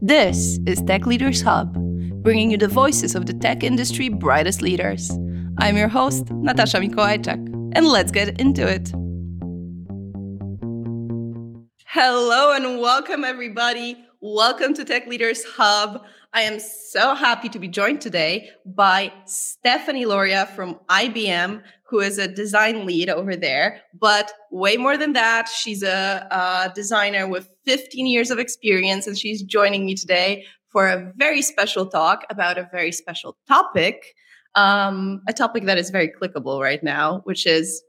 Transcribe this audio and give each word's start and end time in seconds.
This 0.00 0.58
is 0.66 0.82
Tech 0.82 1.06
Leaders 1.06 1.40
Hub, 1.40 1.72
bringing 2.22 2.50
you 2.50 2.58
the 2.58 2.68
voices 2.68 3.14
of 3.14 3.24
the 3.24 3.32
tech 3.32 3.64
industry 3.64 4.10
brightest 4.10 4.60
leaders. 4.60 5.10
I'm 5.56 5.78
your 5.78 5.88
host, 5.88 6.30
Natasha 6.30 6.76
Mikołajczak, 6.76 7.72
and 7.74 7.88
let's 7.88 8.10
get 8.12 8.38
into 8.38 8.68
it. 8.68 8.90
Hello 11.86 12.52
and 12.52 12.78
welcome, 12.78 13.24
everybody. 13.24 13.96
Welcome 14.22 14.72
to 14.74 14.84
Tech 14.86 15.06
Leaders 15.06 15.44
Hub. 15.44 16.02
I 16.32 16.40
am 16.40 16.58
so 16.58 17.14
happy 17.14 17.50
to 17.50 17.58
be 17.58 17.68
joined 17.68 18.00
today 18.00 18.48
by 18.64 19.12
Stefanie 19.26 20.06
Lauria 20.06 20.48
from 20.48 20.80
IBM, 20.88 21.62
who 21.84 22.00
is 22.00 22.16
a 22.16 22.26
design 22.26 22.86
lead 22.86 23.10
over 23.10 23.36
there. 23.36 23.82
But 23.92 24.32
way 24.50 24.78
more 24.78 24.96
than 24.96 25.12
that, 25.12 25.48
she's 25.48 25.82
a, 25.82 26.26
a 26.30 26.72
designer 26.74 27.28
with 27.28 27.50
15 27.66 28.06
years 28.06 28.30
of 28.30 28.38
experience, 28.38 29.06
and 29.06 29.18
she's 29.18 29.42
joining 29.42 29.84
me 29.84 29.94
today 29.94 30.46
for 30.70 30.88
a 30.88 31.12
very 31.16 31.42
special 31.42 31.84
talk 31.84 32.24
about 32.30 32.56
a 32.56 32.66
very 32.72 32.92
special 32.92 33.36
topic, 33.46 34.14
um, 34.54 35.20
a 35.28 35.34
topic 35.34 35.66
that 35.66 35.76
is 35.76 35.90
very 35.90 36.10
clickable 36.10 36.62
right 36.62 36.82
now, 36.82 37.20
which 37.24 37.44
is 37.46 37.82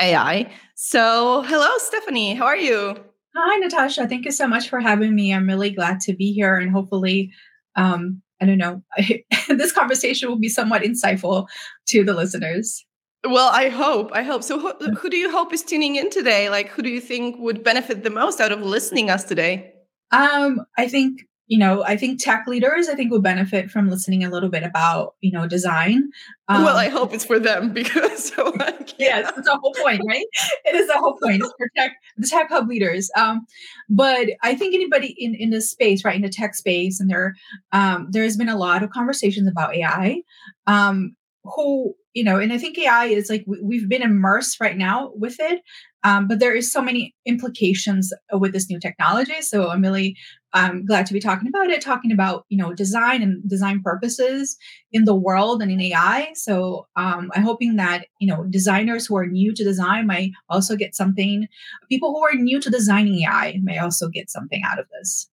AI. 0.00 0.48
So, 0.76 1.42
hello, 1.42 1.70
Stefanie. 1.78 2.36
How 2.36 2.44
are 2.44 2.56
you? 2.56 3.02
Hi, 3.34 3.58
Natasha. 3.58 4.06
Thank 4.06 4.24
you 4.24 4.30
so 4.32 4.46
much 4.46 4.68
for 4.68 4.80
having 4.80 5.14
me. 5.14 5.32
I'm 5.32 5.46
really 5.46 5.70
glad 5.70 6.00
to 6.00 6.14
be 6.14 6.32
here 6.32 6.56
and 6.56 6.70
hopefully 6.70 7.32
um, 7.76 8.22
I 8.42 8.44
don't 8.44 8.58
know, 8.58 8.82
this 9.48 9.72
conversation 9.72 10.28
will 10.28 10.38
be 10.38 10.48
somewhat 10.48 10.82
insightful 10.82 11.46
to 11.86 12.02
the 12.02 12.12
listeners. 12.12 12.84
Well, 13.24 13.50
I 13.52 13.68
hope. 13.68 14.10
I 14.12 14.24
hope. 14.24 14.42
So, 14.42 14.58
who, 14.58 14.72
who, 14.94 15.08
do 15.08 15.16
you 15.16 15.30
hope 15.30 15.52
is 15.52 15.62
tuning 15.62 15.94
in 15.94 16.10
today? 16.10 16.50
Like, 16.50 16.68
who 16.68 16.82
do 16.82 16.88
you 16.88 17.00
think 17.00 17.36
would 17.38 17.62
benefit 17.62 18.02
the 18.02 18.10
most 18.10 18.40
out 18.40 18.50
of 18.50 18.60
listening 18.60 19.10
us 19.10 19.22
today? 19.22 19.72
Um, 20.10 20.62
I 20.76 20.88
think 20.88 21.20
you 21.52 21.58
know, 21.58 21.84
I 21.84 21.98
think 21.98 22.18
tech 22.18 22.46
leaders, 22.46 22.88
I 22.88 22.94
think 22.94 23.10
will 23.10 23.20
benefit 23.20 23.70
from 23.70 23.90
listening 23.90 24.24
a 24.24 24.30
little 24.30 24.48
bit 24.48 24.62
about, 24.62 25.16
you 25.20 25.30
know, 25.30 25.46
design. 25.46 26.08
Um, 26.48 26.64
well, 26.64 26.78
I 26.78 26.88
hope 26.88 27.12
it's 27.12 27.26
for 27.26 27.38
them 27.38 27.72
because 27.74 28.32
so 28.32 28.54
like, 28.58 28.98
yes, 28.98 29.30
it's 29.36 29.46
the 29.46 29.58
whole 29.60 29.74
point, 29.74 30.00
right? 30.08 30.24
It 30.64 30.74
is 30.74 30.86
the 30.86 30.96
whole 30.96 31.18
point. 31.22 31.42
It's 31.42 31.52
for 31.58 31.68
tech, 31.76 31.92
the 32.16 32.26
tech 32.26 32.48
hub 32.48 32.70
leaders. 32.70 33.10
Um, 33.18 33.44
but 33.90 34.28
I 34.42 34.54
think 34.54 34.74
anybody 34.74 35.14
in 35.18 35.34
in 35.34 35.50
this 35.50 35.70
space, 35.70 36.06
right, 36.06 36.16
in 36.16 36.22
the 36.22 36.30
tech 36.30 36.54
space, 36.54 37.00
and 37.00 37.10
there, 37.10 37.34
um, 37.72 38.08
there 38.10 38.22
has 38.22 38.38
been 38.38 38.48
a 38.48 38.56
lot 38.56 38.82
of 38.82 38.88
conversations 38.88 39.46
about 39.46 39.76
AI. 39.76 40.22
Um, 40.66 41.16
who 41.44 41.94
you 42.14 42.24
know, 42.24 42.38
and 42.38 42.52
I 42.52 42.58
think 42.58 42.78
AI 42.78 43.06
is 43.06 43.28
like 43.28 43.44
we've 43.46 43.88
been 43.90 44.02
immersed 44.02 44.58
right 44.58 44.76
now 44.76 45.12
with 45.16 45.36
it, 45.38 45.60
um, 46.02 46.28
but 46.28 46.40
there 46.40 46.54
is 46.54 46.72
so 46.72 46.80
many 46.80 47.14
implications 47.26 48.12
with 48.32 48.52
this 48.52 48.70
new 48.70 48.78
technology. 48.80 49.40
So 49.40 49.70
I'm 49.70 49.82
really 49.82 50.16
um, 50.54 50.84
glad 50.84 51.06
to 51.06 51.12
be 51.12 51.20
talking 51.20 51.48
about 51.48 51.70
it, 51.70 51.80
talking 51.80 52.12
about 52.12 52.44
you 52.48 52.58
know 52.58 52.72
design 52.72 53.22
and 53.22 53.48
design 53.48 53.82
purposes 53.82 54.56
in 54.92 55.04
the 55.04 55.14
world 55.14 55.62
and 55.62 55.70
in 55.70 55.80
AI. 55.80 56.32
So 56.34 56.86
um, 56.96 57.30
I'm 57.34 57.42
hoping 57.42 57.76
that 57.76 58.06
you 58.18 58.26
know 58.28 58.44
designers 58.44 59.06
who 59.06 59.16
are 59.16 59.26
new 59.26 59.54
to 59.54 59.64
design 59.64 60.06
might 60.06 60.32
also 60.48 60.76
get 60.76 60.94
something. 60.94 61.48
People 61.88 62.12
who 62.12 62.22
are 62.24 62.34
new 62.34 62.60
to 62.60 62.70
designing 62.70 63.22
AI 63.22 63.60
may 63.62 63.78
also 63.78 64.08
get 64.08 64.30
something 64.30 64.62
out 64.64 64.78
of 64.78 64.86
this. 64.90 65.28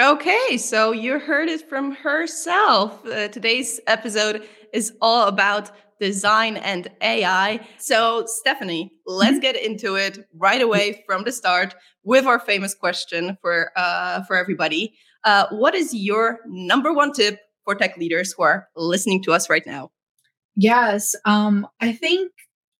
Okay, 0.00 0.56
so 0.56 0.90
you 0.90 1.20
heard 1.20 1.48
it 1.48 1.68
from 1.68 1.92
herself. 1.92 3.06
Uh, 3.06 3.28
today's 3.28 3.78
episode 3.86 4.44
is 4.72 4.92
all 5.00 5.28
about 5.28 5.70
design 6.00 6.56
and 6.56 6.90
AI. 7.00 7.60
So, 7.78 8.26
Stefanie, 8.26 8.90
let's 9.06 9.34
mm-hmm. 9.34 9.40
get 9.40 9.56
into 9.56 9.94
it 9.94 10.18
right 10.36 10.60
away 10.60 11.04
from 11.06 11.22
the 11.22 11.30
start 11.30 11.76
with 12.02 12.26
our 12.26 12.40
famous 12.40 12.74
question 12.74 13.38
for 13.40 13.70
uh, 13.76 14.24
for 14.24 14.36
everybody. 14.36 14.94
Uh, 15.22 15.46
what 15.50 15.76
is 15.76 15.94
your 15.94 16.40
number 16.48 16.92
one 16.92 17.12
tip 17.12 17.38
for 17.62 17.76
tech 17.76 17.96
leaders 17.96 18.34
who 18.36 18.42
are 18.42 18.66
listening 18.74 19.22
to 19.22 19.32
us 19.32 19.48
right 19.48 19.64
now? 19.64 19.92
Yes, 20.56 21.14
um, 21.24 21.68
I 21.80 21.92
think 21.92 22.32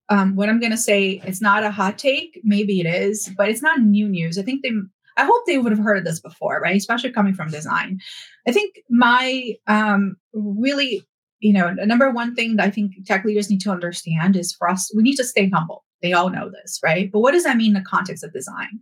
um, 0.09 0.35
what 0.35 0.49
I'm 0.49 0.59
going 0.59 0.73
to 0.73 0.77
say 0.77 1.23
it's 1.25 1.41
not 1.41 1.63
a 1.63 1.71
hot 1.71 1.97
take. 1.97 2.41
Maybe 2.43 2.81
it 2.81 2.87
is, 2.87 3.31
but 3.37 3.49
it's 3.49 3.63
not 3.63 3.83
new 3.83 4.09
news. 4.09 4.37
I 4.37 4.43
think 4.43 4.65
they. 4.65 4.73
I 5.17 5.25
hope 5.25 5.43
they 5.47 5.59
would 5.59 5.73
have 5.73 5.85
heard 5.85 5.99
of 5.99 6.05
this 6.05 6.21
before, 6.21 6.61
right? 6.61 6.77
Especially 6.77 7.13
coming 7.13 7.35
from 7.35 7.49
design. 7.51 8.01
I 8.47 8.53
think 8.53 8.81
my 8.91 9.55
um, 9.67 10.17
really 10.33 11.05
you 11.45 11.53
know, 11.53 11.75
the 11.77 11.85
number 11.85 12.11
one 12.11 12.35
thing 12.35 12.57
that 12.57 12.67
I 12.67 12.71
think 12.71 12.93
tech 13.05 13.23
leaders 13.23 13.51
need 13.51 13.61
to 13.61 13.71
understand 13.71 14.35
is 14.35 14.55
for 14.55 14.67
us, 14.67 14.91
we 14.97 15.03
need 15.03 15.17
to 15.17 15.25
stay 15.25 15.51
humble. 15.51 15.85
They 16.01 16.15
all 16.15 16.31
know 16.31 16.51
this, 16.51 16.81
right? 16.83 17.13
But 17.13 17.21
what 17.21 17.33
does 17.33 17.45
that 17.45 17.59
mean 17.59 17.77
in 17.77 17.83
the 17.83 17.89
context 17.89 18.25
of 18.25 18.33
design? 18.33 18.81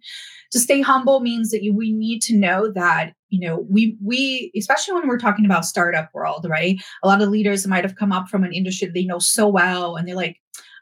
To 0.53 0.61
stay 0.61 0.81
humble 0.81 1.19
means 1.21 1.51
that 1.51 1.65
you, 1.65 1.75
we 1.75 1.93
need 1.93 2.21
to 2.23 2.37
know 2.37 2.71
that, 2.71 3.15
you 3.31 3.41
know, 3.41 3.67
we 3.69 3.97
we 4.01 4.53
especially 4.57 4.95
when 4.95 5.09
we're 5.09 5.19
talking 5.19 5.45
about 5.45 5.65
startup 5.65 6.09
world, 6.15 6.47
right? 6.49 6.81
A 7.03 7.09
lot 7.09 7.21
of 7.21 7.31
leaders 7.31 7.67
might 7.67 7.85
have 7.85 7.97
come 7.97 8.13
up 8.13 8.29
from 8.29 8.45
an 8.45 8.53
industry 8.53 8.89
they 8.89 9.05
know 9.05 9.19
so 9.19 9.49
well, 9.49 9.97
and 9.97 10.07
they're 10.07 10.15
like, 10.15 10.37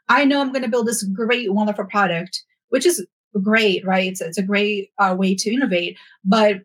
I 0.07 0.23
know 0.23 0.39
I'm 0.39 0.51
going 0.51 0.63
to 0.63 0.69
build 0.69 0.87
this 0.87 1.03
great, 1.03 1.51
wonderful 1.51 1.85
product, 1.85 2.43
which 2.69 2.85
is 2.85 3.05
great, 3.41 3.85
right? 3.85 4.11
It's, 4.11 4.21
it's 4.21 4.37
a 4.37 4.43
great 4.43 4.91
uh, 4.97 5.15
way 5.17 5.35
to 5.35 5.53
innovate, 5.53 5.97
but 6.23 6.61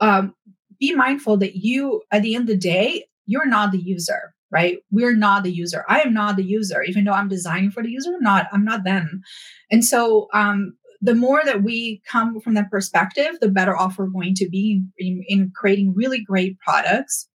um, 0.00 0.34
be 0.78 0.94
mindful 0.94 1.36
that 1.38 1.56
you, 1.56 2.02
at 2.10 2.22
the 2.22 2.34
end 2.34 2.42
of 2.42 2.48
the 2.48 2.56
day, 2.56 3.06
you're 3.26 3.46
not 3.46 3.72
the 3.72 3.78
user 3.78 4.34
right? 4.54 4.78
We're 4.92 5.16
not 5.16 5.42
the 5.42 5.50
user. 5.50 5.84
I 5.88 6.00
am 6.02 6.14
not 6.14 6.36
the 6.36 6.44
user. 6.44 6.82
Even 6.82 7.04
though 7.04 7.12
i'm 7.12 7.28
designing 7.28 7.72
for 7.72 7.82
the 7.82 7.90
user 7.90 8.14
I'm 8.14 8.22
not 8.22 8.46
i'm 8.52 8.64
not 8.64 8.84
them. 8.84 9.22
And 9.70 9.84
so 9.84 10.28
um, 10.32 10.76
the 11.02 11.14
more 11.14 11.42
that 11.44 11.62
we 11.62 12.00
come 12.10 12.40
from 12.40 12.54
that 12.54 12.70
perspective 12.70 13.34
the 13.40 13.48
better 13.48 13.76
off 13.76 13.98
we're 13.98 14.06
going 14.06 14.34
to 14.36 14.48
be 14.48 14.82
in, 14.98 15.24
in 15.28 15.52
creating 15.54 15.92
really 15.94 16.22
great 16.22 16.58
products. 16.60 17.28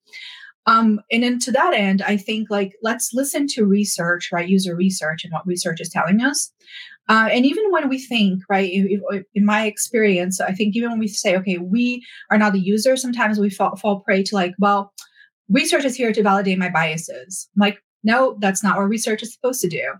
Um, 0.65 1.01
and 1.11 1.23
then 1.23 1.39
to 1.39 1.51
that 1.51 1.73
end 1.73 2.01
i 2.01 2.15
think 2.15 2.49
like 2.49 2.73
let's 2.83 3.11
listen 3.13 3.47
to 3.47 3.65
research 3.65 4.29
right? 4.31 4.47
User 4.47 4.75
research 4.75 5.23
and 5.23 5.33
what 5.33 5.47
research 5.47 5.81
is 5.81 5.89
telling 5.89 6.21
us 6.21 6.53
uh, 7.09 7.27
and 7.31 7.43
even 7.43 7.71
when 7.71 7.89
we 7.89 7.97
think, 7.97 8.43
right, 8.49 8.71
in 8.71 9.45
my 9.45 9.65
experience, 9.65 10.39
I 10.39 10.53
think 10.53 10.75
even 10.75 10.91
when 10.91 10.99
we 10.99 11.07
say, 11.07 11.35
okay, 11.37 11.57
we 11.57 12.05
are 12.29 12.37
not 12.37 12.53
the 12.53 12.59
user, 12.59 12.95
sometimes 12.95 13.39
we 13.39 13.49
fall, 13.49 13.75
fall 13.75 14.01
prey 14.01 14.21
to 14.23 14.35
like, 14.35 14.53
well, 14.59 14.93
research 15.49 15.85
is 15.85 15.95
here 15.95 16.13
to 16.13 16.21
validate 16.21 16.59
my 16.59 16.69
biases. 16.69 17.49
I'm 17.55 17.61
like, 17.61 17.79
no, 18.03 18.37
that's 18.39 18.63
not 18.63 18.77
what 18.77 18.83
research 18.83 19.23
is 19.23 19.33
supposed 19.33 19.59
to 19.61 19.69
do. 19.69 19.93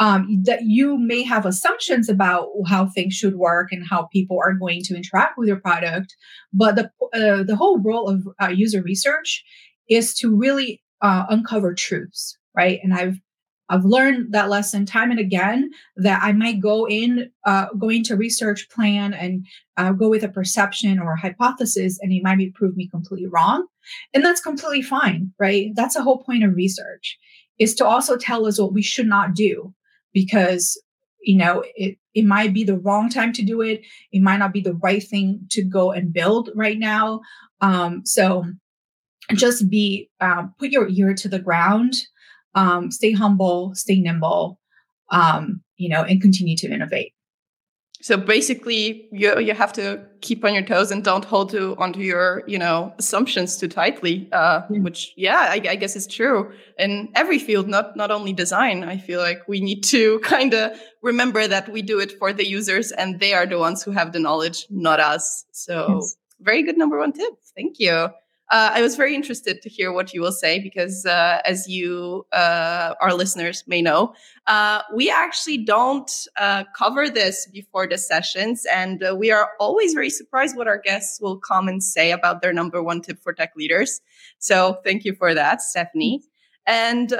Um, 0.00 0.42
that 0.44 0.62
you 0.62 0.98
may 0.98 1.22
have 1.22 1.46
assumptions 1.46 2.08
about 2.08 2.48
how 2.66 2.86
things 2.86 3.14
should 3.14 3.36
work 3.36 3.72
and 3.72 3.86
how 3.88 4.08
people 4.12 4.38
are 4.44 4.52
going 4.52 4.82
to 4.84 4.96
interact 4.96 5.38
with 5.38 5.48
your 5.48 5.60
product, 5.60 6.14
but 6.52 6.76
the 6.76 6.90
uh, 7.14 7.42
the 7.42 7.56
whole 7.56 7.80
role 7.80 8.08
of 8.08 8.28
uh, 8.40 8.46
user 8.46 8.80
research 8.80 9.42
is 9.88 10.14
to 10.14 10.34
really 10.34 10.80
uh, 11.02 11.26
uncover 11.28 11.74
truths, 11.74 12.36
right? 12.54 12.78
And 12.84 12.94
I've 12.94 13.18
I've 13.70 13.84
learned 13.84 14.32
that 14.32 14.48
lesson 14.48 14.86
time 14.86 15.10
and 15.10 15.20
again 15.20 15.70
that 15.96 16.22
I 16.22 16.32
might 16.32 16.60
go 16.60 16.88
in, 16.88 17.30
uh, 17.44 17.66
go 17.78 17.90
into 17.90 18.16
research 18.16 18.68
plan 18.70 19.12
and 19.12 19.46
uh, 19.76 19.92
go 19.92 20.08
with 20.08 20.22
a 20.22 20.28
perception 20.28 20.98
or 20.98 21.12
a 21.12 21.20
hypothesis, 21.20 21.98
and 22.00 22.12
it 22.12 22.22
might 22.22 22.38
be 22.38 22.50
prove 22.50 22.76
me 22.76 22.88
completely 22.88 23.28
wrong, 23.28 23.66
and 24.14 24.24
that's 24.24 24.40
completely 24.40 24.82
fine, 24.82 25.32
right? 25.38 25.70
That's 25.74 25.94
the 25.94 26.02
whole 26.02 26.22
point 26.22 26.44
of 26.44 26.54
research 26.54 27.18
is 27.58 27.74
to 27.74 27.86
also 27.86 28.16
tell 28.16 28.46
us 28.46 28.60
what 28.60 28.72
we 28.72 28.82
should 28.82 29.06
not 29.06 29.34
do 29.34 29.74
because 30.12 30.80
you 31.20 31.36
know 31.36 31.64
it 31.74 31.98
it 32.14 32.24
might 32.24 32.52
be 32.52 32.64
the 32.64 32.78
wrong 32.78 33.08
time 33.08 33.32
to 33.34 33.42
do 33.42 33.60
it. 33.60 33.82
It 34.12 34.22
might 34.22 34.38
not 34.38 34.52
be 34.52 34.60
the 34.60 34.74
right 34.74 35.02
thing 35.02 35.40
to 35.50 35.62
go 35.62 35.92
and 35.92 36.12
build 36.12 36.50
right 36.54 36.78
now. 36.78 37.20
Um, 37.60 38.02
so 38.04 38.44
just 39.34 39.68
be 39.68 40.10
um, 40.20 40.54
put 40.58 40.70
your 40.70 40.88
ear 40.88 41.14
to 41.14 41.28
the 41.28 41.38
ground 41.38 41.94
um, 42.54 42.90
stay 42.90 43.12
humble, 43.12 43.74
stay 43.74 44.00
nimble, 44.00 44.58
um, 45.10 45.62
you 45.76 45.88
know, 45.88 46.02
and 46.02 46.20
continue 46.20 46.56
to 46.56 46.68
innovate. 46.68 47.12
So 48.00 48.16
basically, 48.16 49.08
you 49.10 49.40
you 49.40 49.54
have 49.54 49.72
to 49.72 50.00
keep 50.20 50.44
on 50.44 50.54
your 50.54 50.62
toes 50.62 50.92
and 50.92 51.02
don't 51.02 51.24
hold 51.24 51.50
to 51.50 51.74
onto 51.78 51.98
your 51.98 52.44
you 52.46 52.56
know 52.56 52.94
assumptions 52.96 53.56
too 53.56 53.66
tightly. 53.66 54.28
Uh, 54.30 54.62
yeah. 54.70 54.80
Which 54.80 55.12
yeah, 55.16 55.38
I, 55.50 55.60
I, 55.68 55.76
guess 55.76 55.96
is 55.96 56.06
true 56.06 56.52
in 56.78 57.08
every 57.16 57.40
field, 57.40 57.66
not 57.66 57.96
not 57.96 58.12
only 58.12 58.32
design. 58.32 58.84
I 58.84 58.98
feel 58.98 59.20
like 59.20 59.48
we 59.48 59.60
need 59.60 59.82
to 59.84 60.20
kind 60.22 60.54
of 60.54 60.78
remember 61.02 61.48
that 61.48 61.72
we 61.72 61.82
do 61.82 61.98
it 61.98 62.12
for 62.20 62.32
the 62.32 62.46
users, 62.46 62.92
and 62.92 63.18
they 63.18 63.34
are 63.34 63.46
the 63.46 63.58
ones 63.58 63.82
who 63.82 63.90
have 63.90 64.12
the 64.12 64.20
knowledge, 64.20 64.66
not 64.70 65.00
us. 65.00 65.44
So 65.50 65.96
yes. 65.96 66.16
very 66.38 66.62
good 66.62 66.78
number 66.78 66.98
one 66.98 67.12
tip. 67.12 67.34
Thank 67.56 67.80
you 67.80 68.10
uh, 68.50 68.70
I 68.72 68.80
was 68.80 68.96
very 68.96 69.14
interested 69.14 69.60
to 69.60 69.68
hear 69.68 69.92
what 69.92 70.14
you 70.14 70.22
will 70.22 70.32
say 70.32 70.58
because, 70.58 71.04
uh, 71.04 71.40
as 71.44 71.68
you, 71.68 72.26
uh, 72.32 72.94
our 73.00 73.12
listeners 73.12 73.62
may 73.66 73.82
know, 73.82 74.14
uh, 74.46 74.80
we 74.94 75.10
actually 75.10 75.58
don't 75.58 76.10
uh, 76.38 76.64
cover 76.74 77.10
this 77.10 77.46
before 77.52 77.86
the 77.86 77.98
sessions, 77.98 78.64
and 78.72 79.02
uh, 79.04 79.14
we 79.14 79.30
are 79.30 79.50
always 79.60 79.92
very 79.92 80.08
surprised 80.08 80.56
what 80.56 80.66
our 80.66 80.78
guests 80.78 81.20
will 81.20 81.36
come 81.36 81.68
and 81.68 81.82
say 81.82 82.10
about 82.10 82.40
their 82.40 82.52
number 82.54 82.82
one 82.82 83.02
tip 83.02 83.22
for 83.22 83.34
tech 83.34 83.52
leaders. 83.54 84.00
So, 84.38 84.78
thank 84.82 85.04
you 85.04 85.14
for 85.14 85.34
that, 85.34 85.60
Stefanie. 85.60 86.20
And 86.66 87.14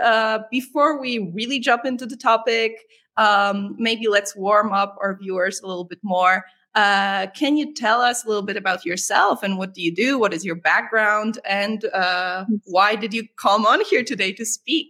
before 0.51 1.01
we 1.01 1.31
really 1.35 1.59
jump 1.59 1.85
into 1.85 2.05
the 2.07 2.17
topic, 2.17 2.73
um, 3.19 3.75
maybe 3.79 4.09
let's 4.09 4.37
warm 4.37 4.73
up 4.73 4.97
our 5.03 5.17
viewers 5.17 5.61
a 5.61 5.67
little 5.67 5.85
bit 5.85 5.99
more. 6.03 6.45
Uh, 6.75 7.27
can 7.29 7.57
you 7.57 7.75
tell 7.75 8.01
us 8.01 8.25
a 8.25 8.29
little 8.29 8.43
bit 8.43 8.57
about 8.57 8.85
yourself 8.85 9.43
and 9.43 9.59
what 9.59 9.75
do 9.75 9.83
you 9.83 9.95
do? 9.95 10.19
What 10.19 10.35
is 10.35 10.45
your 10.45 10.55
background? 10.55 11.39
And 11.45 11.85
uh, 11.87 12.45
why 12.65 12.95
did 12.95 13.13
you 13.13 13.25
come 13.41 13.67
on 13.67 13.85
here 13.85 14.05
today 14.05 14.33
to 14.35 14.45
speak? 14.45 14.89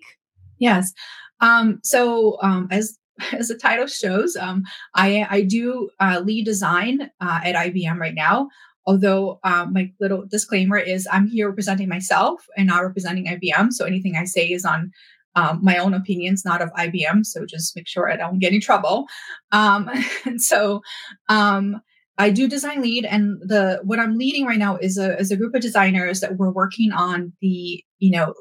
Yes. 0.59 0.93
Um, 1.41 1.81
so, 1.83 2.39
um, 2.43 2.69
as 2.71 2.99
as 3.33 3.49
the 3.49 3.55
title 3.55 3.87
shows, 3.87 4.37
um, 4.37 4.63
I 4.95 5.27
I 5.29 5.43
do 5.43 5.91
uh, 6.01 6.21
lead 6.25 6.45
design 6.45 7.11
uh, 7.21 7.41
at 7.43 7.55
IBM 7.55 7.99
right 7.99 8.15
now. 8.15 8.49
Although 8.87 9.39
um, 9.45 9.75
my 9.75 9.93
little 10.01 10.25
disclaimer 10.25 10.79
is 10.79 11.07
I'm 11.13 11.27
here 11.27 11.49
representing 11.49 11.91
myself 11.91 12.41
and 12.57 12.69
not 12.69 12.83
representing 12.83 13.27
IBM. 13.27 13.73
So 13.73 13.85
anything 13.85 14.17
I 14.17 14.25
say 14.25 14.47
is 14.51 14.65
on 14.65 14.93
um, 15.39 15.61
my 15.63 15.77
own 15.77 15.95
opinions, 15.95 16.45
not 16.45 16.61
of 16.61 16.73
IBM. 16.73 17.25
So 17.25 17.47
just 17.47 17.77
make 17.77 17.87
sure 17.87 18.11
I 18.11 18.17
don't 18.17 18.41
get 18.41 18.53
in 18.53 18.61
trouble. 18.61 19.07
Um, 19.53 19.89
and 20.25 20.43
so 20.43 20.81
um, 21.29 21.81
I 22.19 22.31
do 22.31 22.49
design 22.49 22.83
lead, 22.83 23.05
and 23.05 23.41
the 23.41 23.81
what 23.85 24.01
I'm 24.01 24.19
leading 24.19 24.47
right 24.47 24.59
now 24.59 24.77
is 24.77 24.99
a 24.99 25.17
is 25.19 25.31
a 25.31 25.37
group 25.37 25.55
of 25.55 25.61
designers 25.61 26.21
that 26.21 26.37
we're 26.37 26.51
working 26.51 26.91
on 26.91 27.33
the 27.41 27.85
you 28.01 28.11
know 28.11 28.35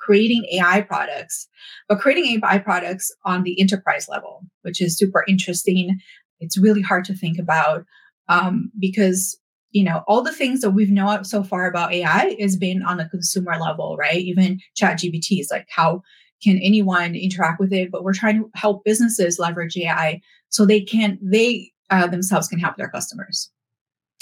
creating 0.00 0.44
AI 0.52 0.80
products, 0.80 1.46
but 1.88 2.00
creating 2.00 2.42
AI 2.42 2.58
products 2.58 3.12
on 3.24 3.44
the 3.44 3.60
enterprise 3.60 4.08
level, 4.08 4.40
which 4.62 4.82
is 4.82 4.98
super 4.98 5.24
interesting. 5.28 5.98
It's 6.40 6.58
really 6.58 6.82
hard 6.82 7.04
to 7.04 7.14
think 7.14 7.38
about 7.38 7.84
um, 8.28 8.72
because 8.80 9.38
you 9.70 9.84
know 9.84 10.02
all 10.08 10.22
the 10.22 10.32
things 10.32 10.60
that 10.60 10.72
we've 10.72 10.90
known 10.90 11.24
so 11.24 11.42
far 11.42 11.66
about 11.66 11.94
ai 11.94 12.36
has 12.38 12.56
been 12.56 12.82
on 12.82 12.98
the 12.98 13.06
consumer 13.06 13.56
level 13.58 13.96
right 13.96 14.20
even 14.20 14.60
ChatGPT 14.78 15.40
is 15.40 15.48
like 15.50 15.66
how 15.70 16.02
can 16.42 16.58
anyone 16.58 17.14
interact 17.14 17.60
with 17.60 17.72
it 17.72 17.90
but 17.90 18.04
we're 18.04 18.12
trying 18.12 18.38
to 18.38 18.50
help 18.54 18.84
businesses 18.84 19.38
leverage 19.38 19.76
ai 19.76 20.20
so 20.48 20.64
they 20.64 20.80
can 20.80 21.18
they 21.22 21.70
uh, 21.90 22.06
themselves 22.06 22.48
can 22.48 22.58
help 22.58 22.76
their 22.76 22.88
customers 22.88 23.50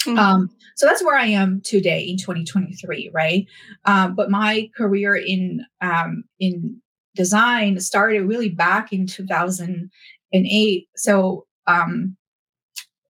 mm-hmm. 0.03 0.17
um, 0.17 0.49
so 0.75 0.85
that's 0.85 1.03
where 1.03 1.17
i 1.17 1.25
am 1.25 1.61
today 1.61 2.01
in 2.01 2.17
2023 2.17 3.11
right 3.13 3.45
um, 3.85 4.15
but 4.15 4.29
my 4.29 4.69
career 4.75 5.15
in 5.15 5.65
um, 5.81 6.23
in 6.39 6.81
design 7.15 7.79
started 7.79 8.21
really 8.21 8.49
back 8.49 8.93
in 8.93 9.05
2008 9.05 10.87
so 10.95 11.45
um, 11.67 12.15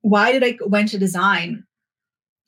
why 0.02 0.31
did 0.31 0.44
i 0.44 0.57
went 0.68 0.90
to 0.90 0.98
design 0.98 1.64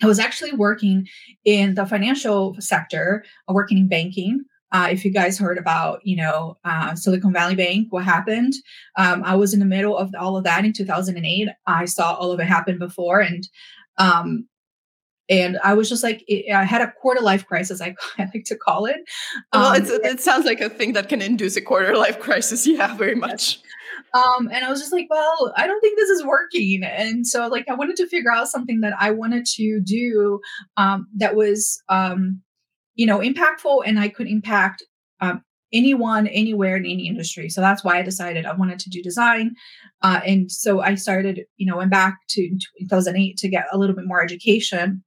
I 0.04 0.07
was 0.07 0.19
actually 0.19 0.51
working 0.51 1.07
in 1.45 1.75
the 1.75 1.86
financial 1.86 2.57
sector, 2.59 3.24
working 3.48 3.77
in 3.77 3.88
banking. 3.88 4.44
Uh, 4.73 4.89
if 4.91 5.05
you 5.05 5.11
guys 5.11 5.37
heard 5.37 5.57
about, 5.57 6.05
you 6.05 6.17
know, 6.17 6.57
uh, 6.65 6.95
Silicon 6.95 7.31
Valley 7.31 7.55
Bank, 7.55 7.87
what 7.91 8.03
happened? 8.03 8.53
Um, 8.97 9.23
I 9.23 9.35
was 9.35 9.53
in 9.53 9.59
the 9.59 9.65
middle 9.65 9.97
of 9.97 10.13
all 10.19 10.35
of 10.35 10.43
that 10.43 10.65
in 10.65 10.73
2008. 10.73 11.47
I 11.67 11.85
saw 11.85 12.15
all 12.15 12.31
of 12.31 12.39
it 12.39 12.47
happen 12.47 12.79
before, 12.79 13.21
and 13.21 13.47
um, 13.97 14.47
and 15.29 15.57
I 15.63 15.73
was 15.73 15.89
just 15.89 16.03
like, 16.03 16.23
it, 16.27 16.51
I 16.53 16.63
had 16.63 16.81
a 16.81 16.91
quarter 16.91 17.21
life 17.21 17.45
crisis, 17.45 17.81
I, 17.81 17.95
I 18.17 18.29
like 18.33 18.43
to 18.45 18.55
call 18.55 18.85
it. 18.85 18.97
Um, 19.51 19.61
well, 19.61 20.01
it 20.03 20.19
sounds 20.19 20.45
like 20.45 20.59
a 20.59 20.69
thing 20.69 20.93
that 20.93 21.09
can 21.09 21.21
induce 21.21 21.55
a 21.55 21.61
quarter 21.61 21.95
life 21.95 22.19
crisis. 22.19 22.67
Yeah, 22.73 22.95
very 22.95 23.15
much. 23.15 23.59
Um, 24.13 24.49
and 24.51 24.65
I 24.65 24.69
was 24.69 24.79
just 24.79 24.91
like, 24.91 25.07
well, 25.09 25.53
I 25.55 25.67
don't 25.67 25.79
think 25.79 25.97
this 25.97 26.09
is 26.09 26.25
working. 26.25 26.83
And 26.83 27.27
so, 27.27 27.47
like, 27.47 27.69
I 27.69 27.75
wanted 27.75 27.95
to 27.97 28.07
figure 28.07 28.31
out 28.31 28.47
something 28.47 28.81
that 28.81 28.93
I 28.99 29.11
wanted 29.11 29.45
to 29.57 29.79
do 29.79 30.39
um, 30.75 31.07
that 31.15 31.35
was, 31.35 31.81
um, 31.89 32.41
you 32.95 33.06
know, 33.06 33.19
impactful 33.19 33.84
and 33.86 34.00
I 34.00 34.10
could 34.10 34.28
impact 34.28 34.84
um, 35.22 35.44
anyone, 35.74 36.28
anywhere 36.28 36.75
in 36.75 36.86
any 36.86 37.07
industry. 37.07 37.50
So 37.50 37.60
that's 37.60 37.84
why 37.84 37.98
I 37.98 38.04
decided 38.04 38.45
I 38.45 38.54
wanted 38.54 38.80
to 38.80 38.90
do 38.90 39.01
design. 39.01 39.56
Uh, 40.01 40.22
and 40.25 40.51
so 40.51 40.81
I 40.81 40.95
started, 40.95 41.42
you 41.57 41.66
know, 41.66 41.78
went 41.78 41.92
back 41.92 42.19
to 42.30 42.57
2008 42.80 43.38
to 43.38 43.50
get 43.50 43.66
a 43.72 43.78
little 43.78 43.95
bit 43.95 44.06
more 44.06 44.24
education 44.24 45.04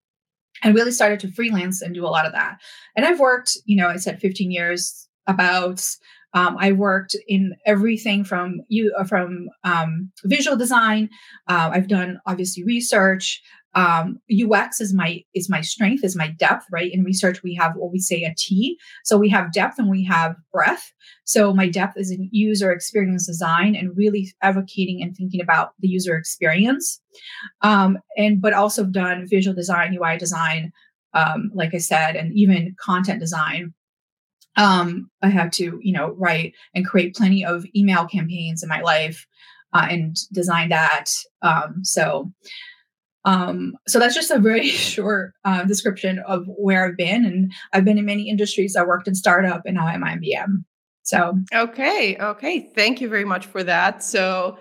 and 0.62 0.74
really 0.74 0.90
started 0.90 1.20
to 1.20 1.32
freelance 1.32 1.82
and 1.82 1.94
do 1.94 2.04
a 2.04 2.08
lot 2.08 2.26
of 2.26 2.32
that. 2.32 2.58
And 2.96 3.06
I've 3.06 3.20
worked, 3.20 3.56
you 3.64 3.76
know, 3.76 3.88
I 3.88 3.96
said 3.96 4.20
15 4.20 4.50
years 4.50 5.08
about 5.26 5.86
um, 6.34 6.56
I 6.58 6.72
worked 6.72 7.16
in 7.28 7.54
everything 7.64 8.24
from 8.24 8.60
you 8.68 8.94
uh, 8.98 9.04
from 9.04 9.48
um, 9.64 10.10
visual 10.24 10.56
design. 10.56 11.08
Uh, 11.48 11.70
I've 11.72 11.88
done 11.88 12.20
obviously 12.26 12.64
research. 12.64 13.40
Um, 13.76 14.18
UX 14.32 14.80
is 14.80 14.92
my 14.92 15.22
is 15.34 15.48
my 15.48 15.60
strength, 15.60 16.02
is 16.02 16.16
my 16.16 16.28
depth. 16.28 16.66
Right 16.72 16.92
in 16.92 17.04
research, 17.04 17.42
we 17.42 17.54
have 17.54 17.76
what 17.76 17.92
we 17.92 18.00
say 18.00 18.24
a 18.24 18.34
T. 18.36 18.78
So 19.04 19.16
we 19.16 19.28
have 19.28 19.52
depth 19.52 19.78
and 19.78 19.88
we 19.88 20.02
have 20.04 20.34
breadth. 20.52 20.92
So 21.24 21.54
my 21.54 21.68
depth 21.68 21.96
is 21.96 22.10
in 22.10 22.28
user 22.32 22.72
experience 22.72 23.26
design 23.26 23.76
and 23.76 23.96
really 23.96 24.32
advocating 24.42 25.02
and 25.02 25.16
thinking 25.16 25.40
about 25.40 25.74
the 25.78 25.88
user 25.88 26.16
experience. 26.16 27.00
Um, 27.62 27.98
and 28.16 28.40
but 28.40 28.54
also 28.54 28.84
done 28.84 29.28
visual 29.28 29.54
design, 29.54 29.96
UI 29.96 30.18
design, 30.18 30.72
um, 31.14 31.52
like 31.54 31.74
I 31.74 31.78
said, 31.78 32.16
and 32.16 32.32
even 32.32 32.74
content 32.80 33.20
design 33.20 33.74
um, 34.56 35.10
I 35.22 35.28
had 35.28 35.52
to, 35.54 35.78
you 35.82 35.92
know, 35.92 36.14
write 36.18 36.54
and 36.74 36.86
create 36.86 37.14
plenty 37.14 37.44
of 37.44 37.66
email 37.76 38.06
campaigns 38.06 38.62
in 38.62 38.68
my 38.68 38.80
life 38.80 39.26
uh, 39.72 39.86
and 39.90 40.16
design 40.32 40.70
that. 40.70 41.06
Um, 41.42 41.80
so, 41.82 42.32
um, 43.26 43.76
so 43.88 43.98
that's 43.98 44.14
just 44.14 44.30
a 44.30 44.38
very 44.38 44.68
short 44.92 45.34
uh, 45.44 45.64
description 45.64 46.20
of 46.20 46.46
where 46.46 46.86
I've 46.86 46.96
been, 46.96 47.26
and 47.26 47.52
I've 47.72 47.84
been 47.84 47.98
in 47.98 48.06
many 48.06 48.30
industries. 48.30 48.76
I 48.76 48.84
worked 48.84 49.08
in 49.08 49.14
startup, 49.14 49.62
and 49.66 49.74
now 49.74 49.86
I'm 49.86 50.02
IBM. 50.02 50.64
So, 51.02 51.38
okay, 51.52 52.16
okay, 52.16 52.70
thank 52.74 53.00
you 53.00 53.08
very 53.08 53.24
much 53.24 53.46
for 53.46 53.62
that. 53.62 54.02
So, 54.02 54.56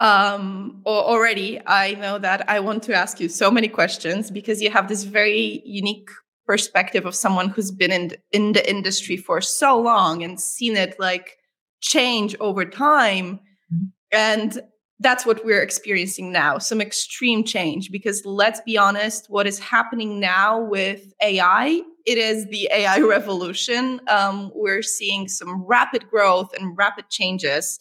um 0.00 0.80
already 0.86 1.60
i 1.66 1.92
know 1.94 2.18
that 2.18 2.48
i 2.48 2.60
want 2.60 2.84
to 2.84 2.94
ask 2.94 3.18
you 3.18 3.28
so 3.28 3.50
many 3.50 3.66
questions 3.66 4.30
because 4.30 4.62
you 4.62 4.70
have 4.70 4.86
this 4.86 5.02
very 5.02 5.60
unique 5.64 6.08
perspective 6.46 7.04
of 7.04 7.16
someone 7.16 7.48
who's 7.48 7.72
been 7.72 7.90
in 7.90 8.12
in 8.30 8.52
the 8.52 8.70
industry 8.70 9.16
for 9.16 9.40
so 9.40 9.76
long 9.76 10.22
and 10.22 10.40
seen 10.40 10.76
it 10.76 10.94
like 11.00 11.36
change 11.80 12.36
over 12.38 12.64
time 12.64 13.40
mm-hmm. 13.74 13.86
and 14.12 14.60
that's 15.00 15.24
what 15.24 15.44
we're 15.44 15.62
experiencing 15.62 16.32
now 16.32 16.58
some 16.58 16.80
extreme 16.80 17.44
change 17.44 17.90
because 17.90 18.24
let's 18.24 18.60
be 18.62 18.76
honest 18.76 19.26
what 19.28 19.46
is 19.46 19.58
happening 19.58 20.18
now 20.18 20.60
with 20.60 21.12
ai 21.22 21.82
it 22.06 22.18
is 22.18 22.46
the 22.48 22.68
ai 22.72 23.00
revolution 23.16 24.00
um, 24.08 24.50
we're 24.54 24.82
seeing 24.82 25.28
some 25.28 25.64
rapid 25.64 26.08
growth 26.08 26.52
and 26.58 26.76
rapid 26.76 27.08
changes 27.08 27.78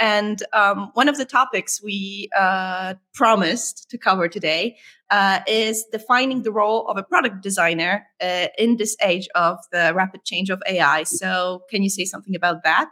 and 0.00 0.42
um, 0.54 0.90
one 0.94 1.08
of 1.08 1.18
the 1.18 1.26
topics 1.26 1.82
we 1.82 2.30
uh, 2.36 2.94
promised 3.12 3.90
to 3.90 3.98
cover 3.98 4.28
today 4.28 4.78
uh, 5.10 5.40
is 5.46 5.84
defining 5.92 6.42
the 6.42 6.50
role 6.50 6.88
of 6.88 6.96
a 6.96 7.02
product 7.02 7.42
designer 7.42 8.06
uh, 8.22 8.46
in 8.56 8.78
this 8.78 8.96
age 9.02 9.28
of 9.34 9.58
the 9.72 9.92
rapid 9.94 10.24
change 10.24 10.48
of 10.48 10.62
AI. 10.66 11.02
So, 11.02 11.64
can 11.68 11.82
you 11.82 11.90
say 11.90 12.06
something 12.06 12.34
about 12.34 12.64
that? 12.64 12.90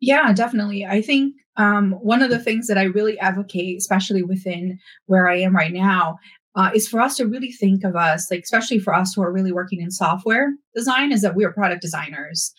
Yeah, 0.00 0.32
definitely. 0.32 0.84
I 0.84 1.00
think 1.00 1.34
um, 1.60 1.92
one 2.00 2.22
of 2.22 2.30
the 2.30 2.38
things 2.38 2.68
that 2.68 2.78
I 2.78 2.84
really 2.84 3.18
advocate, 3.18 3.76
especially 3.76 4.22
within 4.22 4.78
where 5.06 5.28
I 5.28 5.40
am 5.40 5.54
right 5.54 5.72
now, 5.72 6.18
uh, 6.56 6.70
is 6.74 6.88
for 6.88 7.00
us 7.00 7.16
to 7.16 7.26
really 7.26 7.52
think 7.52 7.84
of 7.84 7.94
us, 7.94 8.30
like 8.30 8.40
especially 8.42 8.78
for 8.78 8.92
us 8.92 9.14
who 9.14 9.22
are 9.22 9.32
really 9.32 9.52
working 9.52 9.80
in 9.80 9.90
software 9.90 10.52
design, 10.74 11.12
is 11.12 11.22
that 11.22 11.36
we 11.36 11.44
are 11.44 11.52
product 11.52 11.80
designers, 11.80 12.52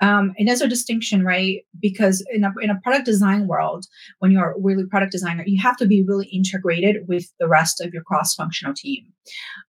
um, 0.00 0.32
and 0.36 0.48
there's 0.48 0.60
a 0.60 0.68
distinction, 0.68 1.24
right? 1.24 1.62
Because 1.80 2.26
in 2.32 2.44
a 2.44 2.52
in 2.60 2.70
a 2.70 2.80
product 2.82 3.04
design 3.04 3.46
world, 3.46 3.86
when 4.18 4.32
you're 4.32 4.54
really 4.58 4.84
product 4.86 5.12
designer, 5.12 5.44
you 5.46 5.60
have 5.62 5.76
to 5.76 5.86
be 5.86 6.02
really 6.02 6.26
integrated 6.26 7.06
with 7.06 7.32
the 7.38 7.48
rest 7.48 7.80
of 7.80 7.92
your 7.92 8.02
cross 8.02 8.34
functional 8.34 8.74
team. 8.74 9.04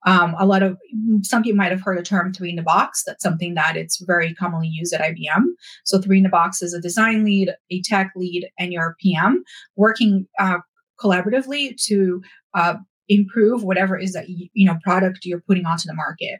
Um, 0.05 0.36
a 0.39 0.46
lot 0.46 0.63
of 0.63 0.77
some 1.22 1.43
people 1.43 1.57
might 1.57 1.72
have 1.72 1.81
heard 1.81 2.00
the 2.00 2.03
term 2.03 2.34
three 2.34 2.50
in 2.50 2.55
the 2.55 2.63
box. 2.63 3.03
That's 3.05 3.24
something 3.24 3.53
that 3.55 3.77
it's 3.77 4.01
very 4.01 4.34
commonly 4.34 4.69
used 4.69 4.93
at 4.93 5.01
IBM. 5.01 5.43
So 5.86 6.00
three 6.00 6.17
in 6.17 6.24
the 6.24 6.29
box 6.29 6.62
is 6.62 6.74
a 6.74 6.81
design 6.81 7.24
lead, 7.24 7.53
a 7.69 7.81
tech 7.84 8.12
lead, 8.15 8.50
and 8.57 8.74
your 8.74 8.96
PM 9.00 9.43
working 9.75 10.27
uh, 10.39 10.57
collaboratively 11.00 11.75
to 11.86 12.22
uh, 12.53 12.75
improve 13.09 13.63
whatever 13.63 13.97
is 13.97 14.13
that 14.13 14.29
you, 14.29 14.47
you 14.53 14.65
know 14.65 14.77
product 14.83 15.19
you're 15.23 15.41
putting 15.41 15.65
onto 15.65 15.87
the 15.87 15.93
market. 15.93 16.39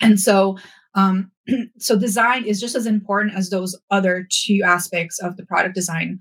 And 0.00 0.20
so 0.20 0.58
um, 0.94 1.30
so 1.78 1.98
design 1.98 2.44
is 2.44 2.60
just 2.60 2.74
as 2.74 2.86
important 2.86 3.34
as 3.34 3.50
those 3.50 3.78
other 3.90 4.26
two 4.30 4.60
aspects 4.64 5.18
of 5.18 5.36
the 5.36 5.46
product 5.46 5.74
design. 5.74 6.20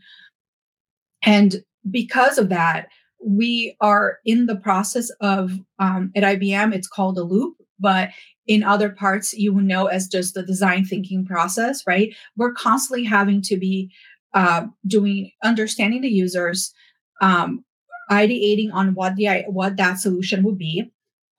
And 1.24 1.64
because 1.90 2.38
of 2.38 2.50
that 2.50 2.88
we 3.26 3.76
are 3.82 4.20
in 4.26 4.46
the 4.46 4.56
process 4.56 5.10
of 5.22 5.60
um, 5.80 6.12
at 6.16 6.24
ibm 6.24 6.74
it's 6.74 6.88
called 6.88 7.18
a 7.18 7.24
loop 7.24 7.56
but 7.80 8.10
in 8.48 8.64
other 8.64 8.90
parts 8.90 9.34
you 9.34 9.54
will 9.54 9.62
know 9.62 9.88
as 9.88 10.08
just 10.08 10.34
the 10.34 10.44
design 10.44 10.86
thinking 10.86 11.26
process 11.26 11.84
right? 11.88 12.14
We're 12.38 12.54
constantly 12.54 13.04
having 13.04 13.42
to 13.44 13.58
be 13.58 13.92
uh, 14.34 14.68
doing 14.86 15.32
understanding 15.44 16.02
the 16.02 16.10
users 16.10 16.74
um, 17.22 17.64
ideating 18.12 18.74
on 18.74 18.94
what 18.94 19.16
the 19.16 19.44
what 19.48 19.78
that 19.78 20.00
solution 20.00 20.44
would 20.44 20.58
be, 20.58 20.92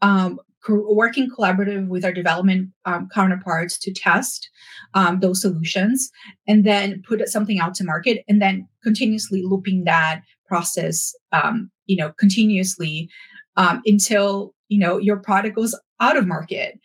um, 0.03 0.39
co- 0.65 0.93
working 0.95 1.31
collaborative 1.31 1.89
with 1.89 2.05
our 2.05 2.13
development 2.13 2.71
um, 2.85 3.09
counterparts 3.13 3.79
to 3.79 3.93
test 3.93 4.49
um, 4.95 5.21
those 5.21 5.41
solutions, 5.41 6.11
and 6.47 6.65
then 6.65 7.03
put 7.07 7.27
something 7.29 7.61
out 7.61 7.75
to 7.75 7.85
market, 7.85 8.25
and 8.29 8.41
then 8.41 8.69
continuously 8.83 9.43
looping 9.43 9.85
that 9.85 10.23
process, 10.47 11.15
um, 11.33 11.71
you 11.87 11.97
know, 11.97 12.13
continuously 12.19 13.09
um, 13.57 13.83
until 13.87 14.55
you 14.69 14.79
know 14.79 14.99
your 14.99 15.17
product 15.17 15.57
goes 15.57 15.79
out 16.01 16.17
of 16.17 16.27
market. 16.27 16.79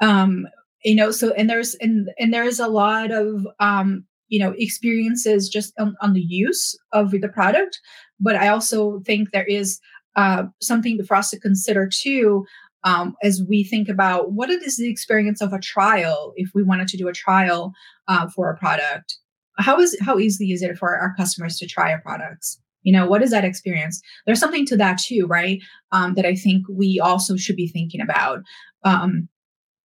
Um, 0.00 0.46
you 0.84 0.94
know 0.94 1.10
so 1.10 1.32
and 1.32 1.50
there's 1.50 1.74
and 1.76 2.08
and 2.18 2.32
there's 2.32 2.60
a 2.60 2.68
lot 2.68 3.10
of 3.10 3.46
um, 3.60 4.04
you 4.28 4.38
know 4.38 4.54
experiences 4.58 5.48
just 5.48 5.72
on, 5.78 5.96
on 6.00 6.12
the 6.12 6.22
use 6.22 6.78
of 6.92 7.10
the 7.10 7.28
product. 7.28 7.80
But 8.20 8.36
i 8.36 8.48
also 8.48 9.00
think 9.00 9.30
there 9.30 9.44
is 9.44 9.80
uh, 10.16 10.44
something 10.60 11.02
for 11.04 11.16
us 11.16 11.30
to 11.30 11.38
consider 11.38 11.88
too 11.88 12.44
um, 12.84 13.14
as 13.22 13.42
we 13.48 13.64
think 13.64 13.88
about 13.88 14.32
what 14.32 14.50
is 14.50 14.76
the 14.76 14.88
experience 14.88 15.40
of 15.40 15.52
a 15.52 15.60
trial 15.60 16.32
if 16.36 16.50
we 16.54 16.62
wanted 16.62 16.88
to 16.88 16.96
do 16.96 17.08
a 17.08 17.12
trial 17.12 17.72
uh, 18.08 18.28
for 18.28 18.50
a 18.50 18.56
product. 18.56 19.18
How 19.58 19.78
is 19.80 19.96
how 20.00 20.18
easily 20.18 20.52
is 20.52 20.62
it 20.62 20.78
for 20.78 20.96
our 20.96 21.14
customers 21.16 21.56
to 21.58 21.66
try 21.66 21.92
our 21.92 22.00
products? 22.00 22.60
You 22.82 22.92
know 22.92 23.06
what 23.06 23.22
is 23.22 23.30
that 23.30 23.44
experience? 23.44 24.00
There's 24.24 24.40
something 24.40 24.66
to 24.66 24.76
that 24.76 24.98
too 24.98 25.26
right? 25.26 25.60
Um, 25.92 26.14
that 26.14 26.26
i 26.26 26.34
think 26.34 26.66
we 26.68 27.00
also 27.00 27.36
should 27.36 27.56
be 27.56 27.68
thinking 27.68 28.00
about. 28.00 28.42
Um, 28.84 29.28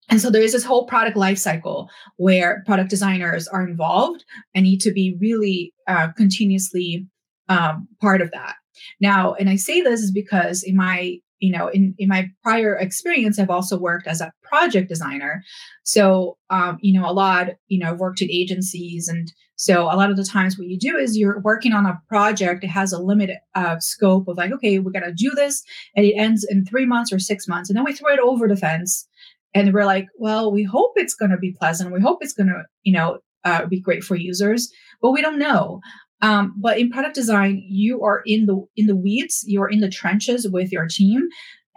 and 0.09 0.21
so 0.21 0.29
there 0.29 0.41
is 0.41 0.51
this 0.51 0.63
whole 0.63 0.85
product 0.85 1.17
life 1.17 1.37
cycle 1.37 1.89
where 2.17 2.63
product 2.65 2.89
designers 2.89 3.47
are 3.47 3.67
involved 3.67 4.25
and 4.53 4.63
need 4.63 4.81
to 4.81 4.91
be 4.91 5.15
really 5.19 5.73
uh, 5.87 6.09
continuously 6.15 7.07
um, 7.49 7.87
part 8.01 8.21
of 8.21 8.31
that. 8.31 8.55
Now 8.99 9.33
and 9.33 9.49
i 9.49 9.55
say 9.55 9.81
this 9.81 10.01
is 10.01 10.11
because 10.11 10.63
in 10.63 10.75
my 10.75 11.17
you 11.39 11.51
know 11.51 11.67
in, 11.67 11.93
in 11.97 12.09
my 12.09 12.29
prior 12.41 12.75
experience 12.75 13.37
i've 13.37 13.49
also 13.49 13.77
worked 13.77 14.07
as 14.07 14.21
a 14.21 14.31
project 14.41 14.89
designer. 14.89 15.43
So 15.83 16.37
um, 16.49 16.77
you 16.81 16.99
know 16.99 17.09
a 17.09 17.13
lot 17.13 17.49
you 17.67 17.79
know 17.79 17.91
i've 17.91 17.99
worked 17.99 18.21
at 18.21 18.29
agencies 18.29 19.07
and 19.07 19.31
so 19.55 19.83
a 19.83 19.95
lot 19.95 20.09
of 20.09 20.17
the 20.17 20.25
times 20.25 20.57
what 20.57 20.67
you 20.67 20.77
do 20.77 20.97
is 20.97 21.17
you're 21.17 21.39
working 21.41 21.73
on 21.73 21.85
a 21.85 22.01
project 22.09 22.63
it 22.63 22.67
has 22.67 22.91
a 22.91 22.99
limited 22.99 23.37
uh, 23.55 23.79
scope 23.79 24.27
of 24.27 24.37
like 24.37 24.51
okay 24.51 24.79
we're 24.79 24.91
going 24.91 25.03
to 25.03 25.13
do 25.13 25.31
this 25.31 25.63
and 25.95 26.05
it 26.05 26.15
ends 26.15 26.45
in 26.49 26.65
three 26.65 26.85
months 26.85 27.13
or 27.13 27.19
six 27.19 27.47
months 27.47 27.69
and 27.69 27.77
then 27.77 27.85
we 27.85 27.93
throw 27.93 28.11
it 28.11 28.19
over 28.19 28.47
the 28.47 28.57
fence 28.57 29.07
and 29.53 29.73
we're 29.73 29.85
like 29.85 30.07
well 30.17 30.51
we 30.51 30.63
hope 30.63 30.93
it's 30.95 31.15
going 31.15 31.31
to 31.31 31.37
be 31.37 31.55
pleasant 31.59 31.93
we 31.93 32.01
hope 32.01 32.19
it's 32.21 32.33
going 32.33 32.47
to 32.47 32.63
you 32.83 32.93
know 32.93 33.19
uh, 33.45 33.65
be 33.65 33.79
great 33.79 34.03
for 34.03 34.15
users 34.15 34.71
but 35.01 35.11
we 35.11 35.21
don't 35.21 35.39
know 35.39 35.81
um, 36.23 36.53
but 36.57 36.79
in 36.79 36.89
product 36.89 37.15
design, 37.15 37.61
you 37.67 38.01
are 38.01 38.23
in 38.25 38.45
the 38.45 38.65
in 38.77 38.87
the 38.87 38.95
weeds, 38.95 39.43
you're 39.45 39.69
in 39.69 39.81
the 39.81 39.89
trenches 39.89 40.47
with 40.49 40.71
your 40.71 40.87
team, 40.87 41.27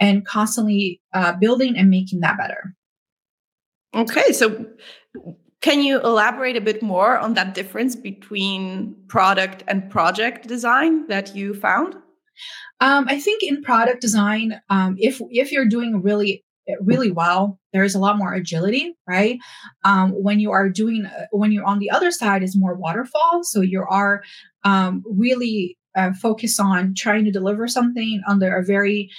and 0.01 0.25
constantly 0.25 1.01
uh, 1.13 1.33
building 1.33 1.77
and 1.77 1.91
making 1.91 2.21
that 2.21 2.39
better. 2.39 2.73
Okay, 3.93 4.33
so 4.33 4.65
can 5.63 5.83
you 5.83 6.01
elaborate 6.01 6.57
a 6.57 6.61
bit 6.61 6.81
more 6.81 7.19
on 7.19 7.35
that 7.35 7.55
difference 7.55 7.97
between 7.97 8.95
product 9.09 9.65
and 9.67 9.91
project 9.91 10.47
design 10.47 11.09
that 11.09 11.35
you 11.35 11.53
found? 11.53 11.97
Um, 12.81 13.07
I 13.09 13.19
think 13.19 13.43
in 13.43 13.63
product 13.63 14.01
design, 14.01 14.61
um, 14.71 14.95
if 14.97 15.21
if 15.31 15.51
you're 15.51 15.69
doing 15.69 16.03
really 16.03 16.45
really 16.81 17.11
well. 17.11 17.59
There's 17.73 17.95
a 17.95 17.99
lot 17.99 18.19
more 18.19 18.35
agility 18.35 18.95
right? 19.07 19.39
Um, 19.85 20.11
when 20.11 20.41
you 20.41 20.51
are 20.51 20.69
doing 20.69 21.07
uh, 21.07 21.27
when 21.31 21.53
you're 21.53 21.65
on 21.65 21.79
the 21.79 21.91
other 21.91 22.11
side 22.11 22.43
is 22.43 22.57
more 22.57 22.75
waterfall. 22.75 23.43
So 23.43 23.61
you 23.61 23.85
are 23.89 24.23
um, 24.65 25.03
really 25.07 25.77
uh, 25.97 26.13
focused 26.15 26.61
on 26.61 26.95
trying 26.95 27.25
to 27.25 27.31
deliver 27.31 27.69
something 27.69 28.21
under 28.29 28.55
a 28.57 28.65
very 28.65 29.11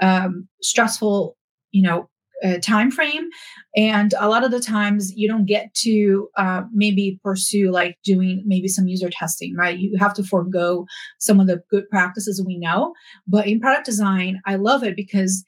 um, 0.00 0.48
stressful 0.62 1.36
you 1.72 1.82
know 1.82 2.08
uh, 2.42 2.58
time 2.60 2.90
frame. 2.90 3.28
And 3.76 4.12
a 4.18 4.28
lot 4.28 4.44
of 4.44 4.50
the 4.50 4.60
times 4.60 5.12
you 5.16 5.28
don't 5.28 5.46
get 5.46 5.72
to 5.76 6.28
uh, 6.36 6.62
maybe 6.72 7.18
pursue 7.22 7.70
like 7.70 7.96
doing 8.04 8.42
maybe 8.44 8.68
some 8.68 8.86
user 8.86 9.10
testing 9.10 9.54
right? 9.56 9.78
You 9.78 9.96
have 9.98 10.14
to 10.14 10.24
forego 10.24 10.86
some 11.18 11.40
of 11.40 11.46
the 11.46 11.62
good 11.70 11.88
practices 11.90 12.42
we 12.44 12.58
know. 12.58 12.92
But 13.26 13.46
in 13.46 13.60
product 13.60 13.86
design 13.86 14.40
i 14.46 14.56
love 14.56 14.82
it 14.82 14.96
because 14.96 15.44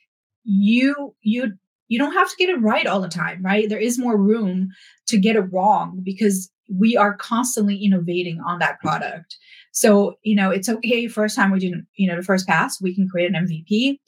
you 0.46 1.14
you 1.22 1.52
you 1.88 1.98
don't 1.98 2.14
have 2.14 2.28
to 2.28 2.36
get 2.36 2.48
it 2.48 2.60
right 2.60 2.86
all 2.86 3.00
the 3.00 3.08
time 3.08 3.42
right? 3.42 3.68
There 3.68 3.78
is 3.78 3.98
more 3.98 4.16
room 4.16 4.70
to 5.08 5.18
get 5.18 5.36
it 5.36 5.52
wrong 5.52 6.00
because 6.02 6.50
we 6.72 6.96
are 6.96 7.14
constantly 7.14 7.76
innovating 7.76 8.40
on 8.40 8.58
that 8.60 8.80
product. 8.80 9.36
So 9.72 10.18
you 10.22 10.36
know 10.36 10.50
it's 10.50 10.68
okay 10.68 11.08
first 11.08 11.36
time 11.36 11.50
we 11.50 11.58
didn't 11.58 11.86
you 11.96 12.08
know 12.08 12.16
the 12.16 12.22
first 12.22 12.46
pass 12.46 12.80
we 12.80 12.94
can 12.94 13.08
create 13.08 13.32
an 13.32 13.46
mvp 13.46 13.98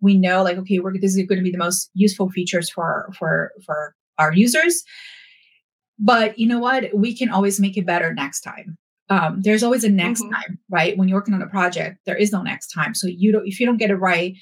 we 0.00 0.18
know 0.18 0.42
like 0.42 0.58
okay 0.58 0.80
we're 0.80 0.92
this 1.00 1.16
is 1.16 1.26
going 1.26 1.38
to 1.38 1.44
be 1.44 1.50
the 1.50 1.58
most 1.58 1.90
useful 1.94 2.28
features 2.28 2.68
for 2.68 3.10
for 3.18 3.52
for 3.64 3.94
our 4.18 4.32
users. 4.32 4.84
But 5.98 6.38
you 6.38 6.48
know 6.48 6.58
what? 6.58 6.92
We 6.92 7.16
can 7.16 7.30
always 7.30 7.60
make 7.60 7.76
it 7.76 7.86
better 7.86 8.12
next 8.12 8.40
time. 8.40 8.76
Um, 9.10 9.42
there's 9.42 9.62
always 9.62 9.84
a 9.84 9.90
next 9.90 10.22
mm-hmm. 10.22 10.32
time 10.32 10.58
right? 10.70 10.96
When 10.96 11.08
you're 11.08 11.18
working 11.18 11.34
on 11.34 11.42
a 11.42 11.46
project 11.46 11.98
there 12.04 12.16
is 12.16 12.32
no 12.32 12.42
next 12.42 12.68
time. 12.68 12.94
So 12.94 13.06
you 13.06 13.32
don't 13.32 13.46
if 13.46 13.60
you 13.60 13.66
don't 13.66 13.76
get 13.76 13.90
it 13.90 13.96
right 13.96 14.34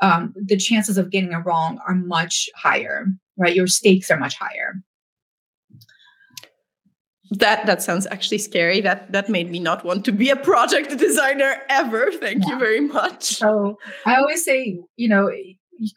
um, 0.00 0.34
the 0.36 0.56
chances 0.56 0.98
of 0.98 1.10
getting 1.10 1.32
it 1.32 1.38
wrong 1.44 1.78
are 1.86 1.94
much 1.94 2.48
higher, 2.56 3.06
right? 3.36 3.54
Your 3.54 3.66
stakes 3.66 4.10
are 4.10 4.18
much 4.18 4.34
higher. 4.36 4.82
That 7.32 7.64
that 7.66 7.80
sounds 7.80 8.08
actually 8.10 8.38
scary. 8.38 8.80
That 8.80 9.12
that 9.12 9.28
made 9.28 9.50
me 9.50 9.60
not 9.60 9.84
want 9.84 10.04
to 10.06 10.12
be 10.12 10.30
a 10.30 10.36
project 10.36 10.98
designer 10.98 11.62
ever. 11.68 12.10
Thank 12.10 12.44
yeah. 12.44 12.54
you 12.54 12.58
very 12.58 12.80
much. 12.80 13.24
So 13.24 13.78
I 14.04 14.16
always 14.16 14.44
say, 14.44 14.80
you 14.96 15.08
know, 15.08 15.30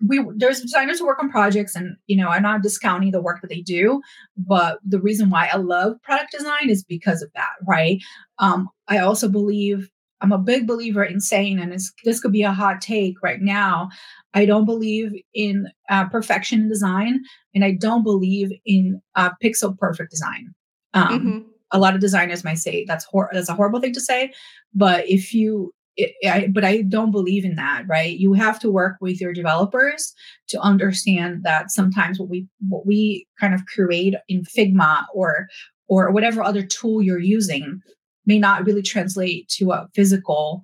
we 0.05 0.25
there's 0.35 0.61
designers 0.61 0.99
who 0.99 1.05
work 1.05 1.19
on 1.19 1.29
projects 1.29 1.75
and 1.75 1.97
you 2.07 2.15
know 2.15 2.29
i'm 2.29 2.41
not 2.41 2.61
discounting 2.61 3.11
the 3.11 3.21
work 3.21 3.41
that 3.41 3.49
they 3.49 3.61
do 3.61 4.01
but 4.37 4.79
the 4.85 4.99
reason 4.99 5.29
why 5.29 5.49
i 5.51 5.57
love 5.57 6.01
product 6.03 6.31
design 6.31 6.69
is 6.69 6.83
because 6.83 7.21
of 7.21 7.29
that 7.33 7.51
right 7.67 8.01
um, 8.39 8.69
i 8.87 8.97
also 8.97 9.27
believe 9.27 9.89
I'm 10.23 10.31
a 10.31 10.37
big 10.37 10.65
believer 10.65 11.03
in 11.03 11.19
saying, 11.19 11.59
and 11.59 11.77
this 12.03 12.19
could 12.21 12.31
be 12.31 12.43
a 12.43 12.53
hot 12.53 12.79
take 12.81 13.21
right 13.21 13.41
now. 13.41 13.89
I 14.33 14.45
don't 14.45 14.65
believe 14.65 15.11
in 15.33 15.67
uh, 15.89 16.07
perfection 16.07 16.61
in 16.61 16.69
design, 16.69 17.21
and 17.53 17.63
I 17.63 17.71
don't 17.71 18.03
believe 18.03 18.51
in 18.65 19.01
uh, 19.15 19.31
pixel 19.43 19.77
perfect 19.77 20.11
design. 20.11 20.55
Um, 20.93 21.19
mm-hmm. 21.19 21.39
A 21.71 21.79
lot 21.79 21.93
of 21.93 22.01
designers 22.01 22.43
might 22.43 22.57
say 22.57 22.85
that's 22.87 23.03
hor- 23.03 23.29
that's 23.33 23.49
a 23.49 23.53
horrible 23.53 23.81
thing 23.81 23.93
to 23.93 23.99
say, 23.99 24.31
but 24.73 25.07
if 25.09 25.33
you, 25.33 25.73
it, 25.97 26.13
I, 26.25 26.47
but 26.47 26.63
I 26.63 26.83
don't 26.83 27.11
believe 27.11 27.43
in 27.43 27.55
that. 27.55 27.83
Right? 27.87 28.17
You 28.17 28.31
have 28.33 28.59
to 28.61 28.71
work 28.71 28.97
with 29.01 29.19
your 29.19 29.33
developers 29.33 30.13
to 30.49 30.59
understand 30.61 31.43
that 31.43 31.69
sometimes 31.69 32.17
what 32.17 32.29
we 32.29 32.47
what 32.69 32.87
we 32.87 33.27
kind 33.39 33.53
of 33.53 33.65
create 33.65 34.15
in 34.29 34.43
Figma 34.43 35.03
or 35.13 35.47
or 35.89 36.11
whatever 36.11 36.41
other 36.41 36.63
tool 36.63 37.01
you're 37.01 37.19
using 37.19 37.81
may 38.25 38.39
not 38.39 38.65
really 38.65 38.81
translate 38.81 39.47
to 39.49 39.71
a 39.71 39.87
physical 39.93 40.63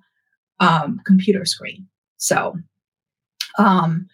um, 0.60 1.00
computer 1.04 1.44
screen. 1.44 1.86
So, 2.16 2.56
um, 3.58 4.06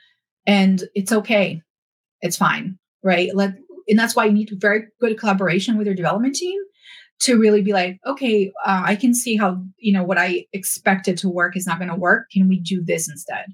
and 0.47 0.85
it's 0.95 1.13
okay. 1.13 1.63
It's 2.21 2.37
fine, 2.37 2.79
right? 3.03 3.35
Let, 3.35 3.55
and 3.89 3.99
that's 3.99 4.17
why 4.17 4.27
you 4.27 4.33
need 4.33 4.51
very 4.55 4.85
good 5.01 5.19
collaboration 5.19 5.77
with 5.77 5.87
your 5.87 5.97
development 5.97 6.35
team 6.35 6.61
to 7.19 7.39
really 7.39 7.63
be 7.63 7.73
like, 7.73 7.99
okay, 8.07 8.53
uh, 8.65 8.83
I 8.85 8.97
can 8.97 9.15
see 9.15 9.37
how 9.37 9.63
you 9.79 9.93
know 9.93 10.05
what 10.05 10.19
I 10.19 10.47
expected 10.53 11.17
to 11.19 11.29
work 11.29 11.57
is 11.57 11.67
not 11.67 11.79
going 11.79 11.89
to 11.89 11.97
work. 11.97 12.31
Can 12.31 12.49
we 12.49 12.61
do 12.61 12.83
this 12.85 13.09
instead? 13.09 13.47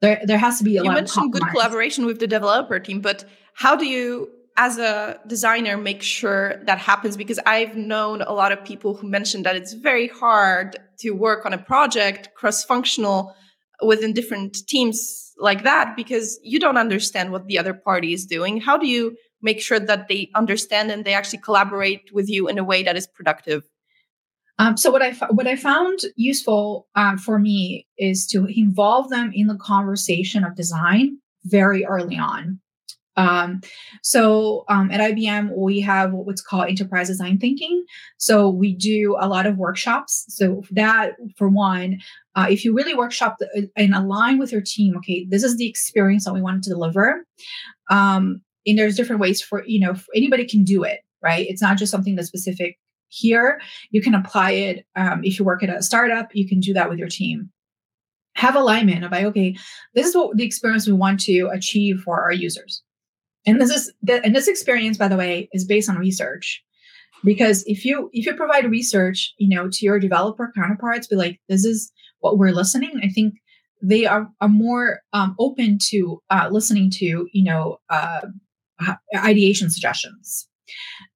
There, 0.00 0.20
there 0.24 0.38
has 0.38 0.58
to 0.58 0.64
be 0.64 0.76
a 0.76 0.82
you 0.82 0.90
mentioned 0.90 1.32
good 1.32 1.46
collaboration 1.48 2.06
with 2.06 2.18
the 2.18 2.26
developer 2.26 2.78
team, 2.80 3.00
but 3.00 3.24
how 3.54 3.76
do 3.76 3.86
you 3.86 4.30
as 4.56 4.78
a 4.78 5.18
designer 5.26 5.76
make 5.76 6.02
sure 6.02 6.62
that 6.64 6.78
happens 6.78 7.16
because 7.16 7.38
I've 7.46 7.76
known 7.76 8.22
a 8.22 8.32
lot 8.32 8.52
of 8.52 8.64
people 8.64 8.94
who 8.94 9.08
mentioned 9.08 9.46
that 9.46 9.56
it's 9.56 9.72
very 9.72 10.08
hard 10.08 10.76
to 11.00 11.10
work 11.12 11.46
on 11.46 11.52
a 11.52 11.58
project 11.58 12.30
cross 12.36 12.64
functional 12.64 13.34
within 13.82 14.12
different 14.12 14.56
teams 14.68 15.32
like 15.38 15.64
that 15.64 15.96
because 15.96 16.38
you 16.42 16.60
don't 16.60 16.76
understand 16.76 17.32
what 17.32 17.46
the 17.46 17.58
other 17.58 17.74
party 17.74 18.12
is 18.12 18.26
doing. 18.26 18.60
How 18.60 18.76
do 18.76 18.86
you 18.86 19.16
make 19.40 19.60
sure 19.60 19.80
that 19.80 20.08
they 20.08 20.30
understand 20.34 20.90
and 20.90 21.04
they 21.04 21.14
actually 21.14 21.40
collaborate 21.40 22.10
with 22.12 22.28
you 22.28 22.48
in 22.48 22.58
a 22.58 22.64
way 22.64 22.82
that 22.82 22.96
is 22.96 23.06
productive? 23.06 23.64
Um, 24.58 24.76
so 24.76 24.90
what 24.90 25.02
I 25.02 25.12
what 25.30 25.46
I 25.46 25.56
found 25.56 26.00
useful 26.14 26.86
um, 26.94 27.18
for 27.18 27.38
me 27.38 27.86
is 27.98 28.26
to 28.28 28.46
involve 28.46 29.08
them 29.08 29.32
in 29.34 29.46
the 29.46 29.56
conversation 29.56 30.44
of 30.44 30.54
design 30.54 31.18
very 31.44 31.84
early 31.84 32.16
on. 32.16 32.60
Um, 33.16 33.60
so 34.02 34.64
um, 34.68 34.90
at 34.90 35.00
IBM, 35.00 35.56
we 35.56 35.80
have 35.80 36.12
what's 36.12 36.42
called 36.42 36.68
enterprise 36.68 37.08
design 37.08 37.38
thinking. 37.38 37.84
So 38.18 38.48
we 38.48 38.74
do 38.74 39.16
a 39.20 39.28
lot 39.28 39.46
of 39.46 39.58
workshops. 39.58 40.24
So 40.28 40.62
that, 40.70 41.12
for 41.36 41.48
one, 41.48 41.98
uh, 42.34 42.46
if 42.48 42.64
you 42.64 42.74
really 42.74 42.94
workshop 42.94 43.36
the, 43.38 43.70
and 43.76 43.94
align 43.94 44.38
with 44.38 44.52
your 44.52 44.62
team, 44.62 44.96
okay, 44.98 45.26
this 45.28 45.42
is 45.42 45.56
the 45.56 45.68
experience 45.68 46.24
that 46.24 46.34
we 46.34 46.42
want 46.42 46.64
to 46.64 46.70
deliver. 46.70 47.26
Um, 47.90 48.40
and 48.66 48.78
there's 48.78 48.96
different 48.96 49.20
ways 49.20 49.42
for 49.42 49.64
you 49.66 49.80
know 49.80 49.94
anybody 50.14 50.46
can 50.46 50.64
do 50.64 50.84
it, 50.84 51.00
right? 51.20 51.46
It's 51.48 51.62
not 51.62 51.76
just 51.76 51.90
something 51.90 52.14
that's 52.14 52.28
specific 52.28 52.78
here. 53.08 53.60
You 53.90 54.00
can 54.00 54.14
apply 54.14 54.52
it 54.52 54.86
um, 54.96 55.22
if 55.24 55.38
you 55.38 55.44
work 55.44 55.62
at 55.62 55.68
a 55.68 55.82
startup. 55.82 56.28
You 56.32 56.48
can 56.48 56.60
do 56.60 56.72
that 56.74 56.88
with 56.88 56.98
your 56.98 57.08
team 57.08 57.50
have 58.34 58.56
alignment 58.56 59.04
of 59.04 59.12
like, 59.12 59.24
okay, 59.24 59.54
this 59.94 60.06
is 60.06 60.16
what 60.16 60.34
the 60.36 60.44
experience 60.44 60.86
we 60.86 60.92
want 60.94 61.20
to 61.20 61.50
achieve 61.52 62.00
for 62.00 62.22
our 62.22 62.32
users. 62.32 62.82
And 63.46 63.60
this 63.60 63.70
is 63.70 63.92
and 64.08 64.34
this 64.34 64.48
experience, 64.48 64.96
by 64.96 65.08
the 65.08 65.16
way, 65.16 65.48
is 65.52 65.64
based 65.64 65.90
on 65.90 65.96
research. 65.96 66.62
Because 67.24 67.64
if 67.66 67.84
you 67.84 68.10
if 68.12 68.26
you 68.26 68.34
provide 68.34 68.70
research, 68.70 69.32
you 69.38 69.54
know, 69.54 69.68
to 69.68 69.84
your 69.84 69.98
developer 69.98 70.52
counterparts, 70.54 71.06
be 71.06 71.16
like, 71.16 71.40
this 71.48 71.64
is 71.64 71.92
what 72.20 72.38
we're 72.38 72.52
listening. 72.52 73.00
I 73.02 73.08
think 73.08 73.34
they 73.82 74.06
are, 74.06 74.28
are 74.40 74.48
more 74.48 75.00
um, 75.12 75.34
open 75.38 75.78
to 75.90 76.22
uh, 76.30 76.48
listening 76.50 76.90
to 76.90 77.28
you 77.32 77.44
know 77.44 77.78
uh, 77.90 78.20
ideation 79.16 79.70
suggestions 79.70 80.48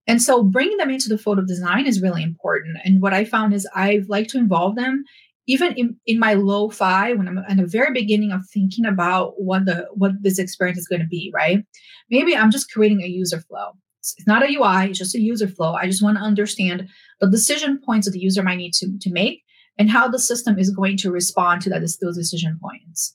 and 0.07 0.21
so 0.21 0.43
bringing 0.43 0.77
them 0.77 0.91
into 0.91 1.09
the 1.09 1.19
photo 1.19 1.43
design 1.43 1.87
is 1.87 2.03
really 2.03 2.23
important 2.23 2.77
and 2.85 3.01
what 3.01 3.15
i 3.15 3.25
found 3.25 3.55
is 3.55 3.67
i 3.75 4.03
like 4.09 4.29
to 4.29 4.39
involve 4.39 4.77
them 4.77 5.05
even 5.47 5.73
in, 5.75 5.97
in 6.07 6.19
my 6.19 6.35
low 6.35 6.69
fi 6.69 7.13
when 7.13 7.29
i'm 7.29 7.39
at 7.39 7.57
the 7.57 7.67
very 7.67 7.93
beginning 7.93 8.33
of 8.33 8.43
thinking 8.53 8.85
about 8.85 9.35
what 9.37 9.65
the 9.65 9.87
what 9.93 10.13
this 10.21 10.39
experience 10.39 10.79
is 10.79 10.89
going 10.89 11.01
to 11.01 11.07
be 11.07 11.31
right 11.35 11.65
maybe 12.11 12.37
i'm 12.37 12.51
just 12.51 12.71
creating 12.73 13.03
a 13.03 13.07
user 13.07 13.41
flow 13.41 13.73
it's 14.01 14.27
not 14.27 14.43
a 14.43 14.53
ui 14.55 14.91
it's 14.91 14.99
just 14.99 15.15
a 15.15 15.21
user 15.21 15.49
flow 15.49 15.75
i 15.75 15.87
just 15.87 16.03
want 16.03 16.17
to 16.17 16.23
understand 16.23 16.89
the 17.21 17.31
decision 17.31 17.81
points 17.85 18.07
that 18.07 18.13
the 18.13 18.21
user 18.21 18.43
might 18.43 18.57
need 18.57 18.73
to, 18.73 18.99
to 19.01 19.11
make 19.11 19.43
and 19.79 19.91
how 19.91 20.09
the 20.09 20.19
system 20.19 20.59
is 20.59 20.71
going 20.71 20.97
to 20.97 21.11
respond 21.11 21.61
to 21.63 21.71
that 21.71 21.81
those 22.01 22.17
decision 22.17 22.59
points. 22.63 23.15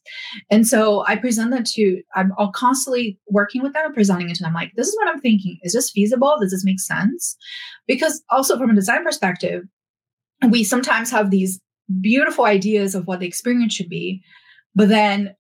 And 0.50 0.68
so 0.68 1.04
I 1.08 1.16
present 1.16 1.52
that 1.52 1.66
to 1.68 2.02
I'm 2.16 2.32
all 2.38 2.52
constantly 2.52 3.20
working 3.28 3.62
with 3.62 3.74
them, 3.74 3.86
and 3.86 3.94
presenting 3.94 4.30
it 4.30 4.36
to 4.36 4.44
them 4.44 4.54
like, 4.54 4.72
this 4.76 4.88
is 4.88 4.96
what 4.98 5.08
I'm 5.08 5.22
thinking. 5.22 5.58
Is 5.64 5.74
this 5.74 5.90
feasible? 5.90 6.38
Does 6.40 6.52
this 6.52 6.66
make 6.66 6.80
sense? 6.80 7.36
Because 7.88 8.22
also 8.30 8.58
from 8.58 8.70
a 8.70 8.76
design 8.76 9.04
perspective, 9.04 9.64
we 10.50 10.64
sometimes 10.64 11.12
have 11.12 11.32
these 11.32 11.60
beautiful 12.00 12.46
ideas 12.46 12.96
of 12.96 13.08
what 13.08 13.20
the 13.20 13.28
experience 13.28 13.74
should 13.74 13.90
be, 13.90 14.22
but 14.76 14.90
then 14.90 15.36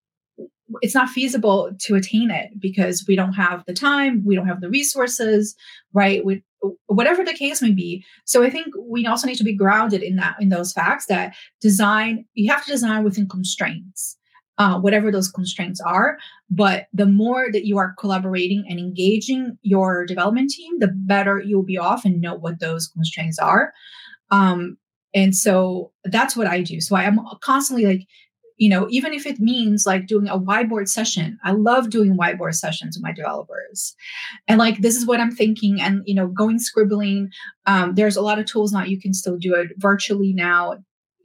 it's 0.81 0.95
not 0.95 1.09
feasible 1.09 1.71
to 1.79 1.95
attain 1.95 2.31
it 2.31 2.49
because 2.59 3.05
we 3.07 3.15
don't 3.15 3.33
have 3.33 3.63
the 3.65 3.73
time, 3.73 4.23
we 4.25 4.35
don't 4.35 4.47
have 4.47 4.61
the 4.61 4.69
resources, 4.69 5.55
right? 5.93 6.23
We, 6.23 6.43
whatever 6.87 7.23
the 7.23 7.33
case 7.33 7.61
may 7.61 7.71
be. 7.71 8.05
So 8.25 8.43
I 8.43 8.49
think 8.49 8.67
we 8.79 9.05
also 9.05 9.27
need 9.27 9.37
to 9.37 9.43
be 9.43 9.55
grounded 9.55 10.01
in 10.01 10.15
that 10.17 10.35
in 10.39 10.49
those 10.49 10.71
facts 10.71 11.07
that 11.07 11.33
design 11.59 12.25
you 12.33 12.51
have 12.51 12.65
to 12.65 12.71
design 12.71 13.03
within 13.03 13.27
constraints. 13.27 14.17
Uh, 14.57 14.79
whatever 14.79 15.11
those 15.11 15.31
constraints 15.31 15.81
are. 15.81 16.19
But 16.51 16.85
the 16.93 17.07
more 17.07 17.47
that 17.51 17.65
you 17.65 17.79
are 17.79 17.95
collaborating 17.97 18.63
and 18.69 18.77
engaging 18.77 19.57
your 19.63 20.05
development 20.05 20.51
team, 20.51 20.77
the 20.77 20.89
better 20.89 21.39
you'll 21.39 21.63
be 21.63 21.79
off 21.79 22.05
and 22.05 22.21
know 22.21 22.35
what 22.35 22.59
those 22.59 22.87
constraints 22.87 23.39
are. 23.39 23.73
Um, 24.29 24.77
and 25.13 25.35
so 25.35 25.91
that's 26.05 26.35
what 26.35 26.47
I 26.47 26.61
do. 26.61 26.81
So 26.81 26.95
I 26.95 27.03
am 27.03 27.19
constantly 27.41 27.85
like 27.85 28.07
you 28.61 28.69
know, 28.69 28.85
even 28.91 29.11
if 29.11 29.25
it 29.25 29.39
means 29.39 29.87
like 29.87 30.05
doing 30.05 30.27
a 30.27 30.37
whiteboard 30.37 30.87
session, 30.87 31.39
I 31.43 31.51
love 31.51 31.89
doing 31.89 32.15
whiteboard 32.15 32.53
sessions 32.53 32.95
with 32.95 33.01
my 33.01 33.11
developers. 33.11 33.95
And 34.47 34.59
like, 34.59 34.77
this 34.81 34.95
is 34.95 35.07
what 35.07 35.19
I'm 35.19 35.31
thinking. 35.31 35.81
And, 35.81 36.03
you 36.05 36.13
know, 36.13 36.27
going 36.27 36.59
scribbling, 36.59 37.31
um, 37.65 37.95
there's 37.95 38.15
a 38.15 38.21
lot 38.21 38.37
of 38.37 38.45
tools 38.45 38.71
now 38.71 38.83
you 38.83 39.01
can 39.01 39.15
still 39.15 39.35
do 39.35 39.55
it 39.55 39.69
virtually 39.77 40.31
now. 40.31 40.75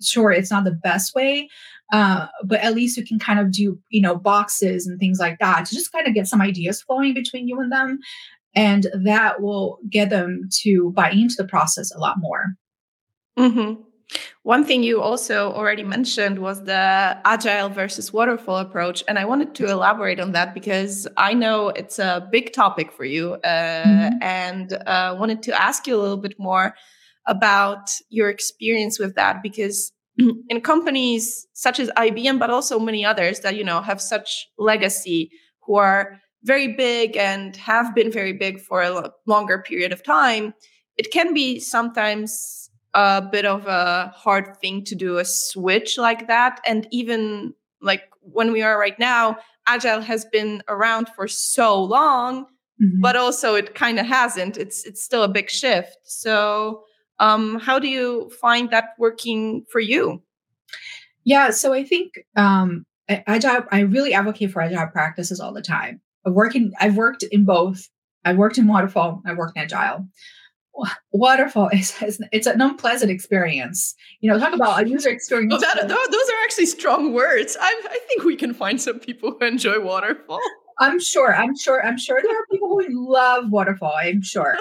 Sure, 0.01 0.33
it's 0.33 0.51
not 0.51 0.65
the 0.65 0.71
best 0.71 1.15
way, 1.15 1.51
uh, 1.93 2.29
but 2.43 2.61
at 2.61 2.75
least 2.75 2.97
you 2.97 3.05
can 3.05 3.19
kind 3.19 3.39
of 3.39 3.53
do, 3.53 3.79
you 3.91 4.01
know, 4.01 4.17
boxes 4.17 4.87
and 4.87 4.99
things 4.99 5.19
like 5.21 5.39
that 5.39 5.67
to 5.67 5.75
just 5.75 5.93
kind 5.93 6.07
of 6.07 6.15
get 6.15 6.27
some 6.27 6.41
ideas 6.41 6.81
flowing 6.81 7.13
between 7.13 7.49
you 7.49 7.61
and 7.61 7.71
them. 7.71 7.99
And 8.55 8.87
that 8.95 9.43
will 9.43 9.79
get 9.91 10.09
them 10.09 10.49
to 10.63 10.91
buy 10.97 11.11
into 11.11 11.35
the 11.37 11.47
process 11.47 11.95
a 11.95 11.99
lot 11.99 12.17
more. 12.19 12.57
Mm-hmm. 13.39 13.83
One 14.43 14.65
thing 14.65 14.85
you 14.85 15.03
also 15.03 15.53
already 15.53 15.83
mentioned 15.83 16.39
was 16.39 16.63
the 16.65 17.19
agile 17.25 17.69
versus 17.69 18.13
waterfall 18.13 18.59
approach. 18.59 19.03
And 19.09 19.19
I 19.19 19.25
wanted 19.25 19.55
to 19.57 19.67
elaborate 19.67 20.21
on 20.21 20.33
that 20.33 20.55
because 20.55 21.09
I 21.17 21.35
know 21.35 21.71
it's 21.71 21.99
a 21.99 22.29
big 22.31 22.53
topic 22.53 22.93
for 22.93 23.05
you 23.05 23.35
uh, 23.35 23.85
mm-hmm. 23.85 24.23
and 24.23 24.73
uh, 24.73 25.17
wanted 25.19 25.43
to 25.45 25.61
ask 25.61 25.87
you 25.87 25.97
a 25.97 26.01
little 26.01 26.17
bit 26.17 26.39
more 26.39 26.75
about 27.27 27.91
your 28.09 28.31
experience 28.31 29.01
with 29.01 29.17
that 29.17 29.43
because 29.43 29.93
in 30.49 30.61
companies 30.61 31.47
such 31.53 31.81
as 31.81 31.91
IBM, 31.97 32.39
but 32.39 32.51
also 32.51 32.79
many 32.79 33.05
others 33.05 33.41
that, 33.41 33.57
you 33.57 33.65
know, 33.65 33.81
have 33.81 34.01
such 34.01 34.47
legacy 34.57 35.31
who 35.63 35.75
are 35.75 36.21
very 36.45 36.69
big 36.75 37.17
and 37.17 37.57
have 37.57 37.93
been 37.93 38.13
very 38.13 38.33
big 38.33 38.61
for 38.61 38.83
a 38.83 39.11
longer 39.27 39.59
period 39.59 39.93
of 39.93 40.05
time, 40.05 40.55
it 40.97 41.11
can 41.11 41.35
be 41.35 41.59
sometimes 41.59 42.66
a 42.97 43.21
bit 43.21 43.45
of 43.45 43.67
a 43.67 44.11
hard 44.17 44.57
thing 44.57 44.83
to 44.83 44.95
do 44.95 45.19
a 45.19 45.25
switch 45.25 45.99
like 45.99 46.29
that. 46.29 46.61
And 46.67 46.89
even 46.91 47.53
like 47.83 48.05
when 48.23 48.53
we 48.53 48.63
are 48.63 48.79
right 48.79 48.99
now, 48.99 49.37
Agile 49.69 50.01
has 50.01 50.25
been 50.25 50.63
around 50.67 51.11
for 51.11 51.29
so 51.29 51.83
long, 51.83 52.45
mm-hmm. 52.83 53.01
but 53.03 53.15
also 53.15 53.55
it 53.55 53.75
kind 53.75 53.99
of 54.01 54.07
hasn't. 54.07 54.57
It's 54.57 54.87
it's 54.87 55.03
still 55.03 55.23
a 55.23 55.29
big 55.29 55.51
shift. 55.51 55.99
So 56.05 56.85
um, 57.19 57.61
how 57.61 57.79
do 57.79 57.89
you 57.89 58.31
find 58.41 58.71
that 58.71 58.95
working 58.99 59.65
for 59.71 59.81
you? 59.81 60.23
Yeah, 61.25 61.51
so 61.51 61.75
I 61.75 61.85
think 61.85 62.15
um, 62.35 62.87
agile. 63.09 63.65
I 63.71 63.81
really 63.81 64.15
advocate 64.15 64.53
for 64.53 64.63
agile 64.63 64.87
practices 64.87 65.39
all 65.39 65.53
the 65.53 65.61
time. 65.61 66.01
I 66.27 66.31
work 66.31 66.57
in. 66.57 66.73
I've 66.81 66.97
worked 66.97 67.25
in 67.25 67.45
both. 67.45 67.89
I 68.25 68.33
worked 68.33 68.57
in 68.57 68.67
waterfall. 68.67 69.21
I 69.27 69.35
worked 69.35 69.59
in 69.59 69.65
agile 69.65 70.09
waterfall 71.13 71.69
is, 71.73 71.95
it's 72.33 72.47
an 72.47 72.61
unpleasant 72.61 73.11
experience. 73.11 73.95
You 74.21 74.31
know 74.31 74.39
talk 74.39 74.55
about 74.55 74.83
a 74.85 74.89
user 74.89 75.11
experience. 75.11 75.55
Oh, 75.55 75.61
that, 75.61 75.89
those 75.89 75.95
are 75.95 76.45
actually 76.45 76.67
strong 76.67 77.13
words. 77.13 77.57
I, 77.61 77.83
I 77.91 77.99
think 78.09 78.25
we 78.25 78.37
can 78.37 78.55
find 78.55 78.81
some 78.81 78.99
people 78.99 79.33
who 79.33 79.47
enjoy 79.47 79.81
waterfall. 79.81 80.41
I'm 80.79 81.01
sure 81.01 81.35
i'm 81.35 81.57
sure 81.57 81.85
i'm 81.85 81.97
sure 81.97 82.21
there 82.23 82.39
are 82.39 82.47
people 82.51 82.69
who 82.69 83.13
love 83.13 83.51
waterfall 83.51 83.95
i'm 83.97 84.23
sure. 84.23 84.59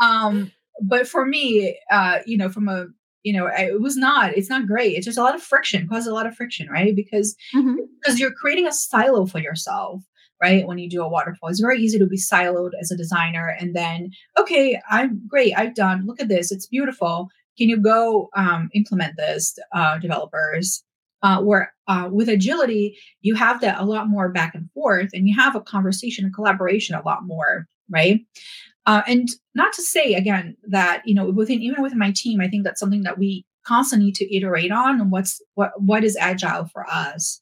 Um 0.00 0.52
but 0.82 1.08
for 1.08 1.24
me 1.26 1.78
uh 1.90 2.18
you 2.26 2.36
know 2.36 2.48
from 2.48 2.68
a 2.68 2.86
you 3.24 3.32
know 3.32 3.48
it 3.48 3.80
was 3.80 3.96
not 3.96 4.36
it's 4.36 4.48
not 4.48 4.66
great. 4.66 4.96
It's 4.96 5.06
just 5.06 5.18
a 5.18 5.22
lot 5.22 5.34
of 5.34 5.42
friction 5.42 5.88
causes 5.88 6.06
a 6.06 6.14
lot 6.14 6.26
of 6.26 6.36
friction 6.36 6.68
right? 6.68 6.94
Because 6.94 7.34
mm-hmm. 7.54 7.76
because 8.00 8.20
you're 8.20 8.32
creating 8.32 8.66
a 8.66 8.72
silo 8.72 9.26
for 9.26 9.40
yourself 9.40 10.02
right? 10.42 10.66
When 10.66 10.78
you 10.78 10.88
do 10.88 11.02
a 11.02 11.08
waterfall, 11.08 11.48
it's 11.48 11.60
very 11.60 11.80
easy 11.80 11.98
to 11.98 12.06
be 12.06 12.18
siloed 12.18 12.70
as 12.80 12.90
a 12.90 12.96
designer 12.96 13.56
and 13.58 13.74
then, 13.74 14.10
okay, 14.38 14.80
I'm 14.90 15.20
great, 15.26 15.54
I've 15.56 15.74
done, 15.74 16.06
look 16.06 16.20
at 16.20 16.28
this, 16.28 16.52
it's 16.52 16.66
beautiful. 16.66 17.28
Can 17.58 17.68
you 17.68 17.78
go 17.78 18.28
um, 18.36 18.68
implement 18.74 19.16
this, 19.16 19.58
uh, 19.72 19.98
developers? 19.98 20.82
Uh, 21.22 21.40
where 21.40 21.72
uh, 21.88 22.08
with 22.12 22.28
agility, 22.28 22.96
you 23.22 23.34
have 23.34 23.60
that 23.62 23.80
a 23.80 23.84
lot 23.84 24.06
more 24.06 24.28
back 24.28 24.54
and 24.54 24.70
forth 24.72 25.08
and 25.14 25.26
you 25.26 25.34
have 25.34 25.56
a 25.56 25.60
conversation 25.60 26.26
and 26.26 26.34
collaboration 26.34 26.94
a 26.94 27.02
lot 27.02 27.24
more, 27.24 27.66
right? 27.90 28.20
Uh, 28.86 29.02
and 29.08 29.28
not 29.54 29.72
to 29.72 29.82
say 29.82 30.14
again 30.14 30.56
that 30.68 31.02
you 31.04 31.14
know 31.14 31.28
within 31.30 31.60
even 31.60 31.82
within 31.82 31.98
my 31.98 32.12
team, 32.14 32.40
I 32.40 32.48
think 32.48 32.64
that's 32.64 32.78
something 32.78 33.02
that 33.02 33.18
we 33.18 33.44
constantly 33.66 34.06
need 34.06 34.14
to 34.14 34.36
iterate 34.36 34.70
on 34.70 35.00
and 35.00 35.10
what's 35.10 35.42
what 35.54 35.72
what 35.80 36.04
is 36.04 36.16
agile 36.16 36.66
for 36.66 36.88
us. 36.88 37.40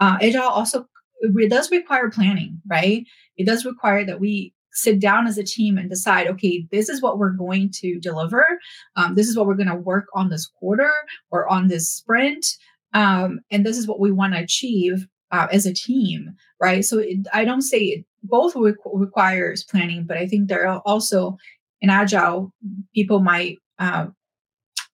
Uh, 0.00 0.16
agile 0.22 0.42
also 0.42 0.86
it 1.20 1.50
does 1.50 1.70
require 1.70 2.10
planning, 2.10 2.60
right? 2.68 3.04
It 3.36 3.46
does 3.46 3.64
require 3.64 4.04
that 4.04 4.20
we 4.20 4.52
sit 4.72 5.00
down 5.00 5.26
as 5.26 5.38
a 5.38 5.44
team 5.44 5.78
and 5.78 5.88
decide, 5.88 6.26
okay, 6.28 6.66
this 6.70 6.88
is 6.88 7.00
what 7.00 7.18
we're 7.18 7.30
going 7.30 7.70
to 7.72 7.98
deliver. 7.98 8.46
Um, 8.94 9.14
this 9.14 9.26
is 9.26 9.36
what 9.36 9.46
we're 9.46 9.54
going 9.54 9.68
to 9.68 9.74
work 9.74 10.06
on 10.14 10.28
this 10.28 10.46
quarter 10.46 10.92
or 11.30 11.48
on 11.48 11.68
this 11.68 11.88
sprint. 11.88 12.46
Um, 12.92 13.40
and 13.50 13.64
this 13.64 13.78
is 13.78 13.86
what 13.86 14.00
we 14.00 14.12
want 14.12 14.34
to 14.34 14.40
achieve 14.40 15.06
uh, 15.32 15.48
as 15.50 15.66
a 15.66 15.74
team, 15.74 16.34
right? 16.60 16.84
So 16.84 16.98
it, 16.98 17.26
I 17.32 17.44
don't 17.44 17.62
say 17.62 17.78
it 17.78 18.04
both 18.22 18.54
re- 18.54 18.74
requires 18.84 19.64
planning, 19.64 20.04
but 20.04 20.18
I 20.18 20.26
think 20.26 20.48
there 20.48 20.68
are 20.68 20.80
also 20.84 21.36
in 21.80 21.90
agile 21.90 22.52
people 22.94 23.20
might 23.20 23.58
uh, 23.78 24.06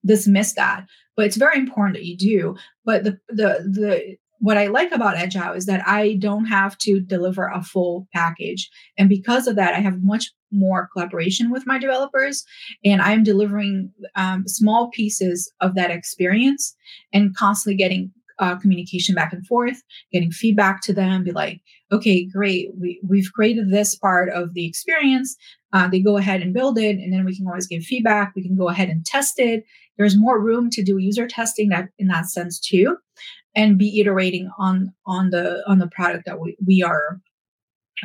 dismiss 0.05 0.53
that, 0.53 0.85
but 1.15 1.25
it's 1.25 1.37
very 1.37 1.57
important 1.57 1.95
that 1.95 2.05
you 2.05 2.17
do. 2.17 2.55
But 2.85 3.03
the 3.03 3.19
the 3.29 3.69
the 3.69 4.17
what 4.43 4.57
I 4.57 4.67
like 4.67 4.91
about 4.91 5.15
Agile 5.15 5.53
is 5.53 5.67
that 5.67 5.87
I 5.87 6.15
don't 6.19 6.43
have 6.47 6.77
to 6.79 6.99
deliver 6.99 7.47
a 7.47 7.63
full 7.63 8.09
package. 8.13 8.69
And 8.97 9.07
because 9.07 9.47
of 9.47 9.55
that, 9.55 9.73
I 9.73 9.79
have 9.79 10.03
much 10.03 10.31
more 10.51 10.89
collaboration 10.91 11.49
with 11.49 11.65
my 11.65 11.79
developers 11.79 12.43
and 12.83 13.01
I'm 13.01 13.23
delivering 13.23 13.93
um, 14.17 14.45
small 14.45 14.89
pieces 14.89 15.49
of 15.61 15.75
that 15.75 15.91
experience 15.91 16.75
and 17.13 17.33
constantly 17.33 17.77
getting 17.77 18.11
uh, 18.37 18.57
communication 18.57 19.15
back 19.15 19.31
and 19.31 19.47
forth, 19.47 19.81
getting 20.11 20.31
feedback 20.31 20.81
to 20.81 20.91
them, 20.91 21.23
be 21.23 21.31
like, 21.31 21.61
okay, 21.93 22.25
great, 22.25 22.67
we, 22.77 22.99
we've 23.07 23.31
created 23.33 23.71
this 23.71 23.95
part 23.95 24.27
of 24.29 24.53
the 24.55 24.67
experience. 24.67 25.37
Uh, 25.71 25.87
they 25.87 26.01
go 26.01 26.17
ahead 26.17 26.41
and 26.41 26.53
build 26.53 26.77
it, 26.77 26.97
and 26.97 27.13
then 27.13 27.23
we 27.23 27.35
can 27.35 27.47
always 27.47 27.67
give 27.67 27.83
feedback. 27.83 28.33
We 28.35 28.43
can 28.43 28.57
go 28.57 28.67
ahead 28.67 28.89
and 28.89 29.05
test 29.05 29.35
it. 29.37 29.63
There's 29.97 30.17
more 30.17 30.41
room 30.41 30.69
to 30.71 30.83
do 30.83 30.97
user 30.97 31.27
testing 31.27 31.69
that 31.69 31.89
in 31.97 32.07
that 32.07 32.25
sense 32.25 32.59
too 32.59 32.97
and 33.55 33.77
be 33.77 33.99
iterating 33.99 34.49
on 34.57 34.93
on 35.05 35.29
the 35.29 35.63
on 35.67 35.79
the 35.79 35.87
product 35.87 36.25
that 36.25 36.39
we, 36.39 36.57
we 36.65 36.83
are 36.83 37.19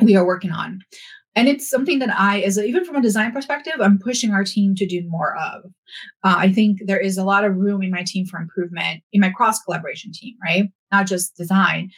we 0.01 0.15
are 0.15 0.25
working 0.25 0.51
on. 0.51 0.81
And 1.35 1.47
it's 1.47 1.69
something 1.69 1.99
that 1.99 2.09
i 2.17 2.41
as 2.41 2.57
a, 2.57 2.65
even 2.65 2.83
from 2.83 2.95
a 2.95 3.01
design 3.01 3.31
perspective 3.31 3.73
i'm 3.79 3.99
pushing 3.99 4.31
our 4.31 4.43
team 4.43 4.75
to 4.75 4.85
do 4.85 5.07
more 5.07 5.37
of. 5.37 5.65
Uh, 6.23 6.35
i 6.37 6.51
think 6.51 6.81
there 6.85 6.99
is 6.99 7.17
a 7.17 7.23
lot 7.23 7.45
of 7.45 7.55
room 7.55 7.81
in 7.81 7.91
my 7.91 8.03
team 8.03 8.25
for 8.25 8.39
improvement 8.39 9.03
in 9.13 9.21
my 9.21 9.29
cross 9.29 9.61
collaboration 9.63 10.11
team 10.11 10.35
right? 10.43 10.69
Not 10.91 11.07
just 11.07 11.37
design 11.37 11.91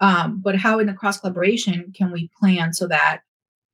um, 0.00 0.40
but 0.42 0.56
how 0.56 0.78
in 0.78 0.86
the 0.86 0.94
cross 0.94 1.18
collaboration 1.20 1.92
can 1.96 2.10
we 2.10 2.30
plan 2.38 2.72
so 2.72 2.88
that 2.88 3.20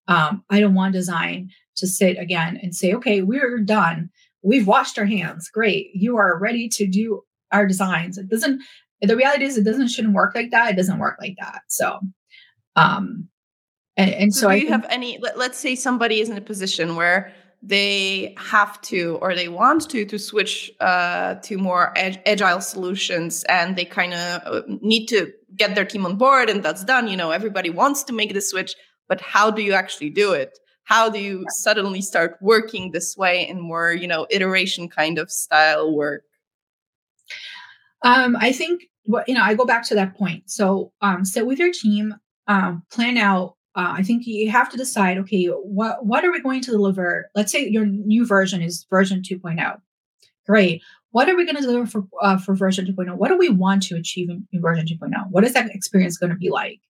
um, 0.08 0.44
i 0.50 0.60
don't 0.60 0.74
want 0.74 0.92
design 0.92 1.50
to 1.76 1.86
sit 1.86 2.18
again 2.18 2.58
and 2.62 2.74
say 2.74 2.92
okay 2.92 3.22
we're 3.22 3.58
done. 3.58 4.10
We've 4.42 4.66
washed 4.66 4.98
our 4.98 5.06
hands. 5.06 5.48
Great. 5.48 5.88
You 5.94 6.18
are 6.18 6.38
ready 6.38 6.68
to 6.68 6.86
do 6.86 7.22
our 7.50 7.66
designs. 7.66 8.18
It 8.18 8.28
doesn't 8.28 8.62
the 9.06 9.16
reality 9.16 9.44
is 9.44 9.56
it 9.56 9.64
doesn't 9.64 9.88
shouldn't 9.88 10.14
work 10.14 10.34
like 10.34 10.50
that. 10.50 10.72
It 10.72 10.76
doesn't 10.76 10.98
work 10.98 11.18
like 11.20 11.36
that. 11.40 11.62
So 11.68 12.00
um 12.76 13.28
and, 13.96 14.10
and 14.10 14.34
so, 14.34 14.40
so, 14.40 14.46
do 14.48 14.52
I 14.52 14.54
you 14.56 14.60
think, 14.62 14.72
have 14.72 14.86
any 14.90 15.18
let, 15.18 15.38
let's 15.38 15.58
say 15.58 15.74
somebody 15.76 16.20
is 16.20 16.28
in 16.28 16.36
a 16.36 16.40
position 16.40 16.96
where 16.96 17.32
they 17.66 18.34
have 18.36 18.80
to 18.82 19.18
or 19.22 19.34
they 19.34 19.48
want 19.48 19.88
to 19.88 20.04
to 20.04 20.18
switch 20.18 20.70
uh, 20.80 21.36
to 21.36 21.56
more 21.56 21.96
ag- 21.96 22.20
agile 22.26 22.60
solutions 22.60 23.42
and 23.44 23.74
they 23.76 23.86
kind 23.86 24.12
of 24.12 24.42
uh, 24.44 24.62
need 24.82 25.06
to 25.06 25.32
get 25.56 25.74
their 25.74 25.84
team 25.84 26.04
on 26.04 26.16
board 26.16 26.50
and 26.50 26.62
that's 26.62 26.84
done 26.84 27.08
you 27.08 27.16
know 27.16 27.30
everybody 27.30 27.70
wants 27.70 28.02
to 28.02 28.12
make 28.12 28.34
the 28.34 28.40
switch 28.40 28.74
but 29.08 29.20
how 29.20 29.50
do 29.50 29.62
you 29.62 29.72
actually 29.72 30.10
do 30.10 30.32
it 30.32 30.58
how 30.84 31.08
do 31.08 31.18
you 31.18 31.46
suddenly 31.48 32.02
start 32.02 32.36
working 32.42 32.90
this 32.90 33.16
way 33.16 33.48
in 33.48 33.58
more 33.60 33.92
you 33.92 34.06
know 34.06 34.26
iteration 34.28 34.86
kind 34.86 35.18
of 35.18 35.30
style 35.30 35.94
work 35.94 36.24
um, 38.02 38.36
I 38.38 38.52
think 38.52 38.82
what 39.04 39.28
you 39.28 39.34
know, 39.34 39.42
I 39.42 39.54
go 39.54 39.64
back 39.64 39.84
to 39.88 39.94
that 39.94 40.16
point. 40.16 40.50
So 40.50 40.92
um, 41.00 41.24
sit 41.24 41.46
with 41.46 41.58
your 41.58 41.72
team, 41.72 42.14
um, 42.46 42.82
plan 42.90 43.16
out. 43.16 43.56
Uh, 43.76 43.94
I 43.98 44.02
think 44.02 44.24
you 44.26 44.50
have 44.50 44.70
to 44.70 44.76
decide. 44.76 45.18
Okay, 45.18 45.46
what 45.46 46.04
what 46.04 46.24
are 46.24 46.32
we 46.32 46.40
going 46.40 46.60
to 46.62 46.70
deliver? 46.70 47.30
Let's 47.34 47.52
say 47.52 47.68
your 47.68 47.86
new 47.86 48.26
version 48.26 48.62
is 48.62 48.86
version 48.90 49.22
2.0. 49.22 49.78
Great. 50.46 50.82
What 51.10 51.28
are 51.28 51.36
we 51.36 51.44
going 51.44 51.56
to 51.56 51.62
deliver 51.62 51.86
for 51.86 52.04
uh, 52.20 52.38
for 52.38 52.54
version 52.54 52.86
2.0? 52.86 53.16
What 53.16 53.28
do 53.28 53.38
we 53.38 53.48
want 53.48 53.82
to 53.84 53.96
achieve 53.96 54.30
in, 54.30 54.46
in 54.52 54.60
version 54.60 54.86
2.0? 54.86 55.12
What 55.30 55.44
is 55.44 55.54
that 55.54 55.74
experience 55.74 56.18
going 56.18 56.30
to 56.30 56.36
be 56.36 56.50
like? 56.50 56.80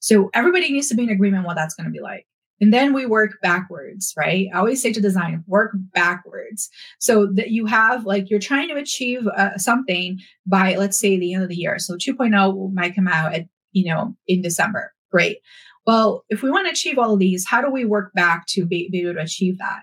So 0.00 0.30
everybody 0.34 0.70
needs 0.70 0.88
to 0.88 0.94
be 0.94 1.04
in 1.04 1.10
agreement 1.10 1.46
what 1.46 1.56
that's 1.56 1.74
going 1.74 1.86
to 1.86 1.90
be 1.90 2.00
like. 2.00 2.26
And 2.60 2.72
then 2.72 2.92
we 2.92 3.04
work 3.04 3.32
backwards, 3.42 4.14
right? 4.16 4.48
I 4.54 4.58
always 4.58 4.80
say 4.80 4.92
to 4.92 5.00
design, 5.00 5.42
work 5.46 5.72
backwards. 5.92 6.70
So 7.00 7.26
that 7.34 7.50
you 7.50 7.66
have 7.66 8.06
like 8.06 8.30
you're 8.30 8.40
trying 8.40 8.68
to 8.68 8.76
achieve 8.76 9.26
uh, 9.26 9.58
something 9.58 10.20
by 10.46 10.76
let's 10.76 10.98
say 10.98 11.18
the 11.18 11.34
end 11.34 11.42
of 11.42 11.48
the 11.48 11.56
year. 11.56 11.78
So 11.78 11.96
2.0 11.96 12.72
might 12.72 12.94
come 12.94 13.08
out 13.08 13.34
at, 13.34 13.46
you 13.72 13.92
know, 13.92 14.16
in 14.28 14.40
December. 14.40 14.92
Great. 15.10 15.38
Well, 15.86 16.24
if 16.30 16.42
we 16.42 16.50
want 16.50 16.66
to 16.66 16.72
achieve 16.72 16.98
all 16.98 17.12
of 17.12 17.18
these, 17.18 17.46
how 17.46 17.60
do 17.60 17.70
we 17.70 17.84
work 17.84 18.12
back 18.14 18.46
to 18.48 18.64
be, 18.64 18.88
be 18.90 19.02
able 19.02 19.14
to 19.14 19.20
achieve 19.20 19.58
that? 19.58 19.82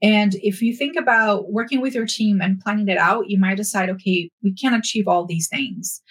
And 0.00 0.34
if 0.36 0.62
you 0.62 0.76
think 0.76 0.96
about 0.96 1.50
working 1.50 1.80
with 1.80 1.94
your 1.94 2.06
team 2.06 2.40
and 2.40 2.60
planning 2.60 2.88
it 2.88 2.98
out, 2.98 3.28
you 3.28 3.38
might 3.38 3.56
decide, 3.56 3.90
okay, 3.90 4.30
we 4.42 4.52
can't 4.52 4.76
achieve 4.76 5.08
all 5.08 5.24
these 5.24 5.48
things. 5.48 6.02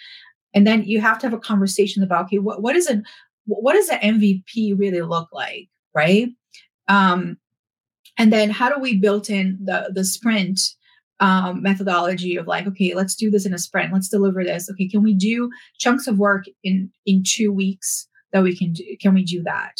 And 0.54 0.66
then 0.66 0.84
you 0.84 1.00
have 1.00 1.18
to 1.20 1.26
have 1.26 1.32
a 1.32 1.38
conversation 1.38 2.02
about, 2.02 2.26
okay, 2.26 2.38
what, 2.38 2.62
what 2.62 2.76
is 2.76 2.88
it? 2.88 3.00
What 3.46 3.74
does 3.74 3.88
an 3.88 4.20
MVP 4.20 4.78
really 4.78 5.00
look 5.00 5.28
like? 5.32 5.68
Right? 5.94 6.28
Um, 6.88 7.38
and 8.18 8.32
then 8.32 8.50
how 8.50 8.68
do 8.72 8.80
we 8.80 8.98
build 8.98 9.30
in 9.30 9.58
the 9.62 9.90
the 9.94 10.04
sprint 10.04 10.60
um, 11.20 11.62
methodology 11.62 12.36
of 12.36 12.46
like, 12.46 12.66
okay, 12.66 12.94
let's 12.94 13.14
do 13.14 13.30
this 13.30 13.46
in 13.46 13.54
a 13.54 13.58
sprint. 13.58 13.92
Let's 13.92 14.08
deliver 14.08 14.44
this. 14.44 14.70
Okay, 14.70 14.88
can 14.88 15.02
we 15.02 15.14
do 15.14 15.50
chunks 15.78 16.06
of 16.06 16.18
work 16.18 16.44
in 16.62 16.90
in 17.06 17.22
two 17.26 17.52
weeks 17.52 18.06
that 18.32 18.42
we 18.42 18.56
can 18.56 18.72
do? 18.72 18.84
Can 19.00 19.14
we 19.14 19.24
do 19.24 19.42
that? 19.42 19.74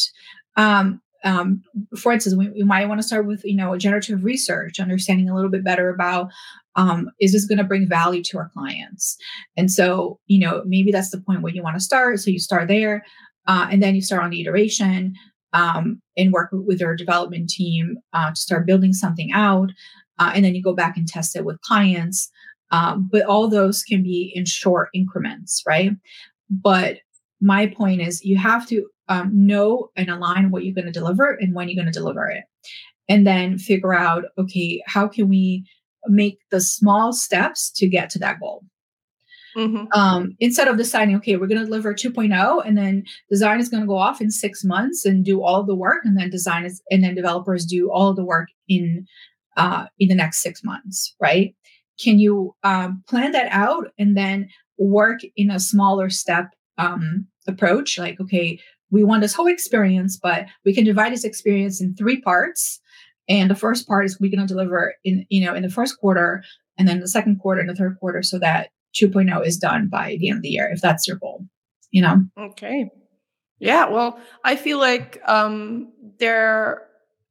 Um, 0.57 1.01
um, 1.25 1.63
for 1.97 2.13
instance, 2.13 2.37
we, 2.37 2.49
we 2.51 2.63
might 2.63 2.87
want 2.89 3.01
to 3.01 3.07
start 3.07 3.27
with 3.27 3.45
you 3.45 3.57
know 3.57 3.77
generative 3.77 4.25
research, 4.25 4.81
understanding 4.81 5.29
a 5.29 5.35
little 5.35 5.51
bit 5.51 5.65
better 5.65 5.91
about 5.91 6.31
um, 6.77 7.11
is 7.21 7.33
this 7.33 7.47
going 7.47 7.59
to 7.59 7.65
bring 7.65 7.89
value 7.89 8.23
to 8.25 8.39
our 8.39 8.51
clients, 8.53 9.17
and 9.57 9.71
so 9.71 10.19
you 10.27 10.39
know 10.39 10.63
maybe 10.67 10.91
that's 10.91 11.11
the 11.11 11.21
point 11.21 11.43
where 11.43 11.53
you 11.53 11.63
want 11.63 11.77
to 11.77 11.81
start. 11.81 12.21
So 12.21 12.31
you 12.31 12.39
start 12.39 12.69
there, 12.69 13.05
uh, 13.47 13.69
and 13.71 13.83
then 13.83 13.95
you 13.95 14.03
start 14.03 14.23
on 14.23 14.31
the 14.31 14.41
iteration 14.41 15.15
um, 15.53 16.01
and 16.17 16.33
work 16.33 16.51
with 16.53 16.81
your 16.81 16.97
development 16.97 17.51
team 17.51 17.97
uh, 18.13 18.31
to 18.31 18.37
start 18.37 18.67
building 18.67 18.93
something 18.93 19.31
out. 19.33 19.71
Uh, 20.19 20.33
and 20.35 20.45
then 20.45 20.55
you 20.55 20.63
go 20.63 20.75
back 20.75 20.97
and 20.97 21.07
test 21.07 21.37
it 21.37 21.45
with 21.45 21.61
clients. 21.61 22.31
Um, 22.71 23.09
but 23.11 23.25
all 23.25 23.49
those 23.49 23.83
can 23.83 24.03
be 24.03 24.33
in 24.35 24.45
short 24.45 24.91
increments, 24.93 25.63
right? 25.67 25.93
But 26.51 26.99
my 27.41 27.67
point 27.67 28.01
is 28.01 28.25
you 28.25 28.37
have 28.37 28.67
to 28.69 28.87
um, 29.09 29.31
know 29.33 29.89
and 29.97 30.11
align 30.11 30.51
what 30.51 30.65
you're 30.65 30.75
going 30.75 30.87
to 30.87 30.93
deliver 30.93 31.31
and 31.41 31.55
when 31.55 31.69
you're 31.69 31.83
going 31.83 31.93
to 31.93 31.99
deliver 31.99 32.27
it. 32.27 32.45
And 33.09 33.27
then 33.27 33.57
figure 33.57 33.95
out, 33.95 34.25
okay, 34.37 34.83
how 34.87 35.09
can 35.09 35.29
we 35.29 35.65
make 36.07 36.39
the 36.51 36.61
small 36.61 37.13
steps 37.13 37.71
to 37.77 37.89
get 37.89 38.11
to 38.11 38.19
that 38.19 38.39
goal? 38.41 38.65
Mm-hmm. 39.57 39.87
Um, 39.93 40.37
instead 40.41 40.69
of 40.69 40.77
deciding, 40.77 41.17
okay, 41.17 41.37
we're 41.37 41.47
going 41.47 41.61
to 41.61 41.67
deliver 41.67 41.95
2.0, 41.95 42.67
and 42.67 42.77
then 42.77 43.05
design 43.31 43.61
is 43.61 43.69
going 43.69 43.83
to 43.83 43.87
go 43.87 43.97
off 43.97 44.21
in 44.21 44.31
six 44.31 44.65
months 44.65 45.05
and 45.05 45.25
do 45.25 45.43
all 45.43 45.65
the 45.65 45.75
work, 45.75 46.05
and 46.05 46.19
then 46.19 46.31
design 46.31 46.65
is, 46.65 46.83
and 46.91 47.03
then 47.03 47.15
developers 47.15 47.65
do 47.65 47.91
all 47.91 48.15
the 48.15 48.25
work 48.25 48.49
in 48.69 49.07
uh, 49.57 49.87
in 49.99 50.09
the 50.09 50.15
next 50.15 50.41
six 50.41 50.63
months, 50.63 51.15
right? 51.21 51.55
Can 52.01 52.19
you 52.19 52.55
um, 52.63 53.03
plan 53.09 53.33
that 53.33 53.49
out 53.51 53.89
and 53.99 54.17
then 54.17 54.49
work 54.79 55.21
in 55.37 55.51
a 55.51 55.59
smaller 55.59 56.09
step 56.09 56.51
um, 56.79 57.27
approach? 57.49 57.99
Like, 57.99 58.21
okay, 58.21 58.61
we 58.91 59.03
want 59.05 59.21
this 59.21 59.35
whole 59.35 59.49
experience, 59.49 60.17
but 60.17 60.47
we 60.65 60.75
can 60.75 60.85
divide 60.85 61.13
this 61.13 61.25
experience 61.25 61.81
in 61.81 61.95
three 61.95 62.21
parts. 62.21 62.81
And 63.29 63.51
the 63.51 63.57
first 63.57 63.87
part 63.87 64.05
is 64.05 64.19
we're 64.19 64.31
going 64.31 64.47
to 64.47 64.53
deliver 64.53 64.95
in, 65.05 65.27
you 65.29 65.45
know, 65.45 65.55
in 65.55 65.63
the 65.63 65.69
first 65.69 65.99
quarter, 65.99 66.43
and 66.79 66.87
then 66.87 67.01
the 67.01 67.09
second 67.09 67.41
quarter 67.41 67.61
and 67.61 67.69
the 67.69 67.75
third 67.75 67.99
quarter, 67.99 68.23
so 68.23 68.39
that 68.39 68.71
2.0 69.01 69.47
is 69.47 69.57
done 69.57 69.89
by 69.89 70.17
the 70.21 70.29
end 70.29 70.39
of 70.39 70.43
the 70.43 70.49
year 70.49 70.71
if 70.73 70.81
that's 70.81 71.07
your 71.07 71.17
goal 71.17 71.45
you 71.91 72.03
know 72.03 72.23
okay 72.39 72.91
yeah 73.59 73.89
well 73.89 74.19
i 74.45 74.57
feel 74.57 74.79
like 74.79 75.21
um 75.27 75.93
there 76.19 76.89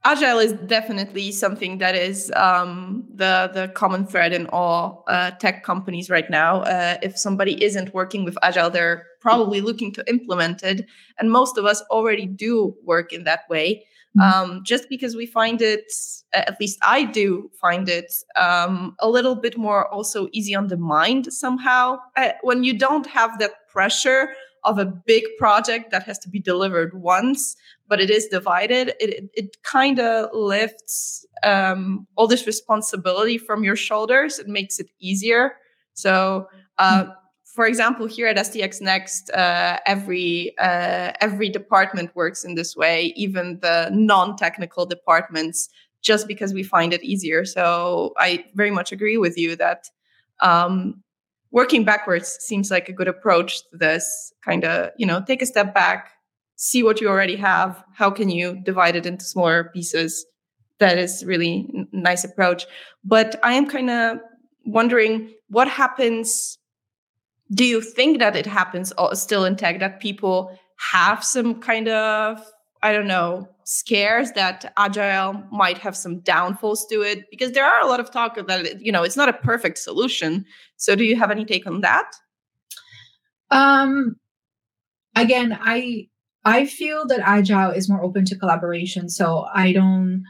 agile 0.07 0.39
is 0.39 0.53
definitely 0.53 1.31
something 1.31 1.79
that 1.79 1.93
is 1.95 2.31
um, 2.35 3.03
the 3.13 3.51
the 3.53 3.67
common 3.69 4.05
thread 4.07 4.31
in 4.31 4.47
all 4.47 5.03
uh, 5.07 5.31
tech 5.31 5.63
companies 5.63 6.09
right 6.09 6.29
now. 6.29 6.61
Uh, 6.61 6.97
if 7.01 7.17
somebody 7.17 7.61
isn't 7.63 7.93
working 7.93 8.23
with 8.23 8.37
agile, 8.41 8.69
they're 8.69 9.05
probably 9.19 9.59
looking 9.61 9.91
to 9.93 10.03
implement 10.07 10.63
it, 10.63 10.85
and 11.19 11.31
most 11.31 11.57
of 11.57 11.65
us 11.65 11.81
already 11.91 12.25
do 12.25 12.73
work 12.83 13.11
in 13.11 13.25
that 13.25 13.41
way. 13.49 13.85
Mm-hmm. 14.17 14.51
um, 14.51 14.61
just 14.63 14.89
because 14.89 15.15
we 15.15 15.25
find 15.25 15.61
it, 15.61 15.91
at 16.33 16.59
least 16.59 16.79
I 16.81 17.03
do 17.03 17.51
find 17.59 17.87
it 17.89 18.13
um, 18.35 18.95
a 18.99 19.09
little 19.09 19.35
bit 19.35 19.57
more 19.57 19.87
also 19.89 20.27
easy 20.31 20.55
on 20.55 20.67
the 20.67 20.77
mind 20.77 21.31
somehow. 21.31 21.97
Uh, 22.15 22.29
when 22.41 22.63
you 22.63 22.77
don't 22.77 23.05
have 23.07 23.39
that 23.39 23.67
pressure 23.67 24.33
of 24.63 24.79
a 24.79 24.85
big 24.85 25.23
project 25.37 25.91
that 25.91 26.03
has 26.03 26.19
to 26.19 26.29
be 26.29 26.39
delivered 26.39 26.93
once, 26.99 27.55
but 27.87 28.01
it 28.01 28.09
is 28.09 28.27
divided, 28.27 28.89
it, 28.99 29.09
it, 29.09 29.29
it 29.33 29.63
kind 29.63 29.99
of 29.99 30.29
lifts 30.33 31.25
um, 31.43 32.07
all 32.15 32.27
this 32.27 32.47
responsibility 32.47 33.37
from 33.37 33.63
your 33.63 33.75
shoulders. 33.75 34.39
It 34.39 34.47
makes 34.47 34.79
it 34.79 34.89
easier. 34.99 35.57
So, 35.93 36.47
uh, 36.77 37.03
mm-hmm 37.03 37.11
for 37.57 37.65
example, 37.65 38.05
here 38.05 38.27
at 38.27 38.37
STX 38.37 38.81
Next, 38.81 39.31
uh, 39.31 39.79
every 39.87 40.53
uh, 40.59 41.13
every 41.19 41.49
department 41.49 42.15
works 42.15 42.45
in 42.45 42.53
this 42.53 42.75
way, 42.75 43.13
even 43.15 43.57
the 43.63 43.89
non-technical 43.91 44.85
departments, 44.85 45.67
just 46.03 46.27
because 46.27 46.53
we 46.53 46.61
find 46.61 46.93
it 46.93 47.03
easier. 47.03 47.45
So 47.45 48.13
I 48.19 48.45
very 48.53 48.69
much 48.69 48.91
agree 48.91 49.17
with 49.17 49.39
you 49.39 49.55
that 49.55 49.89
um, 50.39 51.01
working 51.49 51.83
backwards 51.83 52.37
seems 52.41 52.69
like 52.69 52.89
a 52.89 52.93
good 52.93 53.07
approach 53.07 53.67
to 53.71 53.77
this. 53.77 54.31
Kind 54.45 54.63
of, 54.63 54.91
you 54.99 55.07
know, 55.07 55.23
take 55.25 55.41
a 55.41 55.47
step 55.47 55.73
back, 55.73 56.11
see 56.57 56.83
what 56.83 57.01
you 57.01 57.09
already 57.09 57.37
have. 57.37 57.83
How 57.95 58.11
can 58.11 58.29
you 58.29 58.61
divide 58.63 58.95
it 58.95 59.07
into 59.07 59.25
smaller 59.25 59.71
pieces? 59.73 60.27
That 60.77 60.99
is 60.99 61.25
really 61.25 61.67
n- 61.73 61.87
nice 61.91 62.23
approach. 62.23 62.67
But 63.03 63.39
I 63.41 63.53
am 63.53 63.67
kind 63.67 63.89
of 63.89 64.19
wondering 64.63 65.33
what 65.49 65.67
happens 65.67 66.59
do 67.53 67.65
you 67.65 67.81
think 67.81 68.19
that 68.19 68.35
it 68.35 68.45
happens 68.45 68.91
still 69.13 69.45
in 69.45 69.55
tech 69.55 69.79
that 69.79 69.99
people 69.99 70.57
have 70.77 71.23
some 71.23 71.59
kind 71.61 71.87
of 71.87 72.39
i 72.83 72.91
don't 72.91 73.07
know 73.07 73.47
scares 73.63 74.31
that 74.33 74.71
agile 74.77 75.43
might 75.51 75.77
have 75.77 75.95
some 75.95 76.19
downfalls 76.19 76.85
to 76.85 77.01
it 77.01 77.25
because 77.31 77.51
there 77.51 77.65
are 77.65 77.81
a 77.81 77.87
lot 77.87 77.99
of 77.99 78.11
talk 78.11 78.35
that 78.47 78.81
you 78.81 78.91
know 78.91 79.03
it's 79.03 79.17
not 79.17 79.29
a 79.29 79.33
perfect 79.33 79.77
solution 79.77 80.45
so 80.77 80.95
do 80.95 81.03
you 81.03 81.15
have 81.15 81.31
any 81.31 81.45
take 81.45 81.65
on 81.65 81.81
that 81.81 82.11
um 83.51 84.15
again 85.15 85.57
i 85.61 86.07
i 86.45 86.65
feel 86.65 87.05
that 87.07 87.19
agile 87.21 87.71
is 87.71 87.89
more 87.89 88.03
open 88.03 88.25
to 88.25 88.37
collaboration 88.37 89.09
so 89.09 89.45
i 89.53 89.71
don't 89.71 90.23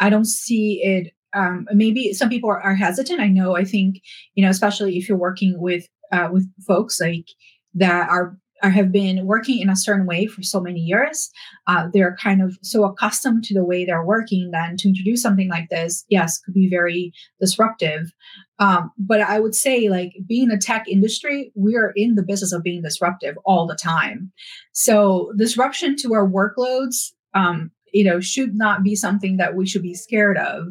i 0.00 0.10
don't 0.10 0.26
see 0.26 0.82
it 0.82 1.12
um, 1.34 1.66
maybe 1.72 2.12
some 2.12 2.28
people 2.28 2.50
are, 2.50 2.60
are, 2.60 2.74
hesitant. 2.74 3.18
I 3.18 3.28
know. 3.28 3.56
I 3.56 3.64
think 3.64 4.02
you 4.34 4.44
know, 4.44 4.50
especially 4.50 4.98
if 4.98 5.08
you're 5.08 5.16
working 5.16 5.58
with 5.58 5.88
uh, 6.12 6.28
with 6.30 6.46
folks 6.66 7.00
like 7.00 7.26
that 7.74 8.08
are 8.08 8.36
have 8.70 8.92
been 8.92 9.26
working 9.26 9.60
in 9.60 9.68
a 9.68 9.76
certain 9.76 10.06
way 10.06 10.26
for 10.26 10.42
so 10.42 10.60
many 10.60 10.80
years. 10.80 11.30
Uh, 11.66 11.88
they're 11.92 12.16
kind 12.22 12.40
of 12.40 12.56
so 12.62 12.84
accustomed 12.84 13.44
to 13.44 13.54
the 13.54 13.64
way 13.64 13.84
they're 13.84 14.04
working 14.04 14.50
then 14.52 14.76
to 14.76 14.88
introduce 14.88 15.22
something 15.22 15.48
like 15.48 15.68
this, 15.68 16.04
yes, 16.08 16.38
could 16.38 16.54
be 16.54 16.68
very 16.68 17.12
disruptive. 17.40 18.12
Um, 18.58 18.92
but 18.96 19.20
I 19.20 19.40
would 19.40 19.54
say, 19.54 19.88
like 19.88 20.12
being 20.26 20.50
a 20.50 20.58
tech 20.58 20.86
industry, 20.88 21.50
we 21.56 21.76
are 21.76 21.92
in 21.96 22.14
the 22.14 22.22
business 22.22 22.52
of 22.52 22.62
being 22.62 22.82
disruptive 22.82 23.36
all 23.44 23.66
the 23.66 23.74
time. 23.74 24.30
So 24.72 25.32
disruption 25.36 25.96
to 25.96 26.14
our 26.14 26.28
workloads 26.28 27.12
um, 27.34 27.70
you 27.92 28.04
know 28.04 28.20
should 28.20 28.54
not 28.54 28.82
be 28.82 28.94
something 28.94 29.36
that 29.36 29.54
we 29.54 29.66
should 29.66 29.82
be 29.82 29.94
scared 29.94 30.38
of 30.38 30.68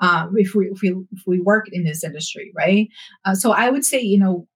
uh, 0.00 0.28
if 0.34 0.54
we 0.54 0.66
if 0.66 0.80
we 0.82 0.94
if 1.12 1.22
we 1.26 1.40
work 1.40 1.66
in 1.72 1.84
this 1.84 2.04
industry 2.04 2.52
right 2.54 2.88
uh, 3.24 3.34
so 3.34 3.52
i 3.52 3.70
would 3.70 3.84
say 3.84 3.98
you 4.00 4.18
know 4.18 4.46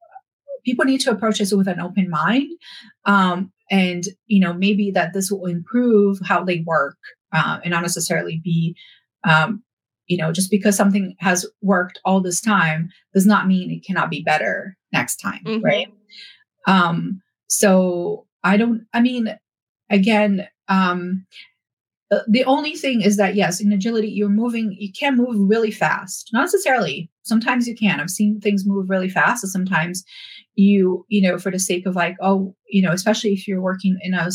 people 0.64 0.84
need 0.84 1.00
to 1.00 1.10
approach 1.10 1.38
this 1.38 1.52
with 1.52 1.68
an 1.68 1.80
open 1.80 2.08
mind 2.08 2.50
um, 3.04 3.52
and 3.70 4.04
you 4.26 4.40
know 4.40 4.52
maybe 4.52 4.90
that 4.90 5.12
this 5.12 5.30
will 5.30 5.46
improve 5.46 6.18
how 6.24 6.44
they 6.44 6.62
work 6.66 6.96
uh, 7.32 7.58
and 7.62 7.70
not 7.70 7.82
necessarily 7.82 8.40
be 8.42 8.76
um, 9.24 9.62
you 10.06 10.16
know 10.16 10.32
just 10.32 10.50
because 10.50 10.76
something 10.76 11.14
has 11.18 11.46
worked 11.62 12.00
all 12.04 12.20
this 12.20 12.40
time 12.40 12.90
does 13.14 13.26
not 13.26 13.46
mean 13.46 13.70
it 13.70 13.84
cannot 13.84 14.10
be 14.10 14.22
better 14.22 14.76
next 14.92 15.16
time 15.16 15.42
mm-hmm. 15.44 15.64
right 15.64 15.88
um 16.66 17.20
so 17.48 18.26
i 18.44 18.56
don't 18.56 18.82
i 18.92 19.00
mean 19.00 19.36
again 19.90 20.46
um 20.68 21.26
the 22.28 22.44
only 22.44 22.74
thing 22.74 23.00
is 23.00 23.16
that 23.16 23.34
yes 23.34 23.60
in 23.60 23.72
agility 23.72 24.08
you're 24.08 24.28
moving 24.28 24.76
you 24.78 24.92
can 24.92 25.16
move 25.16 25.34
really 25.48 25.70
fast 25.70 26.30
not 26.32 26.42
necessarily 26.42 27.10
sometimes 27.22 27.66
you 27.66 27.76
can 27.76 28.00
i've 28.00 28.10
seen 28.10 28.40
things 28.40 28.66
move 28.66 28.90
really 28.90 29.08
fast 29.08 29.42
and 29.42 29.50
sometimes 29.50 30.04
you 30.54 31.04
you 31.08 31.22
know 31.22 31.38
for 31.38 31.50
the 31.50 31.58
sake 31.58 31.86
of 31.86 31.96
like 31.96 32.16
oh 32.20 32.54
you 32.68 32.82
know 32.82 32.92
especially 32.92 33.32
if 33.32 33.46
you're 33.48 33.60
working 33.60 33.96
in 34.02 34.14
a 34.14 34.28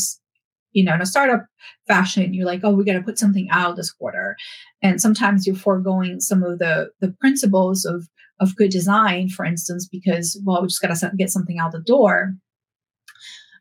you 0.72 0.84
know 0.84 0.94
in 0.94 1.02
a 1.02 1.06
startup 1.06 1.46
fashion 1.86 2.34
you're 2.34 2.46
like 2.46 2.60
oh 2.64 2.70
we 2.70 2.84
got 2.84 2.92
to 2.92 3.02
put 3.02 3.18
something 3.18 3.48
out 3.50 3.76
this 3.76 3.92
quarter. 3.92 4.36
And 4.82 5.00
sometimes 5.00 5.46
you're 5.46 5.56
foregoing 5.56 6.20
some 6.20 6.42
of 6.42 6.58
the 6.58 6.90
the 7.00 7.14
principles 7.20 7.84
of 7.84 8.08
of 8.40 8.56
good 8.56 8.70
design 8.70 9.28
for 9.28 9.44
instance 9.44 9.88
because 9.90 10.40
well 10.44 10.62
we 10.62 10.68
just 10.68 10.80
got 10.82 10.94
to 10.94 11.12
get 11.16 11.30
something 11.30 11.58
out 11.58 11.72
the 11.72 11.80
door. 11.80 12.34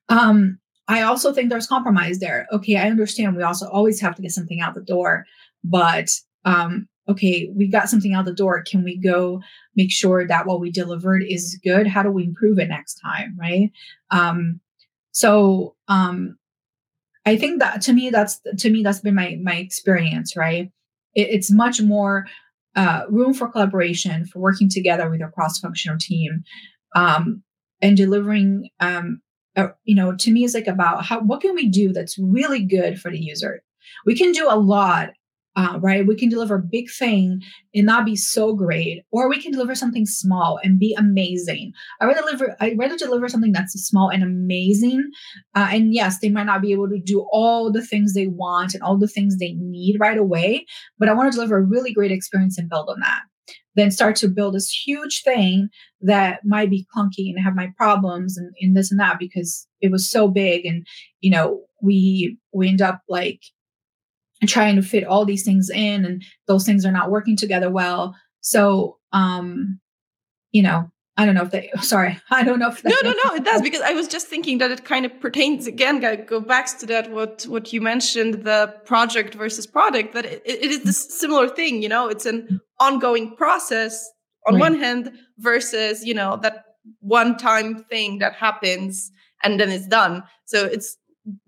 Um 0.09 0.59
i 0.87 1.01
also 1.01 1.33
think 1.33 1.49
there's 1.49 1.67
compromise 1.67 2.19
there. 2.19 2.47
Okay 2.51 2.77
i 2.77 2.89
understand 2.89 3.35
we 3.35 3.43
also 3.43 3.67
always 3.69 3.99
have 4.01 4.15
to 4.15 4.21
get 4.21 4.31
something 4.31 4.61
out 4.61 4.75
the 4.75 4.81
door 4.81 5.25
but 5.63 6.09
um 6.45 6.87
okay 7.09 7.49
we 7.55 7.67
got 7.67 7.89
something 7.89 8.13
out 8.13 8.25
the 8.25 8.33
door 8.33 8.63
can 8.63 8.83
we 8.83 8.97
go 8.97 9.41
make 9.75 9.91
sure 9.91 10.27
that 10.27 10.45
what 10.45 10.59
we 10.59 10.71
delivered 10.71 11.23
is 11.27 11.59
good 11.63 11.87
how 11.87 12.03
do 12.03 12.11
we 12.11 12.23
improve 12.23 12.59
it 12.59 12.69
next 12.69 12.95
time 12.95 13.35
right 13.39 13.71
um 14.11 14.59
so 15.11 15.75
um 15.87 16.37
I 17.27 17.35
think 17.35 17.59
that 17.59 17.81
to 17.81 17.93
me, 17.93 18.09
that's 18.09 18.39
to 18.59 18.69
me 18.69 18.83
that's 18.83 19.01
been 19.01 19.13
my 19.13 19.37
my 19.43 19.55
experience. 19.55 20.37
Right, 20.37 20.71
it, 21.13 21.27
it's 21.29 21.51
much 21.51 21.81
more 21.81 22.25
uh, 22.77 23.03
room 23.09 23.33
for 23.33 23.49
collaboration, 23.49 24.25
for 24.25 24.39
working 24.39 24.69
together 24.69 25.09
with 25.09 25.21
a 25.21 25.27
cross-functional 25.27 25.97
team, 25.99 26.43
um, 26.95 27.43
and 27.81 27.97
delivering. 27.97 28.69
Uh, 28.79 29.69
you 29.83 29.95
know, 29.95 30.15
to 30.15 30.31
me, 30.31 30.45
is 30.45 30.53
like 30.53 30.67
about 30.67 31.03
how 31.03 31.19
what 31.19 31.41
can 31.41 31.53
we 31.53 31.67
do 31.67 31.91
that's 31.91 32.17
really 32.17 32.63
good 32.63 32.97
for 32.97 33.11
the 33.11 33.19
user. 33.19 33.61
We 34.05 34.15
can 34.15 34.31
do 34.31 34.47
a 34.49 34.55
lot 34.55 35.09
uh, 35.57 35.79
right? 35.81 36.05
We 36.05 36.15
can 36.15 36.29
deliver 36.29 36.55
a 36.55 36.61
big 36.61 36.85
thing 36.89 37.41
and 37.73 37.87
not 37.87 38.05
be 38.05 38.15
so 38.15 38.53
great, 38.53 39.03
or 39.11 39.27
we 39.27 39.41
can 39.41 39.51
deliver 39.51 39.73
something 39.73 40.05
small 40.05 40.59
and 40.63 40.79
be 40.79 40.95
amazing. 40.97 41.73
I 41.99 42.05
rather 42.05 42.21
deliver. 42.21 42.55
I 42.61 42.75
rather 42.77 42.95
deliver 42.95 43.27
something 43.27 43.51
that's 43.51 43.73
small 43.73 44.09
and 44.09 44.23
amazing. 44.23 45.09
Uh, 45.55 45.69
and 45.71 45.93
yes, 45.93 46.19
they 46.19 46.29
might 46.29 46.45
not 46.45 46.61
be 46.61 46.71
able 46.71 46.87
to 46.89 46.99
do 46.99 47.27
all 47.31 47.71
the 47.71 47.83
things 47.83 48.13
they 48.13 48.27
want 48.27 48.75
and 48.75 48.83
all 48.83 48.97
the 48.97 49.07
things 49.07 49.37
they 49.37 49.53
need 49.53 49.97
right 49.99 50.17
away, 50.17 50.65
but 50.99 51.09
I 51.09 51.13
want 51.13 51.31
to 51.31 51.35
deliver 51.35 51.57
a 51.57 51.63
really 51.63 51.91
great 51.91 52.11
experience 52.11 52.59
and 52.59 52.69
build 52.69 52.89
on 52.89 52.99
that. 52.99 53.21
Then 53.75 53.91
start 53.91 54.15
to 54.17 54.27
build 54.27 54.53
this 54.53 54.69
huge 54.69 55.23
thing 55.23 55.69
that 56.01 56.41
might 56.45 56.69
be 56.69 56.85
clunky 56.95 57.29
and 57.29 57.43
have 57.43 57.55
my 57.55 57.71
problems 57.77 58.37
and, 58.37 58.53
and 58.61 58.77
this 58.77 58.91
and 58.91 58.99
that 58.99 59.17
because 59.19 59.67
it 59.81 59.91
was 59.91 60.09
so 60.09 60.27
big 60.27 60.65
and 60.65 60.85
you 61.21 61.31
know 61.31 61.61
we 61.81 62.37
we 62.53 62.67
end 62.67 62.81
up 62.81 63.01
like 63.07 63.41
and 64.47 64.53
trying 64.53 64.75
to 64.77 64.81
fit 64.81 65.03
all 65.03 65.25
these 65.25 65.43
things 65.43 65.69
in 65.69 66.05
and 66.05 66.23
those 66.47 66.65
things 66.65 66.86
are 66.86 66.91
not 66.91 67.12
working 67.12 67.36
together 67.36 67.69
well. 67.69 68.15
So 68.41 68.97
um 69.13 69.79
you 70.51 70.62
know 70.62 70.89
i 71.15 71.25
don't 71.25 71.33
know 71.33 71.43
if 71.43 71.51
they 71.51 71.71
sorry 71.81 72.19
i 72.29 72.43
don't 72.43 72.60
know 72.60 72.67
if 72.67 72.83
no 72.83 72.95
no 73.03 73.13
no 73.23 73.33
it 73.33 73.45
does 73.45 73.62
because 73.69 73.79
i 73.81 73.93
was 73.93 74.05
just 74.05 74.27
thinking 74.27 74.57
that 74.57 74.69
it 74.69 74.83
kind 74.83 75.05
of 75.05 75.19
pertains 75.21 75.65
again 75.65 76.01
go 76.25 76.41
back 76.41 76.77
to 76.77 76.86
that 76.86 77.10
what 77.10 77.45
what 77.47 77.71
you 77.71 77.79
mentioned 77.79 78.43
the 78.43 78.73
project 78.86 79.33
versus 79.33 79.65
product 79.65 80.13
that 80.13 80.25
it, 80.25 80.41
it 80.45 80.71
is 80.71 80.83
this 80.83 81.19
similar 81.19 81.47
thing 81.47 81.81
you 81.81 81.89
know? 81.89 82.10
It's 82.10 82.25
an 82.25 82.60
ongoing 82.79 83.36
process 83.36 84.10
on 84.45 84.55
right. 84.55 84.60
one 84.60 84.79
hand 84.79 85.12
versus 85.38 86.05
you 86.05 86.13
know 86.13 86.38
that 86.41 86.65
one 86.99 87.38
time 87.38 87.83
thing 87.86 88.19
that 88.19 88.33
happens 88.33 89.12
and 89.43 89.60
then 89.60 89.69
it's 89.69 89.88
done. 89.88 90.23
So 90.45 90.65
it's 90.65 90.97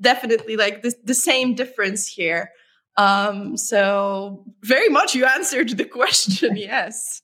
definitely 0.01 0.55
like 0.57 0.81
this, 0.81 0.95
the 1.03 1.13
same 1.13 1.55
difference 1.55 2.07
here 2.07 2.51
um, 2.99 3.55
so 3.55 4.43
very 4.63 4.89
much 4.89 5.15
you 5.15 5.25
answered 5.25 5.69
the 5.69 5.85
question, 5.99 6.57
yes. 6.57 7.21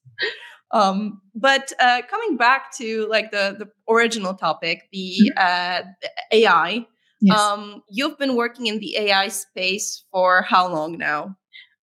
Um, 0.72 1.22
but 1.36 1.72
uh, 1.80 2.02
coming 2.10 2.38
back 2.38 2.76
to 2.78 3.08
like 3.10 3.32
the 3.32 3.56
the 3.60 3.94
original 3.94 4.34
topic, 4.34 4.88
the, 4.92 5.32
mm-hmm. 5.38 5.38
uh, 5.38 5.82
the 6.02 6.38
AI. 6.38 6.86
Yes. 7.22 7.40
Um, 7.40 7.82
you've 7.90 8.18
been 8.18 8.36
working 8.36 8.68
in 8.68 8.80
the 8.80 8.98
AI 8.98 9.30
space 9.30 10.04
for 10.12 10.42
how 10.44 10.68
long 10.68 10.98
now? 10.98 11.36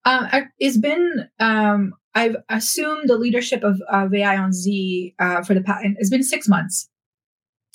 Uh, 0.04 0.42
it's 0.58 0.78
been 0.78 1.28
um, 1.38 1.94
I've 2.14 2.36
assumed 2.48 3.08
the 3.08 3.16
leadership 3.16 3.62
of, 3.62 3.80
of 3.90 4.14
AI 4.14 4.36
on 4.36 4.52
Z 4.52 5.14
uh, 5.18 5.42
for 5.42 5.54
the 5.54 5.62
past. 5.62 5.84
It's 5.98 6.10
been 6.10 6.22
six 6.22 6.48
months. 6.48 6.88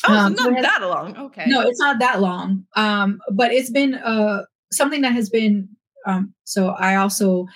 Oh, 0.08 0.14
um, 0.14 0.36
so 0.36 0.50
not 0.50 0.62
that 0.62 0.82
long. 0.82 1.18
Okay. 1.18 1.46
No, 1.48 1.62
it's 1.62 1.80
not 1.80 2.00
that 2.00 2.22
long. 2.22 2.66
Um, 2.76 3.20
but 3.34 3.52
it's 3.52 3.72
been 3.72 3.96
uh, 3.96 4.44
something 4.72 5.02
that 5.02 5.14
has 5.14 5.30
been 5.30 5.70
um, 6.08 6.34
so 6.46 6.70
I 6.70 6.96
also 6.96 7.48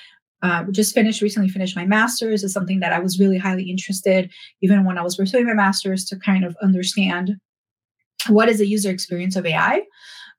uh, 0.44 0.64
just 0.72 0.94
finished 0.94 1.22
recently 1.22 1.50
finished 1.50 1.76
my 1.76 1.86
master's 1.86 2.44
is 2.44 2.54
something 2.54 2.80
that 2.80 2.94
I 2.94 3.00
was 3.00 3.20
really 3.20 3.38
highly 3.38 3.70
interested, 3.70 4.32
even 4.62 4.86
when 4.86 4.98
I 4.98 5.04
was 5.04 5.16
pursuing 5.16 5.46
my 5.46 5.54
master's, 5.54 6.06
to 6.06 6.20
kind 6.20 6.44
of 6.44 6.56
understand 6.62 7.36
what 8.28 8.50
is 8.50 8.58
the 8.58 8.68
user 8.68 8.90
experience 8.90 9.36
of 9.36 9.46
AI. 9.46 9.84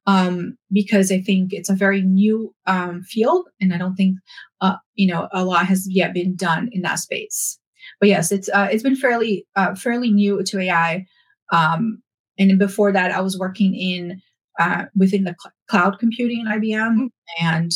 Um, 0.07 0.57
because 0.73 1.13
I 1.13 1.21
think 1.21 1.53
it's 1.53 1.71
a 1.71 1.77
very 1.77 2.03
new 2.03 2.53
um, 2.67 3.03
field, 3.05 3.49
and 3.61 3.73
I 3.73 3.79
don't 3.79 3.95
think 3.95 4.19
uh, 4.61 4.77
you 4.95 5.07
know 5.07 5.29
a 5.33 5.45
lot 5.45 5.67
has 5.67 5.87
yet 5.89 6.13
been 6.13 6.35
done 6.35 6.69
in 6.73 6.83
that 6.83 6.99
space. 6.99 7.59
But 8.01 8.09
yes, 8.09 8.33
it's 8.33 8.49
uh, 8.49 8.69
it's 8.71 8.83
been 8.83 8.97
fairly 8.97 9.47
uh, 9.55 9.77
fairly 9.77 10.11
new 10.11 10.43
to 10.43 10.59
AI. 10.59 11.07
Um, 11.53 12.03
and 12.37 12.59
before 12.59 12.91
that, 12.91 13.13
I 13.13 13.21
was 13.21 13.39
working 13.39 13.77
in 13.77 14.21
uh, 14.59 14.87
within 14.97 15.23
the 15.23 15.37
cl- 15.41 15.53
cloud 15.69 16.01
computing 16.01 16.41
in 16.41 16.47
IBM, 16.47 16.97
mm-hmm. 16.97 17.07
and 17.41 17.71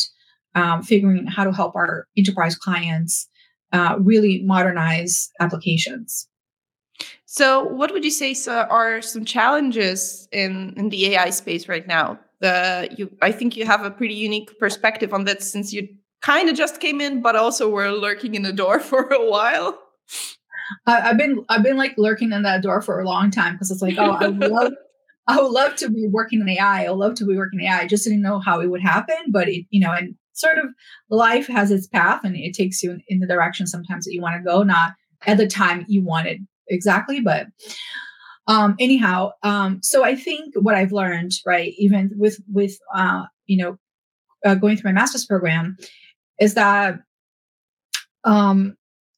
um, 0.56 0.82
figuring 0.82 1.26
how 1.26 1.44
to 1.44 1.52
help 1.52 1.76
our 1.76 2.08
enterprise 2.16 2.56
clients 2.56 3.28
uh, 3.72 3.96
really 4.00 4.42
modernize 4.42 5.30
applications. 5.38 6.28
So, 7.26 7.64
what 7.64 7.92
would 7.92 8.04
you 8.04 8.10
say 8.10 8.34
are 8.48 9.02
some 9.02 9.24
challenges 9.24 10.28
in, 10.32 10.72
in 10.76 10.88
the 10.88 11.14
AI 11.14 11.30
space 11.30 11.68
right 11.68 11.86
now? 11.86 12.18
The 12.40 12.88
you, 12.96 13.10
I 13.22 13.32
think 13.32 13.56
you 13.56 13.66
have 13.66 13.84
a 13.84 13.90
pretty 13.90 14.14
unique 14.14 14.58
perspective 14.58 15.12
on 15.12 15.24
that 15.24 15.42
since 15.42 15.72
you 15.72 15.88
kind 16.22 16.48
of 16.48 16.56
just 16.56 16.80
came 16.80 17.00
in, 17.00 17.22
but 17.22 17.36
also 17.36 17.68
were 17.68 17.90
lurking 17.90 18.34
in 18.34 18.42
the 18.42 18.52
door 18.52 18.80
for 18.90 19.02
a 19.08 19.30
while. 19.30 19.78
I've 20.86 21.18
been 21.18 21.44
I've 21.48 21.62
been 21.62 21.76
like 21.76 21.94
lurking 21.98 22.32
in 22.32 22.42
that 22.42 22.62
door 22.62 22.80
for 22.80 23.00
a 23.00 23.04
long 23.04 23.30
time 23.30 23.54
because 23.54 23.70
it's 23.70 23.82
like, 23.82 23.98
oh, 23.98 24.12
I 24.12 24.26
love 24.26 24.72
I 25.28 25.40
would 25.40 25.52
love 25.52 25.76
to 25.76 25.90
be 25.90 26.06
working 26.08 26.40
in 26.40 26.48
AI. 26.48 26.84
I 26.84 26.90
would 26.90 26.98
love 26.98 27.14
to 27.16 27.26
be 27.26 27.36
working 27.36 27.60
in 27.60 27.66
AI. 27.66 27.80
I 27.80 27.86
just 27.86 28.04
didn't 28.04 28.22
know 28.22 28.38
how 28.38 28.60
it 28.60 28.68
would 28.68 28.80
happen, 28.80 29.16
but 29.30 29.48
it, 29.48 29.66
you 29.70 29.80
know, 29.80 29.92
and 29.92 30.14
sort 30.36 30.58
of 30.58 30.66
life 31.10 31.46
has 31.46 31.70
its 31.70 31.86
path 31.86 32.20
and 32.24 32.36
it 32.36 32.54
takes 32.54 32.82
you 32.82 32.92
in, 32.92 33.02
in 33.08 33.20
the 33.20 33.26
direction 33.26 33.66
sometimes 33.66 34.04
that 34.04 34.12
you 34.12 34.20
want 34.20 34.36
to 34.36 34.48
go, 34.48 34.62
not 34.62 34.92
at 35.26 35.38
the 35.38 35.46
time 35.46 35.84
you 35.88 36.02
wanted 36.02 36.46
exactly, 36.68 37.20
but 37.20 37.46
um 38.48 38.76
anyhow 38.78 39.30
um 39.42 39.80
so 39.82 40.04
i 40.04 40.14
think 40.14 40.54
what 40.56 40.76
i've 40.76 40.92
learned 40.92 41.32
right 41.44 41.74
even 41.78 42.10
with 42.16 42.38
with 42.52 42.78
uh 42.94 43.24
you 43.46 43.56
know 43.56 43.76
uh, 44.44 44.54
going 44.54 44.76
through 44.76 44.88
my 44.88 44.94
master's 44.94 45.26
program 45.26 45.76
is 46.38 46.54
that 46.54 47.00
um 48.24 48.76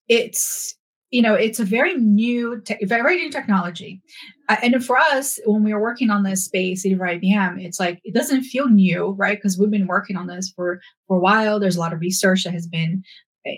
it's 0.09 0.78
you 1.11 1.23
know 1.23 1.35
it's 1.35 1.61
a 1.61 1.64
very 1.64 1.94
new 1.94 2.61
te- 2.61 2.85
very 2.85 3.16
new 3.16 3.31
technology. 3.31 4.01
Uh, 4.49 4.57
and 4.62 4.85
for 4.85 4.97
us 4.97 5.38
when 5.47 5.62
we 5.62 5.73
were 5.73 5.81
working 5.81 6.11
on 6.11 6.23
this 6.23 6.44
space 6.44 6.85
at 6.85 6.92
ibm 6.92 7.62
it's 7.62 7.79
like 7.81 8.01
it 8.05 8.14
doesn't 8.14 8.42
feel 8.42 8.68
new 8.68 9.11
right? 9.12 9.38
Because 9.38 9.59
we've 9.59 9.71
been 9.71 9.87
working 9.87 10.16
on 10.16 10.27
this 10.27 10.53
for 10.55 10.81
for 11.07 11.16
a 11.16 11.21
while. 11.21 11.59
There's 11.59 11.77
a 11.77 11.81
lot 11.81 11.92
of 11.92 12.01
research 12.01 12.44
that 12.44 12.53
has 12.53 12.66
been 12.66 13.03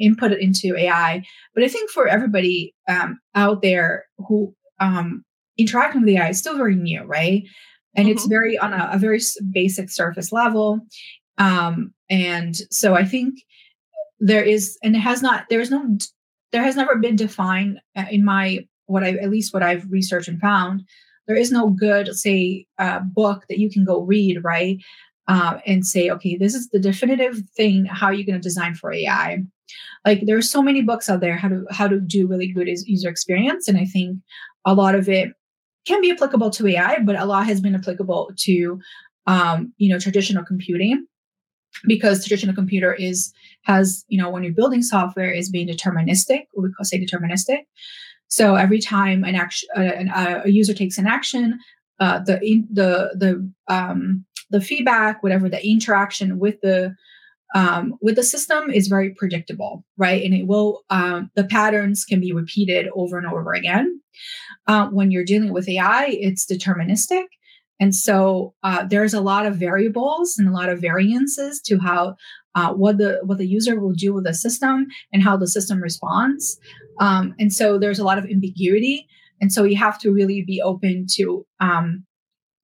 input 0.00 0.30
into 0.32 0.76
ai 0.76 1.20
but 1.52 1.64
i 1.64 1.68
think 1.68 1.90
for 1.90 2.06
everybody 2.06 2.72
um, 2.88 3.18
out 3.34 3.60
there 3.60 4.04
who 4.18 4.54
um, 4.78 5.24
interacting 5.58 6.02
with 6.02 6.10
ai 6.10 6.28
is 6.28 6.38
still 6.38 6.56
very 6.56 6.76
new 6.76 7.02
right? 7.02 7.42
And 7.96 8.06
mm-hmm. 8.06 8.12
it's 8.12 8.26
very 8.26 8.56
on 8.56 8.72
a, 8.72 8.90
a, 8.92 8.98
very 8.98 9.20
basic 9.50 9.90
surface 9.90 10.30
level. 10.30 10.78
Um, 11.38 11.92
and 12.08 12.54
so 12.70 12.94
i 12.94 13.04
think 13.04 13.42
there 14.18 14.42
is 14.42 14.76
and 14.82 14.94
it 14.94 15.00
has 15.00 15.22
not 15.22 15.46
there 15.48 15.60
is 15.60 15.70
no 15.70 15.96
there 16.52 16.62
has 16.62 16.76
never 16.76 16.96
been 16.96 17.16
defined 17.16 17.80
uh, 17.96 18.06
in 18.10 18.24
my 18.24 18.66
what 18.86 19.04
I 19.04 19.10
at 19.10 19.30
least 19.30 19.54
what 19.54 19.62
I've 19.62 19.90
researched 19.90 20.28
and 20.28 20.40
found. 20.40 20.82
There 21.26 21.36
is 21.36 21.52
no 21.52 21.70
good, 21.70 22.14
say, 22.16 22.66
uh, 22.78 23.00
book 23.00 23.44
that 23.48 23.58
you 23.58 23.70
can 23.70 23.84
go 23.84 24.00
read, 24.00 24.42
right? 24.42 24.78
Uh, 25.28 25.58
and 25.64 25.86
say, 25.86 26.10
okay, 26.10 26.36
this 26.36 26.54
is 26.54 26.68
the 26.70 26.80
definitive 26.80 27.40
thing. 27.56 27.84
How 27.84 28.10
you're 28.10 28.26
going 28.26 28.40
to 28.40 28.42
design 28.42 28.74
for 28.74 28.92
AI? 28.92 29.44
Like 30.04 30.22
there 30.26 30.36
are 30.36 30.42
so 30.42 30.60
many 30.60 30.82
books 30.82 31.08
out 31.08 31.20
there 31.20 31.36
how 31.36 31.48
to 31.48 31.64
how 31.70 31.86
to 31.86 32.00
do 32.00 32.26
really 32.26 32.48
good 32.48 32.68
user 32.68 33.08
experience, 33.08 33.68
and 33.68 33.78
I 33.78 33.84
think 33.84 34.18
a 34.64 34.74
lot 34.74 34.94
of 34.94 35.08
it 35.08 35.32
can 35.86 36.00
be 36.00 36.10
applicable 36.10 36.50
to 36.50 36.66
AI, 36.66 36.98
but 37.00 37.16
a 37.16 37.24
lot 37.24 37.46
has 37.46 37.60
been 37.60 37.74
applicable 37.74 38.32
to 38.38 38.80
um, 39.26 39.72
you 39.76 39.88
know 39.88 39.98
traditional 40.00 40.44
computing 40.44 41.06
because 41.86 42.24
traditional 42.24 42.54
computer 42.54 42.94
is 42.94 43.32
has 43.62 44.04
you 44.08 44.20
know 44.20 44.30
when 44.30 44.42
you're 44.42 44.52
building 44.52 44.82
software 44.82 45.30
is 45.30 45.50
being 45.50 45.68
deterministic 45.68 46.46
or 46.54 46.64
we 46.64 46.72
call 46.72 46.84
say 46.84 47.04
deterministic. 47.04 47.66
So 48.28 48.54
every 48.54 48.80
time 48.80 49.24
an 49.24 49.34
action 49.34 49.68
a, 49.76 50.42
a 50.44 50.48
user 50.48 50.74
takes 50.74 50.98
an 50.98 51.06
action 51.06 51.58
uh, 51.98 52.20
the 52.20 52.38
the 52.72 53.10
the 53.14 53.52
um, 53.68 54.24
the 54.50 54.60
feedback 54.60 55.22
whatever 55.22 55.48
the 55.48 55.64
interaction 55.64 56.38
with 56.38 56.60
the 56.62 56.94
um, 57.54 57.94
with 58.00 58.14
the 58.14 58.22
system 58.22 58.70
is 58.70 58.88
very 58.88 59.10
predictable 59.10 59.84
right? 59.96 60.22
And 60.24 60.34
it 60.34 60.46
will 60.46 60.82
um, 60.90 61.30
the 61.34 61.44
patterns 61.44 62.04
can 62.04 62.20
be 62.20 62.32
repeated 62.32 62.88
over 62.94 63.18
and 63.18 63.26
over 63.26 63.52
again. 63.52 64.00
Uh, 64.66 64.88
when 64.88 65.10
you're 65.10 65.24
dealing 65.24 65.52
with 65.52 65.68
ai 65.68 66.06
it's 66.08 66.44
deterministic 66.44 67.24
and 67.80 67.94
so 67.94 68.54
uh, 68.62 68.84
there's 68.84 69.14
a 69.14 69.22
lot 69.22 69.46
of 69.46 69.56
variables 69.56 70.36
and 70.38 70.46
a 70.46 70.52
lot 70.52 70.68
of 70.68 70.80
variances 70.80 71.60
to 71.62 71.78
how 71.78 72.14
uh, 72.54 72.72
what 72.74 72.98
the 72.98 73.20
what 73.22 73.38
the 73.38 73.46
user 73.46 73.80
will 73.80 73.92
do 73.92 74.12
with 74.12 74.24
the 74.24 74.34
system 74.34 74.86
and 75.12 75.22
how 75.22 75.36
the 75.36 75.48
system 75.48 75.80
responds. 75.80 76.58
Um, 77.00 77.34
and 77.38 77.52
so 77.52 77.78
there's 77.78 77.98
a 77.98 78.04
lot 78.04 78.18
of 78.18 78.26
ambiguity. 78.26 79.08
And 79.40 79.50
so 79.50 79.64
you 79.64 79.76
have 79.76 79.98
to 80.00 80.12
really 80.12 80.42
be 80.42 80.60
open 80.60 81.06
to 81.14 81.46
um, 81.60 82.04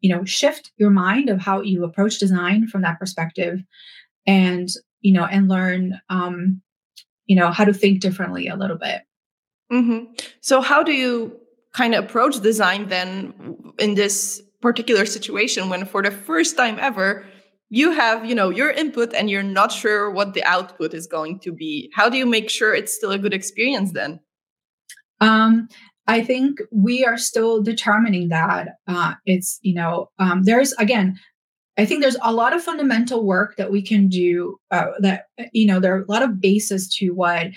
you 0.00 0.14
know 0.14 0.24
shift 0.24 0.72
your 0.76 0.90
mind 0.90 1.31
of 1.31 1.40
how 1.40 1.62
you 1.62 1.83
approach 1.83 2.18
design 2.18 2.68
from 2.68 2.83
that 2.83 2.98
perspective, 2.98 3.62
and 4.26 4.68
you 5.00 5.14
know 5.14 5.24
and 5.24 5.48
learn 5.48 5.98
um, 6.11 6.61
you 7.24 7.37
know 7.37 7.50
how 7.50 7.64
to 7.64 7.72
think 7.72 8.00
differently 8.00 8.48
a 8.48 8.57
little 8.57 8.76
bit. 8.76 9.02
Mm-hmm. 9.72 10.12
So 10.42 10.61
how 10.61 10.83
do 10.83 10.92
you 10.92 11.40
kind 11.72 11.94
of 11.94 12.05
approach 12.05 12.40
design 12.40 12.88
then 12.88 13.72
in 13.79 13.94
this 13.94 14.42
particular 14.61 15.07
situation 15.07 15.69
when 15.69 15.85
for 15.87 16.03
the 16.03 16.11
first 16.11 16.57
time 16.57 16.79
ever 16.81 17.25
you 17.69 17.90
have 17.90 18.25
you 18.25 18.35
know 18.35 18.51
your 18.51 18.71
input 18.71 19.12
and 19.14 19.29
you're 19.29 19.42
not 19.42 19.73
sure 19.73 20.11
what 20.11 20.35
the 20.35 20.45
output 20.45 20.95
is 20.95 21.07
going 21.07 21.38
to 21.40 21.53
be. 21.53 21.90
How 21.95 22.09
do 22.09 22.16
you 22.16 22.27
make 22.27 22.49
sure 22.49 22.75
it's 22.75 22.95
still 22.95 23.11
a 23.11 23.19
good 23.19 23.35
experience 23.35 23.92
then? 23.92 24.21
Um 25.21 25.69
i 26.09 26.23
think 26.23 26.61
we 26.71 27.05
are 27.05 27.19
still 27.19 27.62
determining 27.62 28.29
that 28.29 28.69
uh 28.87 29.14
it's 29.25 29.59
you 29.62 29.75
know 29.75 30.09
um 30.19 30.45
there's 30.45 30.73
again 30.75 31.19
i 31.79 31.85
think 31.85 32.01
there's 32.01 32.16
a 32.23 32.33
lot 32.33 32.55
of 32.55 32.62
fundamental 32.62 33.25
work 33.25 33.57
that 33.57 33.73
we 33.73 33.83
can 33.83 34.09
do 34.09 34.57
uh, 34.71 34.87
that 35.01 35.25
you 35.53 35.66
know 35.66 35.81
there 35.81 35.97
are 35.97 36.03
a 36.03 36.11
lot 36.11 36.23
of 36.23 36.40
bases 36.40 36.88
to 36.95 37.11
what 37.11 37.49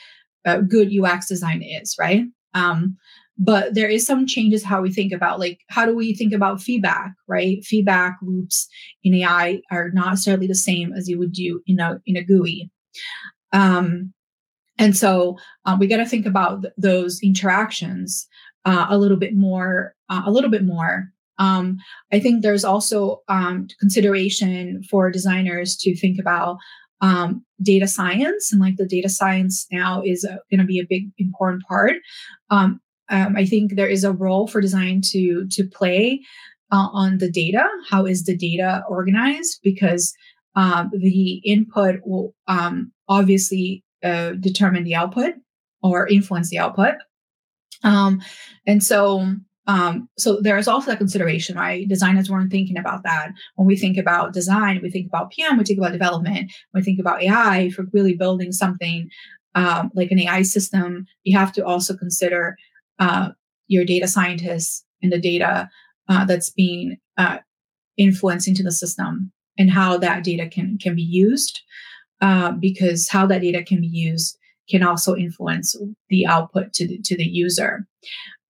uh, 0.46 0.58
good 0.62 0.92
ux 1.00 1.28
design 1.28 1.62
is 1.62 1.96
right? 2.00 2.24
Um 2.54 2.98
but 3.40 3.74
there 3.74 3.88
is 3.88 4.06
some 4.06 4.28
changes 4.28 4.64
how 4.64 4.82
we 4.82 4.92
think 4.92 5.14
about 5.14 5.40
like 5.40 5.62
how 5.70 5.86
do 5.86 5.96
we 5.96 6.14
think 6.14 6.34
about 6.34 6.62
feedback 6.62 7.14
right? 7.28 7.64
Feedback 7.64 8.18
loops 8.22 8.68
in 9.04 9.16
ai 9.16 9.62
are 9.72 9.90
not 9.92 10.10
necessarily 10.10 10.48
the 10.48 10.56
same 10.56 10.94
as 10.94 11.08
you 11.08 11.18
would 11.18 11.32
do 11.32 11.62
in 11.66 11.80
a 11.80 12.00
in 12.06 12.18
a 12.18 12.24
gui 12.24 12.70
um, 13.52 14.14
and 14.78 14.96
so 14.96 15.38
um, 15.66 15.80
we 15.80 15.88
got 15.88 15.98
to 15.98 16.06
think 16.06 16.26
about 16.26 16.62
th- 16.62 16.74
those 16.78 17.20
interactions 17.22 18.28
uh, 18.66 18.88
a 18.90 18.98
little 18.98 19.18
bit 19.18 19.36
more 19.36 19.96
uh, 20.10 20.24
a 20.26 20.32
little 20.32 20.50
bit 20.50 20.66
more. 20.66 21.12
Um, 21.38 21.78
i 22.12 22.20
think 22.20 22.42
there's 22.42 22.66
also 22.66 23.22
um, 23.30 23.68
consideration 23.80 24.84
for 24.84 25.10
designers 25.10 25.78
to 25.78 25.96
think 25.96 26.20
about 26.20 26.58
um, 27.02 27.46
data 27.62 27.88
science 27.88 28.52
and 28.52 28.60
like 28.60 28.76
the 28.76 28.86
data 28.86 29.08
science 29.08 29.66
now 29.72 30.02
is 30.06 30.28
going 30.52 30.60
to 30.60 30.66
be 30.66 30.80
a 30.80 30.86
big 30.90 31.10
important 31.18 31.64
part. 31.64 31.96
Um, 32.50 32.82
um, 33.10 33.36
I 33.36 33.46
think 33.46 33.76
there 33.76 33.88
is 33.88 34.04
a 34.04 34.14
role 34.14 34.48
for 34.48 34.62
design 34.62 35.02
to 35.06 35.48
to 35.48 35.64
play 35.66 36.22
uh, 36.72 36.88
on 36.92 37.18
the 37.18 37.32
data. 37.32 37.68
How 37.90 38.06
is 38.06 38.24
the 38.24 38.38
data 38.38 38.84
organized? 38.88 39.60
Because 39.64 40.14
um, 40.56 40.92
the 40.94 41.42
input 41.46 42.02
will 42.06 42.34
um, 42.48 42.92
obviously 43.08 43.84
uh, 44.04 44.32
determine 44.32 44.84
the 44.84 44.96
output 44.96 45.34
or 45.82 46.08
influence 46.08 46.50
the 46.50 46.60
output. 46.60 46.96
Um, 47.84 48.22
and 48.68 48.84
so, 48.84 49.26
um, 49.68 50.10
so 50.18 50.40
there's 50.42 50.68
also 50.68 50.92
that 50.92 50.98
consideration, 50.98 51.56
right? 51.56 51.88
Designers 51.88 52.30
weren't 52.30 52.52
thinking 52.52 52.78
about 52.78 53.04
that. 53.04 53.32
When 53.56 53.68
we 53.68 53.78
think 53.78 53.98
about 53.98 54.34
design, 54.34 54.82
we 54.82 54.90
think 54.90 55.08
about 55.08 55.32
PM, 55.32 55.58
we 55.58 55.64
think 55.64 55.80
about 55.80 55.94
development, 55.94 56.52
we 56.74 56.82
think 56.82 57.00
about 57.00 57.22
AI 57.22 57.70
for 57.70 57.86
really 57.94 58.16
building 58.16 58.52
something 58.52 59.10
um, 59.56 59.92
like 59.94 60.12
an 60.12 60.20
AI 60.20 60.42
system. 60.42 61.06
You 61.24 61.38
have 61.38 61.54
to 61.54 61.66
also 61.66 61.96
consider 61.96 62.58
uh, 63.00 63.30
your 63.68 63.86
data 63.86 64.08
scientists 64.08 64.84
and 65.02 65.12
the 65.12 65.20
data 65.20 65.70
uh, 66.08 66.26
that's 66.26 66.50
being 66.50 66.98
uh, 67.18 67.38
influenced 67.98 68.48
into 68.48 68.64
the 68.64 68.72
system 68.72 69.32
and 69.58 69.72
how 69.72 69.98
that 69.98 70.24
data 70.24 70.48
can 70.48 70.78
can 70.78 70.96
be 70.96 71.02
used 71.02 71.62
uh, 72.22 72.52
because 72.52 73.10
how 73.10 73.26
that 73.26 73.42
data 73.42 73.64
can 73.64 73.82
be 73.82 73.88
used 73.88 74.38
can 74.70 74.84
also 74.84 75.16
influence 75.16 75.76
the 76.10 76.26
output 76.28 76.74
to 76.74 76.88
the, 76.88 77.00
to 77.04 77.18
the 77.18 77.26
user 77.26 77.88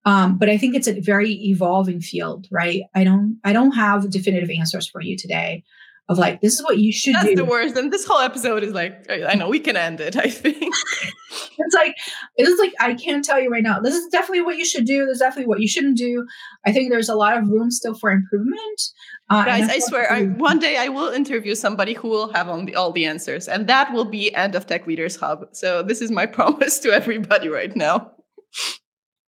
um, 0.05 0.38
but 0.38 0.49
i 0.49 0.57
think 0.57 0.75
it's 0.75 0.88
a 0.88 0.99
very 0.99 1.33
evolving 1.45 1.99
field 1.99 2.47
right 2.51 2.83
i 2.95 3.03
don't 3.03 3.39
i 3.43 3.53
don't 3.53 3.71
have 3.71 4.09
definitive 4.09 4.49
answers 4.49 4.88
for 4.88 5.01
you 5.01 5.17
today 5.17 5.63
of 6.09 6.17
like 6.17 6.41
this 6.41 6.55
is 6.55 6.63
what 6.63 6.79
you 6.79 6.91
should 6.91 7.13
That's 7.13 7.27
do. 7.27 7.35
the 7.35 7.45
worst. 7.45 7.77
And 7.77 7.93
this 7.93 8.05
whole 8.05 8.19
episode 8.19 8.63
is 8.63 8.73
like, 8.73 9.05
I 9.09 9.35
know 9.35 9.47
we 9.47 9.59
can 9.59 9.77
end 9.77 10.01
it. 10.01 10.17
I 10.17 10.27
think 10.27 10.73
it's 11.59 11.75
like 11.75 11.95
it's 12.35 12.59
like 12.59 12.73
I 12.79 12.93
can't 12.93 13.23
tell 13.23 13.39
you 13.39 13.49
right 13.49 13.63
now. 13.63 13.79
This 13.79 13.95
is 13.95 14.07
definitely 14.07 14.41
what 14.41 14.57
you 14.57 14.65
should 14.65 14.85
do. 14.85 15.05
This 15.05 15.15
is 15.15 15.19
definitely 15.19 15.47
what 15.47 15.61
you 15.61 15.67
shouldn't 15.67 15.97
do. 15.97 16.25
I 16.65 16.71
think 16.71 16.89
there's 16.89 17.09
a 17.09 17.15
lot 17.15 17.37
of 17.37 17.47
room 17.47 17.71
still 17.71 17.93
for 17.93 18.11
improvement. 18.11 18.81
Uh, 19.29 19.45
Guys, 19.45 19.69
I 19.69 19.79
swear, 19.79 20.11
I, 20.11 20.23
one 20.23 20.57
day 20.57 20.77
I 20.77 20.87
will 20.87 21.09
interview 21.09 21.53
somebody 21.53 21.93
who 21.93 22.07
will 22.07 22.33
have 22.33 22.49
all 22.49 22.65
the, 22.65 22.75
all 22.75 22.91
the 22.91 23.05
answers, 23.05 23.47
and 23.47 23.67
that 23.67 23.93
will 23.93 24.05
be 24.05 24.33
end 24.33 24.55
of 24.55 24.65
Tech 24.65 24.87
Leaders 24.87 25.15
Hub. 25.15 25.45
So 25.51 25.83
this 25.83 26.01
is 26.01 26.09
my 26.09 26.25
promise 26.37 26.79
to 26.79 26.91
everybody 26.91 27.47
right 27.47 27.75
now. 27.75 28.11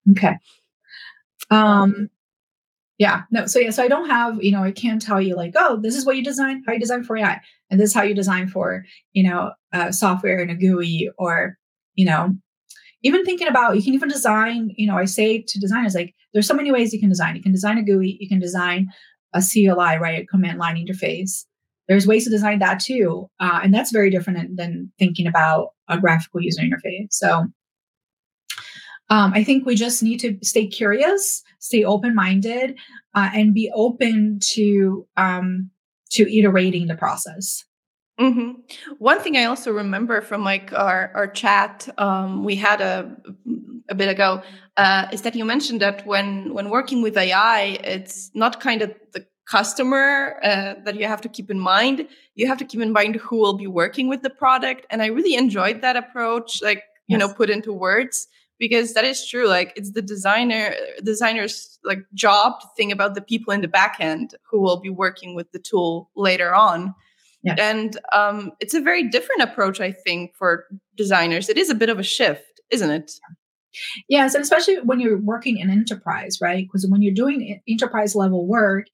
Okay. 0.09 0.37
Um, 1.51 2.09
yeah 3.01 3.23
no 3.31 3.47
so 3.47 3.57
yeah 3.57 3.71
so 3.71 3.81
i 3.81 3.87
don't 3.87 4.07
have 4.07 4.43
you 4.43 4.51
know 4.51 4.63
i 4.63 4.69
can't 4.71 5.01
tell 5.01 5.19
you 5.19 5.35
like 5.35 5.53
oh 5.55 5.79
this 5.81 5.95
is 5.95 6.05
what 6.05 6.15
you 6.15 6.23
design 6.23 6.61
how 6.67 6.73
you 6.73 6.79
design 6.79 7.03
for 7.03 7.17
ai 7.17 7.41
and 7.71 7.79
this 7.79 7.89
is 7.89 7.95
how 7.95 8.03
you 8.03 8.13
design 8.13 8.47
for 8.47 8.85
you 9.13 9.27
know 9.27 9.51
uh, 9.73 9.91
software 9.91 10.37
in 10.37 10.51
a 10.51 10.55
gui 10.55 11.09
or 11.17 11.57
you 11.95 12.05
know 12.05 12.35
even 13.03 13.25
thinking 13.25 13.47
about 13.47 13.75
you 13.75 13.83
can 13.83 13.93
even 13.93 14.09
design 14.09 14.71
you 14.75 14.87
know 14.87 14.97
i 14.97 15.05
say 15.05 15.41
to 15.41 15.59
designers 15.59 15.95
like 15.95 16.13
there's 16.33 16.47
so 16.47 16.53
many 16.53 16.71
ways 16.71 16.93
you 16.93 16.99
can 16.99 17.09
design. 17.09 17.35
You 17.35 17.43
can 17.43 17.51
design 17.51 17.77
a 17.77 17.83
gui 17.83 18.17
you 18.19 18.29
can 18.29 18.39
design 18.39 18.87
a 19.33 19.41
cli 19.41 19.97
right? 19.97 20.23
A 20.23 20.25
command 20.25 20.59
line 20.59 20.75
interface. 20.75 21.45
There's 21.87 22.07
ways 22.07 22.25
to 22.25 22.29
design 22.29 22.59
that 22.59 22.79
too 22.79 23.29
uh, 23.39 23.59
and 23.63 23.73
that's 23.73 23.91
very 23.91 24.09
different 24.09 24.57
than 24.57 24.91
thinking 24.99 25.27
about 25.27 25.69
a 25.87 25.99
graphical 25.99 26.41
user 26.41 26.61
interface. 26.61 27.07
So 27.11 27.47
um, 29.09 29.33
I 29.33 29.43
think 29.43 29.65
we 29.65 29.75
just 29.75 30.01
need 30.01 30.19
to 30.21 30.37
stay 30.41 30.67
curious, 30.67 31.43
stay 31.59 31.83
open 31.83 32.15
minded, 32.15 32.77
uh, 33.13 33.29
and 33.33 33.53
be 33.53 33.69
open 33.75 34.39
to 34.53 35.05
um, 35.17 35.69
to 36.11 36.33
iterating 36.33 36.87
the 36.87 36.95
process. 36.95 37.65
Mm-hmm. 38.19 38.51
One 38.99 39.19
thing 39.19 39.37
I 39.37 39.45
also 39.45 39.71
remember 39.71 40.21
from 40.21 40.43
like 40.43 40.73
our 40.73 41.11
our 41.15 41.27
chat 41.27 41.89
um, 41.97 42.43
we 42.43 42.55
had 42.55 42.81
a 42.81 43.15
a 43.89 43.95
bit 43.95 44.09
ago 44.09 44.41
uh, 44.77 45.07
is 45.11 45.21
that 45.23 45.35
you 45.35 45.45
mentioned 45.45 45.81
that 45.81 46.05
when 46.05 46.53
when 46.53 46.69
working 46.69 47.01
with 47.01 47.17
AI, 47.17 47.79
it's 47.83 48.31
not 48.33 48.59
kind 48.59 48.81
of 48.81 48.93
the 49.13 49.25
customer 49.45 50.39
uh, 50.43 50.75
that 50.85 50.95
you 50.95 51.07
have 51.07 51.21
to 51.21 51.29
keep 51.29 51.49
in 51.49 51.59
mind. 51.59 52.07
You 52.35 52.47
have 52.47 52.57
to 52.59 52.65
keep 52.65 52.81
in 52.81 52.91
mind 52.91 53.15
who 53.15 53.37
will 53.37 53.57
be 53.57 53.67
working 53.67 54.07
with 54.07 54.21
the 54.21 54.29
product, 54.29 54.85
and 54.89 55.01
I 55.01 55.07
really 55.07 55.35
enjoyed 55.35 55.81
that 55.81 55.95
approach. 55.95 56.61
Like 56.61 56.83
you 57.07 57.17
yes. 57.17 57.19
know, 57.19 57.33
put 57.33 57.49
into 57.49 57.73
words 57.73 58.27
because 58.59 58.93
that 58.93 59.03
is 59.03 59.27
true 59.27 59.47
like 59.47 59.73
it's 59.75 59.91
the 59.91 60.03
designer 60.03 60.75
designer's 61.03 61.79
like 61.83 62.05
job 62.13 62.61
to 62.61 62.67
think 62.77 62.93
about 62.93 63.15
the 63.15 63.21
people 63.21 63.51
in 63.51 63.61
the 63.61 63.67
back 63.67 63.97
end 63.99 64.35
who 64.43 64.61
will 64.61 64.79
be 64.79 64.89
working 64.89 65.33
with 65.35 65.51
the 65.51 65.57
tool 65.57 66.11
later 66.15 66.53
on 66.53 66.93
yeah. 67.43 67.55
and 67.57 67.99
um, 68.13 68.51
it's 68.59 68.73
a 68.73 68.81
very 68.81 69.07
different 69.09 69.41
approach 69.41 69.79
i 69.79 69.91
think 69.91 70.35
for 70.35 70.65
designers. 70.95 71.49
It 71.49 71.57
is 71.57 71.69
a 71.69 71.75
bit 71.75 71.89
of 71.89 71.99
a 71.99 72.03
shift 72.03 72.61
isn't 72.69 72.89
it? 72.89 73.11
Yes 74.07 74.35
and 74.35 74.43
especially 74.43 74.75
when 74.81 74.99
you're 74.99 75.17
working 75.17 75.57
in 75.57 75.69
enterprise 75.69 76.39
right? 76.41 76.65
Because 76.65 76.85
when 76.87 77.01
you're 77.01 77.13
doing 77.13 77.61
enterprise 77.67 78.15
level 78.15 78.47
work 78.47 78.85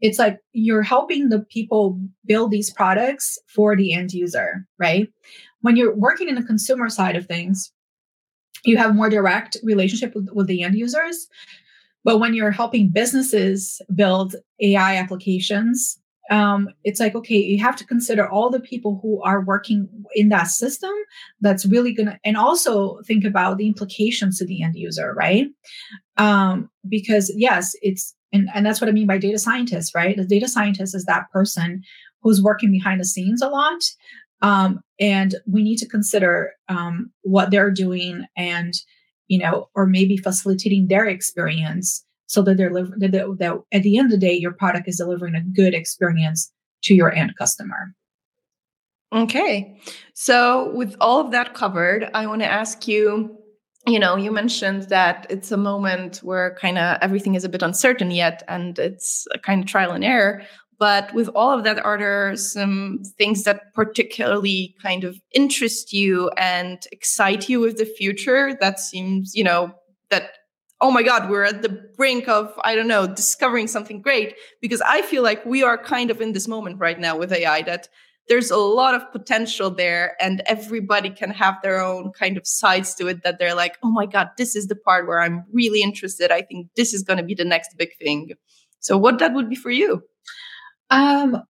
it's 0.00 0.18
like 0.18 0.38
you're 0.52 0.82
helping 0.82 1.30
the 1.30 1.40
people 1.40 1.98
build 2.26 2.50
these 2.50 2.70
products 2.70 3.38
for 3.48 3.76
the 3.76 3.92
end 3.92 4.12
user 4.12 4.66
right? 4.78 5.08
When 5.62 5.76
you're 5.76 5.96
working 5.96 6.28
in 6.28 6.34
the 6.36 6.42
consumer 6.42 6.88
side 6.88 7.16
of 7.16 7.26
things 7.26 7.72
you 8.64 8.76
have 8.76 8.94
more 8.94 9.08
direct 9.08 9.56
relationship 9.62 10.14
with, 10.14 10.28
with 10.32 10.46
the 10.46 10.62
end 10.62 10.74
users. 10.74 11.28
But 12.04 12.18
when 12.18 12.34
you're 12.34 12.52
helping 12.52 12.90
businesses 12.90 13.80
build 13.94 14.36
ai 14.60 14.96
applications 14.96 15.98
um, 16.30 16.68
it's 16.84 17.00
like 17.00 17.14
okay 17.14 17.36
you 17.36 17.62
have 17.62 17.76
to 17.76 17.86
consider 17.86 18.28
all 18.28 18.50
the 18.50 18.60
people 18.60 18.98
who 19.02 19.22
are 19.22 19.44
working 19.44 19.88
in 20.14 20.28
that 20.28 20.48
system 20.48 20.92
that's 21.40 21.66
really 21.66 21.92
gonna 21.92 22.18
and 22.24 22.36
also 22.36 23.00
think 23.06 23.24
about 23.24 23.58
the 23.58 23.66
implications 23.66 24.38
to 24.38 24.46
the 24.46 24.62
end 24.62 24.74
user 24.76 25.14
right 25.14 25.46
um, 26.16 26.68
because 26.88 27.32
yes 27.36 27.74
it's 27.82 28.14
and, 28.32 28.48
and 28.54 28.66
that's 28.66 28.80
what 28.80 28.88
I 28.88 28.92
mean 28.92 29.06
by 29.06 29.18
data 29.18 29.38
scientist, 29.38 29.94
right? 29.94 30.16
The 30.16 30.24
data 30.24 30.48
scientist 30.48 30.94
is 30.94 31.04
that 31.04 31.30
person 31.32 31.82
who's 32.22 32.42
working 32.42 32.70
behind 32.70 33.00
the 33.00 33.04
scenes 33.04 33.40
a 33.40 33.48
lot. 33.48 33.82
Um, 34.42 34.80
and 35.00 35.34
we 35.46 35.62
need 35.62 35.78
to 35.78 35.88
consider 35.88 36.52
um, 36.68 37.10
what 37.22 37.50
they're 37.50 37.70
doing 37.70 38.26
and, 38.36 38.74
you 39.28 39.38
know, 39.38 39.68
or 39.74 39.86
maybe 39.86 40.16
facilitating 40.16 40.88
their 40.88 41.06
experience 41.06 42.04
so 42.26 42.42
that 42.42 42.56
they're 42.56 42.72
that, 42.72 43.36
that, 43.38 43.62
at 43.72 43.82
the 43.82 43.98
end 43.98 44.06
of 44.06 44.10
the 44.12 44.26
day, 44.26 44.34
your 44.34 44.52
product 44.52 44.88
is 44.88 44.98
delivering 44.98 45.34
a 45.34 45.42
good 45.42 45.74
experience 45.74 46.52
to 46.84 46.94
your 46.94 47.12
end 47.12 47.36
customer. 47.36 47.94
Okay. 49.14 49.80
So, 50.14 50.72
with 50.74 50.96
all 51.00 51.20
of 51.20 51.30
that 51.30 51.54
covered, 51.54 52.10
I 52.12 52.26
want 52.26 52.42
to 52.42 52.50
ask 52.50 52.88
you 52.88 53.38
you 53.86 54.00
know, 54.00 54.16
you 54.16 54.32
mentioned 54.32 54.84
that 54.84 55.26
it's 55.30 55.52
a 55.52 55.56
moment 55.56 56.18
where 56.18 56.56
kind 56.60 56.76
of 56.76 56.98
everything 57.00 57.36
is 57.36 57.44
a 57.44 57.48
bit 57.48 57.62
uncertain 57.62 58.10
yet 58.10 58.42
and 58.48 58.78
it's 58.80 59.28
a 59.32 59.38
kind 59.38 59.62
of 59.62 59.68
trial 59.68 59.92
and 59.92 60.04
error. 60.04 60.42
But 60.78 61.14
with 61.14 61.28
all 61.34 61.56
of 61.56 61.64
that, 61.64 61.78
are 61.84 61.96
there 61.96 62.36
some 62.36 63.00
things 63.16 63.44
that 63.44 63.72
particularly 63.74 64.74
kind 64.82 65.04
of 65.04 65.18
interest 65.32 65.92
you 65.92 66.30
and 66.36 66.84
excite 66.92 67.48
you 67.48 67.60
with 67.60 67.78
the 67.78 67.86
future 67.86 68.56
that 68.60 68.80
seems, 68.80 69.34
you 69.34 69.44
know, 69.44 69.72
that 70.10 70.30
oh 70.80 70.90
my 70.90 71.02
god 71.02 71.30
we're 71.30 71.44
at 71.44 71.62
the 71.62 71.68
brink 71.96 72.28
of 72.28 72.52
i 72.64 72.74
don't 72.74 72.88
know 72.88 73.06
discovering 73.06 73.66
something 73.66 74.00
great 74.00 74.34
because 74.60 74.82
i 74.82 75.02
feel 75.02 75.22
like 75.22 75.44
we 75.44 75.62
are 75.62 75.78
kind 75.78 76.10
of 76.10 76.20
in 76.20 76.32
this 76.32 76.48
moment 76.48 76.78
right 76.78 76.98
now 76.98 77.16
with 77.16 77.32
ai 77.32 77.62
that 77.62 77.88
there's 78.28 78.50
a 78.50 78.56
lot 78.56 78.94
of 78.94 79.10
potential 79.12 79.70
there 79.70 80.16
and 80.20 80.42
everybody 80.46 81.10
can 81.10 81.30
have 81.30 81.54
their 81.62 81.80
own 81.80 82.10
kind 82.12 82.36
of 82.36 82.46
sides 82.46 82.94
to 82.94 83.06
it 83.06 83.22
that 83.22 83.38
they're 83.38 83.54
like 83.54 83.76
oh 83.82 83.90
my 83.90 84.06
god 84.06 84.28
this 84.36 84.56
is 84.56 84.66
the 84.66 84.76
part 84.76 85.06
where 85.06 85.20
i'm 85.20 85.44
really 85.52 85.82
interested. 85.82 86.30
I 86.30 86.42
think 86.42 86.68
this 86.76 86.92
is 86.92 87.02
going 87.02 87.18
to 87.18 87.24
be 87.24 87.34
the 87.34 87.44
next 87.44 87.76
big 87.76 87.90
thing. 87.98 88.32
So 88.80 88.98
what 88.98 89.18
that 89.18 89.34
would 89.34 89.48
be 89.48 89.56
for 89.56 89.70
you? 89.70 90.02
Um 90.90 91.42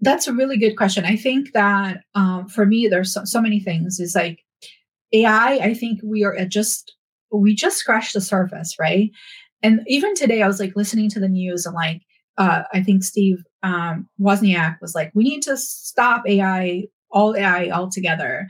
that's 0.00 0.28
a 0.28 0.32
really 0.32 0.58
good 0.58 0.76
question. 0.76 1.04
I 1.04 1.16
think 1.16 1.52
that 1.54 2.02
um, 2.14 2.46
for 2.46 2.64
me 2.64 2.86
there's 2.86 3.12
so, 3.12 3.24
so 3.24 3.40
many 3.40 3.58
things. 3.58 3.98
Is 3.98 4.14
like 4.14 4.44
ai 5.14 5.58
i 5.58 5.74
think 5.74 6.00
we 6.02 6.24
are 6.24 6.34
at 6.34 6.48
just 6.48 6.94
we 7.32 7.54
just 7.54 7.78
scratched 7.78 8.14
the 8.14 8.20
surface, 8.20 8.76
right? 8.78 9.10
And 9.62 9.80
even 9.86 10.14
today, 10.14 10.42
I 10.42 10.46
was 10.46 10.60
like 10.60 10.76
listening 10.76 11.08
to 11.10 11.20
the 11.20 11.28
news 11.28 11.66
and 11.66 11.74
like, 11.74 12.02
uh, 12.38 12.62
I 12.72 12.82
think 12.82 13.04
Steve 13.04 13.42
um, 13.62 14.08
Wozniak 14.20 14.78
was 14.80 14.94
like, 14.94 15.12
we 15.14 15.24
need 15.24 15.42
to 15.42 15.56
stop 15.56 16.24
AI, 16.26 16.84
all 17.10 17.36
AI 17.36 17.70
altogether. 17.70 18.48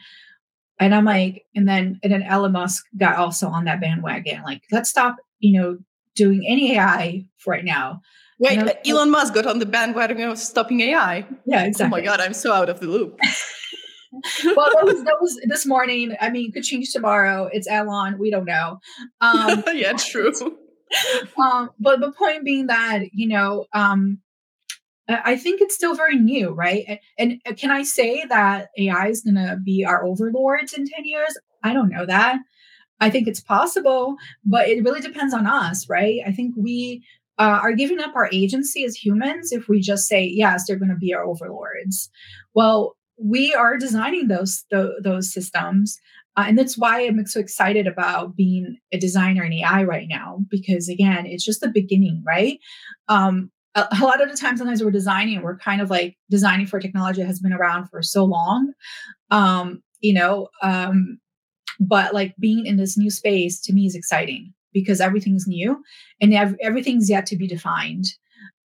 And 0.79 0.95
I'm 0.95 1.05
like, 1.05 1.45
and 1.55 1.69
then 1.69 2.01
and 2.03 2.13
then 2.13 2.23
Elon 2.23 2.53
Musk 2.53 2.85
got 2.97 3.17
also 3.17 3.49
on 3.49 3.65
that 3.65 3.81
bandwagon, 3.81 4.43
like, 4.43 4.63
let's 4.73 4.91
stop, 4.91 5.17
you 5.39 5.61
know, 5.61 5.79
doing 6.17 6.45
any 6.47 6.77
AI 6.77 7.25
right 7.47 7.65
now. 7.65 8.01
Wait, 8.39 8.59
Elon 8.87 9.11
Musk 9.11 9.35
got 9.35 9.47
on 9.47 9.61
the 9.61 9.67
bandwagon 9.67 10.21
of 10.23 10.39
stopping 10.39 10.81
AI. 10.81 11.27
Yeah, 11.45 11.65
exactly. 11.65 11.87
Oh 11.87 11.89
my 11.89 12.05
god, 12.05 12.21
I'm 12.21 12.35
so 12.35 12.53
out 12.53 12.69
of 12.69 12.81
the 12.81 12.87
loop. 12.87 13.21
well, 14.57 14.71
that 14.75 14.85
was, 14.85 15.03
that 15.05 15.17
was 15.21 15.41
this 15.45 15.67
morning. 15.67 16.15
I 16.21 16.31
mean, 16.31 16.53
could 16.53 16.65
change 16.65 16.93
tomorrow. 16.93 17.49
It's 17.53 17.69
Elon. 17.69 18.19
We 18.19 18.31
don't 18.31 18.45
know. 18.45 18.79
Um, 19.21 19.65
yeah, 19.73 19.93
true. 19.93 20.33
Um, 21.39 21.71
but 21.81 22.01
the 22.01 22.13
point 22.13 22.45
being 22.45 22.67
that 22.67 23.15
you 23.15 23.27
know, 23.27 23.65
um, 23.73 24.19
I 25.09 25.39
think 25.39 25.63
it's 25.63 25.75
still 25.75 25.95
very 25.95 26.17
new, 26.17 26.51
right? 26.51 27.01
And, 27.19 27.41
and 27.47 27.57
can 27.57 27.71
I 27.71 27.83
say 27.83 28.27
that 28.27 28.69
AI 28.77 29.07
is 29.07 29.23
going 29.23 29.37
to 29.37 29.57
be 29.65 29.87
our 29.87 30.05
overlords 30.05 30.75
in 30.75 30.87
ten 30.87 31.07
years? 31.07 31.35
I 31.63 31.73
don't 31.73 31.89
know 31.89 32.05
that. 32.05 32.41
I 33.01 33.09
think 33.09 33.27
it's 33.27 33.41
possible, 33.41 34.17
but 34.45 34.69
it 34.69 34.85
really 34.85 35.01
depends 35.01 35.33
on 35.33 35.47
us, 35.47 35.89
right? 35.89 36.21
I 36.27 36.31
think 36.31 36.55
we 36.59 37.03
uh, 37.39 37.59
are 37.63 37.73
giving 37.73 37.99
up 37.99 38.15
our 38.15 38.29
agency 38.33 38.85
as 38.85 38.95
humans 38.95 39.51
if 39.51 39.69
we 39.69 39.81
just 39.81 40.07
say 40.07 40.23
yes, 40.25 40.67
they're 40.67 40.77
going 40.77 40.91
to 40.91 40.97
be 40.97 41.15
our 41.15 41.25
overlords. 41.25 42.11
Well, 42.55 42.97
we 43.23 43.55
are 43.55 43.77
designing 43.77 44.29
those 44.29 44.65
those 44.71 45.33
systems 45.33 45.99
uh, 46.37 46.45
and 46.47 46.59
that's 46.59 46.77
why 46.77 47.01
i'm 47.01 47.25
so 47.27 47.41
excited 47.41 47.87
about 47.87 48.37
being 48.37 48.79
a 48.93 48.99
designer 48.99 49.45
in 49.45 49.53
ai 49.53 49.83
right 49.85 50.09
now 50.09 50.39
because 50.49 50.89
again 50.89 51.27
it's 51.27 51.45
just 51.45 51.61
the 51.61 51.69
beginning 51.69 52.23
right? 52.27 52.59
Um, 53.09 53.51
a, 53.75 53.87
a, 54.01 54.05
lot 54.05 54.23
of 54.23 54.31
the 54.31 54.37
times 54.37 54.59
sometimes 54.59 54.83
we're 54.83 54.91
designing 54.91 55.43
we're 55.43 55.59
kind 55.59 55.81
of 55.81 55.91
like 55.91 56.17
designing 56.31 56.67
for 56.67 56.81
technology 56.81 57.21
that 57.21 57.27
has 57.27 57.41
been 57.41 57.53
around 57.53 57.89
for 57.89 58.03
so 58.03 58.25
long 58.25 58.73
um, 59.31 59.83
you 60.01 60.13
know 60.13 60.49
um, 60.63 61.19
but 61.81 62.15
like 62.15 62.35
being 62.39 62.67
in 62.67 62.77
this 62.77 62.99
new 62.99 63.11
space 63.11 63.61
to 63.61 63.73
me 63.73 63.87
is 63.87 63.95
exciting 63.95 64.53
because 64.73 65.01
everything's 65.01 65.47
new 65.47 65.83
and 66.21 66.33
ev- 66.33 66.57
everything's 66.63 67.11
yet 67.11 67.27
to 67.27 67.37
be 67.37 67.47
defined. 67.47 68.07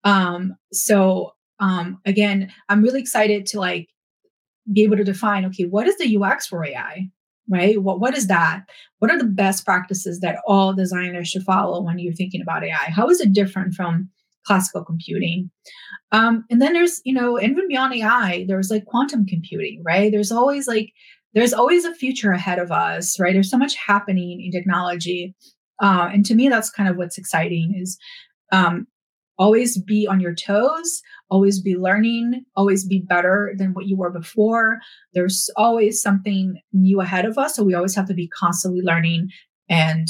Um, 0.05 0.57
so 0.73 1.33
um, 1.59 2.01
again 2.05 2.53
i'm 2.69 2.83
really 2.83 3.01
excited 3.01 3.47
to 3.47 3.61
like 3.61 3.89
be 4.73 4.83
able 4.83 4.97
to 4.97 5.05
define 5.05 5.45
okay 5.45 5.65
what 5.65 5.87
is 5.87 5.97
the 5.99 6.17
ux 6.17 6.47
for 6.47 6.65
ai 6.65 7.09
right? 7.49 7.81
What, 7.81 8.01
what 8.01 8.17
is 8.17 8.27
that? 8.27 8.65
What 8.99 9.11
are 9.11 9.19
the 9.19 9.25
best 9.25 9.65
practices 9.65 10.21
that 10.21 10.39
all 10.47 10.75
designers 10.75 11.29
should 11.29 11.45
follow 11.45 11.81
when 11.83 11.99
you're 11.99 12.15
thinking 12.15 12.41
about 12.41 12.65
ai 12.65 12.91
how 12.91 13.09
is 13.09 13.21
it 13.21 13.33
different 13.33 13.75
from 13.75 14.09
classical 14.47 14.85
computing? 14.85 15.51
Um, 16.13 16.45
and 16.51 16.63
then 16.63 16.73
there's 16.73 17.01
you 17.05 17.13
know 17.13 17.41
even 17.41 17.69
beyond 17.69 17.95
ai 17.95 18.45
there's 18.49 18.71
like 18.71 18.87
quantum 18.87 19.27
computing 19.27 19.83
right? 19.85 20.11
There's 20.11 20.33
always 20.33 20.67
like 20.67 20.93
there's 21.35 21.53
always 21.53 21.85
a 21.85 21.95
future 21.95 22.33
ahead 22.33 22.59
of 22.59 22.73
us 22.73 23.19
right? 23.21 23.33
There's 23.33 23.51
so 23.51 23.59
much 23.59 23.75
happening 23.77 24.41
in 24.41 24.51
technology. 24.51 25.35
Uh, 25.83 26.09
and 26.13 26.25
to 26.27 26.35
me 26.35 26.49
that's 26.49 26.71
kind 26.71 26.89
of 26.89 26.97
what's 26.97 27.19
exciting 27.19 27.75
is 27.77 27.99
um, 28.53 28.87
always 29.39 29.79
be 29.79 30.07
on 30.07 30.21
your 30.21 30.35
toes 30.35 31.03
always 31.31 31.61
be 31.61 31.77
learning 31.77 32.45
always 32.57 32.85
be 32.87 33.01
better 33.01 33.53
than 33.57 33.73
what 33.75 33.87
you 33.87 33.97
were 33.97 34.11
before. 34.11 34.79
There's 35.15 35.51
always 35.57 36.01
something 36.01 36.61
new 36.73 37.01
ahead 37.01 37.25
of 37.25 37.39
us 37.39 37.57
so 37.57 37.65
we 37.65 37.75
always 37.75 37.95
have 37.95 38.07
to 38.09 38.15
be 38.15 38.29
constantly 38.29 38.83
learning 38.83 39.29
and 39.69 40.09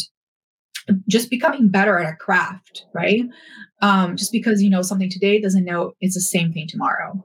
just 1.08 1.30
becoming 1.30 1.68
better 1.68 1.98
at 1.98 2.12
a 2.12 2.16
craft 2.16 2.84
right? 2.94 3.24
Um, 3.82 4.16
just 4.16 4.32
because 4.32 4.62
you 4.62 4.70
know 4.70 4.82
something 4.82 5.10
today 5.10 5.40
doesn't 5.40 5.64
know 5.64 5.92
it's 6.00 6.14
the 6.14 6.20
same 6.20 6.52
thing 6.52 6.66
tomorrow. 6.68 7.24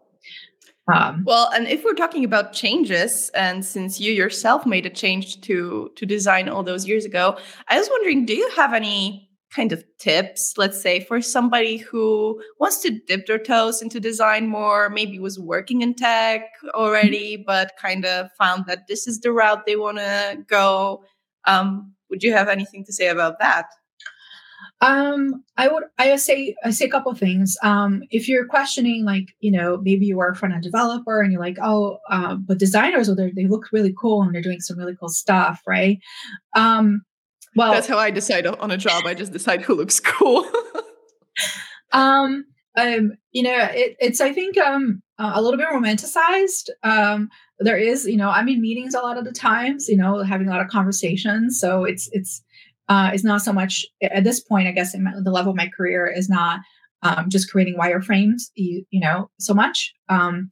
Um, 0.91 1.23
well, 1.25 1.49
and 1.53 1.67
if 1.67 1.83
we're 1.83 1.93
talking 1.93 2.25
about 2.25 2.53
changes, 2.53 3.29
and 3.33 3.63
since 3.63 3.99
you 3.99 4.11
yourself 4.11 4.65
made 4.65 4.85
a 4.85 4.89
change 4.89 5.41
to 5.41 5.91
to 5.95 6.05
design 6.05 6.49
all 6.49 6.63
those 6.63 6.87
years 6.87 7.05
ago, 7.05 7.37
I 7.67 7.77
was 7.77 7.89
wondering, 7.89 8.25
do 8.25 8.35
you 8.35 8.49
have 8.55 8.73
any 8.73 9.29
kind 9.53 9.71
of 9.71 9.83
tips, 9.99 10.53
let's 10.57 10.81
say, 10.81 11.01
for 11.01 11.21
somebody 11.21 11.77
who 11.77 12.41
wants 12.59 12.81
to 12.81 12.99
dip 13.07 13.27
their 13.27 13.39
toes 13.39 13.81
into 13.81 13.99
design 13.99 14.47
more, 14.47 14.89
maybe 14.89 15.19
was 15.19 15.39
working 15.39 15.81
in 15.81 15.93
tech 15.93 16.43
already, 16.73 17.35
mm-hmm. 17.35 17.43
but 17.45 17.73
kind 17.79 18.05
of 18.05 18.29
found 18.37 18.65
that 18.67 18.87
this 18.87 19.07
is 19.07 19.19
the 19.19 19.31
route 19.31 19.65
they 19.65 19.75
want 19.75 19.97
to 19.97 20.37
go? 20.47 21.03
Um, 21.45 21.93
would 22.09 22.23
you 22.23 22.33
have 22.33 22.47
anything 22.49 22.85
to 22.85 22.93
say 22.93 23.07
about 23.07 23.39
that? 23.39 23.65
Um, 24.81 25.43
I 25.57 25.67
would 25.67 25.83
I 25.99 26.15
say 26.15 26.55
I 26.63 26.71
say 26.71 26.85
a 26.85 26.89
couple 26.89 27.13
things. 27.13 27.55
Um, 27.61 28.01
if 28.09 28.27
you're 28.27 28.47
questioning, 28.47 29.05
like 29.05 29.27
you 29.39 29.51
know, 29.51 29.77
maybe 29.77 30.07
you 30.07 30.17
work 30.17 30.37
front 30.37 30.55
end 30.55 30.63
developer 30.63 31.21
and 31.21 31.31
you're 31.31 31.41
like, 31.41 31.57
oh, 31.61 31.99
um, 32.09 32.45
but 32.47 32.57
designers, 32.57 33.07
or 33.07 33.15
they 33.15 33.47
look 33.47 33.71
really 33.71 33.93
cool 33.99 34.23
and 34.23 34.33
they're 34.33 34.41
doing 34.41 34.59
some 34.59 34.77
really 34.77 34.95
cool 34.99 35.09
stuff, 35.09 35.61
right? 35.67 35.99
Um, 36.55 37.03
well, 37.55 37.73
that's 37.73 37.87
how 37.87 37.97
I 37.97 38.11
decide 38.11 38.45
on 38.45 38.71
a 38.71 38.77
job. 38.77 39.05
I 39.05 39.13
just 39.13 39.31
decide 39.31 39.61
who 39.61 39.75
looks 39.75 39.99
cool. 39.99 40.49
um, 41.91 42.45
um, 42.77 43.11
you 43.31 43.43
know, 43.43 43.57
it, 43.71 43.97
it's 43.99 44.21
I 44.21 44.31
think 44.31 44.57
um 44.57 45.01
a 45.19 45.41
little 45.41 45.57
bit 45.57 45.67
romanticized. 45.67 46.69
Um, 46.83 47.29
there 47.59 47.77
is, 47.77 48.05
you 48.05 48.17
know, 48.17 48.29
I'm 48.29 48.49
in 48.49 48.61
meetings 48.61 48.95
a 48.95 49.01
lot 49.01 49.17
of 49.17 49.25
the 49.25 49.31
times, 49.31 49.87
you 49.87 49.97
know, 49.97 50.23
having 50.23 50.47
a 50.47 50.51
lot 50.51 50.61
of 50.61 50.67
conversations. 50.67 51.59
So 51.59 51.83
it's 51.83 52.09
it's 52.11 52.41
uh, 52.89 53.11
it's 53.13 53.23
not 53.23 53.41
so 53.41 53.53
much 53.53 53.85
at 54.01 54.23
this 54.23 54.39
point. 54.39 54.67
I 54.67 54.71
guess 54.71 54.95
my, 54.97 55.13
the 55.23 55.31
level 55.31 55.51
of 55.51 55.57
my 55.57 55.69
career 55.75 56.07
is 56.07 56.27
not 56.27 56.59
um, 57.03 57.29
just 57.29 57.49
creating 57.49 57.77
wireframes, 57.77 58.43
you, 58.55 58.85
you 58.89 58.99
know, 58.99 59.29
so 59.39 59.53
much. 59.53 59.93
Um, 60.09 60.49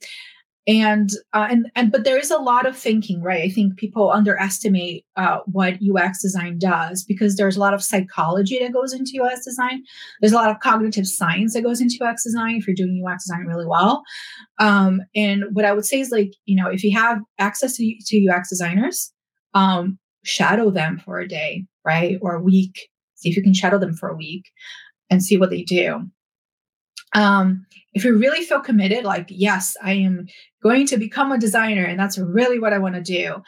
and 0.69 1.09
uh, 1.33 1.47
and 1.49 1.71
and 1.75 1.91
but 1.91 2.03
there 2.03 2.17
is 2.17 2.31
a 2.31 2.37
lot 2.37 2.65
of 2.65 2.77
thinking 2.77 3.21
right? 3.21 3.43
I 3.43 3.49
think 3.49 3.75
people 3.77 4.11
underestimate 4.11 5.05
uh, 5.15 5.39
what 5.45 5.79
ux 5.95 6.21
design 6.21 6.59
does 6.59 7.03
because 7.03 7.35
there's 7.35 7.57
a 7.57 7.59
lot 7.59 7.73
of 7.73 7.83
psychology 7.83 8.59
that 8.59 8.71
goes 8.71 8.93
into 8.93 9.21
ux 9.21 9.43
design. 9.43 9.83
There's 10.21 10.33
a 10.33 10.37
lot 10.37 10.51
of 10.51 10.59
cognitive 10.59 11.07
science 11.07 11.53
that 11.55 11.63
goes 11.63 11.81
into 11.81 11.97
ux 12.05 12.23
design 12.23 12.55
if 12.55 12.67
you're 12.67 12.75
doing 12.75 13.03
ux 13.05 13.25
design 13.25 13.47
really 13.47 13.65
well. 13.65 14.03
Um, 14.59 15.01
and 15.15 15.43
what 15.53 15.65
i 15.65 15.73
would 15.73 15.85
say 15.85 15.99
is 15.99 16.11
like 16.11 16.31
you 16.45 16.55
know 16.55 16.69
if 16.69 16.83
you 16.83 16.97
have 16.97 17.19
access 17.39 17.75
to, 17.77 17.95
to 18.07 18.27
ux 18.29 18.49
designers 18.49 19.11
um, 19.55 19.97
shadow 20.23 20.69
them 20.69 21.01
for 21.03 21.19
a 21.19 21.27
day 21.27 21.65
right? 21.85 22.17
Or 22.21 22.35
a 22.35 22.41
week. 22.41 22.89
See 23.15 23.29
if 23.29 23.35
you 23.35 23.43
can 23.43 23.53
shadow 23.53 23.79
them 23.79 23.93
for 23.93 24.09
a 24.09 24.15
week 24.15 24.45
and 25.09 25.23
see 25.23 25.37
what 25.37 25.49
they 25.49 25.63
do 25.63 26.09
um, 27.13 27.65
if 27.93 28.03
you 28.03 28.17
really 28.17 28.45
feel 28.45 28.59
committed, 28.59 29.03
like, 29.03 29.27
yes, 29.29 29.75
I 29.81 29.93
am 29.93 30.27
going 30.61 30.85
to 30.87 30.97
become 30.97 31.31
a 31.31 31.39
designer 31.39 31.83
and 31.83 31.99
that's 31.99 32.17
really 32.17 32.59
what 32.59 32.73
I 32.73 32.77
want 32.77 32.95
to 32.95 33.01
do. 33.01 33.41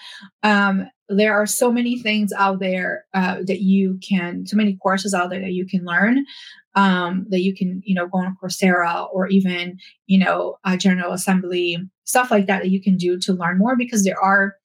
Um, 0.44 0.88
there 1.10 1.34
are 1.34 1.46
so 1.46 1.72
many 1.72 2.00
things 2.00 2.32
out 2.34 2.60
there 2.60 3.06
uh, 3.14 3.40
that 3.46 3.62
you 3.62 4.00
can, 4.08 4.46
so 4.46 4.56
many 4.56 4.78
courses 4.82 5.14
out 5.14 5.30
there 5.30 5.42
that 5.42 5.52
you 5.54 5.68
can 5.68 5.86
learn. 5.86 6.26
Um, 6.74 7.26
that 7.32 7.42
you 7.42 7.54
can, 7.54 7.82
you 7.84 7.94
know, 7.94 8.08
go 8.08 8.20
on 8.20 8.38
Coursera 8.42 9.10
or 9.12 9.28
even, 9.28 9.78
you 10.06 10.18
know, 10.18 10.56
uh, 10.64 10.78
General 10.78 11.12
Assembly, 11.12 11.78
stuff 12.06 12.32
like 12.32 12.48
that 12.48 12.62
that 12.62 12.70
you 12.70 12.82
can 12.82 12.96
do 12.96 13.20
to 13.20 13.34
learn 13.34 13.58
more 13.58 13.76
because 13.76 14.06
there 14.06 14.18
are, 14.18 14.56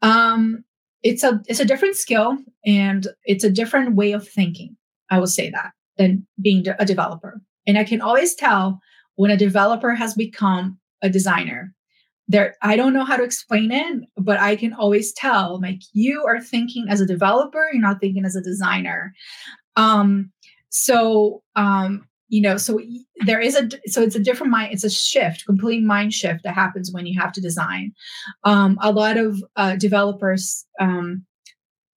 um, 0.00 0.64
it's 1.02 1.22
a 1.22 1.42
it's 1.48 1.60
a 1.60 1.66
different 1.66 1.96
skill 1.96 2.38
and 2.64 3.08
it's 3.24 3.44
a 3.44 3.50
different 3.50 3.94
way 3.94 4.12
of 4.12 4.26
thinking. 4.26 4.74
I 5.10 5.18
will 5.18 5.26
say 5.26 5.50
that 5.50 5.72
than 5.98 6.26
being 6.40 6.64
a 6.78 6.86
developer. 6.86 7.42
And 7.70 7.78
I 7.78 7.84
can 7.84 8.00
always 8.00 8.34
tell 8.34 8.80
when 9.14 9.30
a 9.30 9.36
developer 9.36 9.94
has 9.94 10.14
become 10.14 10.76
a 11.02 11.08
designer. 11.08 11.72
There, 12.26 12.56
I 12.62 12.74
don't 12.74 12.92
know 12.92 13.04
how 13.04 13.16
to 13.16 13.22
explain 13.22 13.70
it, 13.70 14.08
but 14.16 14.40
I 14.40 14.56
can 14.56 14.72
always 14.72 15.12
tell 15.12 15.60
like 15.60 15.80
you 15.92 16.24
are 16.26 16.40
thinking 16.40 16.86
as 16.88 17.00
a 17.00 17.06
developer, 17.06 17.68
you're 17.72 17.80
not 17.80 18.00
thinking 18.00 18.24
as 18.24 18.34
a 18.34 18.42
designer. 18.42 19.14
Um, 19.76 20.32
so 20.68 21.44
um, 21.54 22.08
you 22.28 22.40
know, 22.40 22.56
so 22.56 22.80
there 23.24 23.40
is 23.40 23.54
a 23.54 23.68
so 23.86 24.02
it's 24.02 24.16
a 24.16 24.20
different 24.20 24.50
mind, 24.50 24.72
it's 24.72 24.84
a 24.84 24.90
shift, 24.90 25.46
complete 25.46 25.84
mind 25.84 26.12
shift 26.12 26.42
that 26.42 26.54
happens 26.54 26.90
when 26.92 27.06
you 27.06 27.20
have 27.20 27.32
to 27.34 27.40
design. 27.40 27.92
Um, 28.42 28.78
a 28.82 28.90
lot 28.90 29.16
of 29.16 29.40
uh, 29.54 29.76
developers 29.76 30.66
um, 30.80 31.24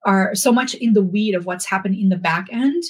are 0.05 0.35
so 0.35 0.51
much 0.51 0.75
in 0.75 0.93
the 0.93 1.03
weed 1.03 1.33
of 1.33 1.47
what's 1.47 1.65
happening 1.65 1.99
in 1.99 2.09
the 2.09 2.15
back 2.15 2.47
end 2.51 2.83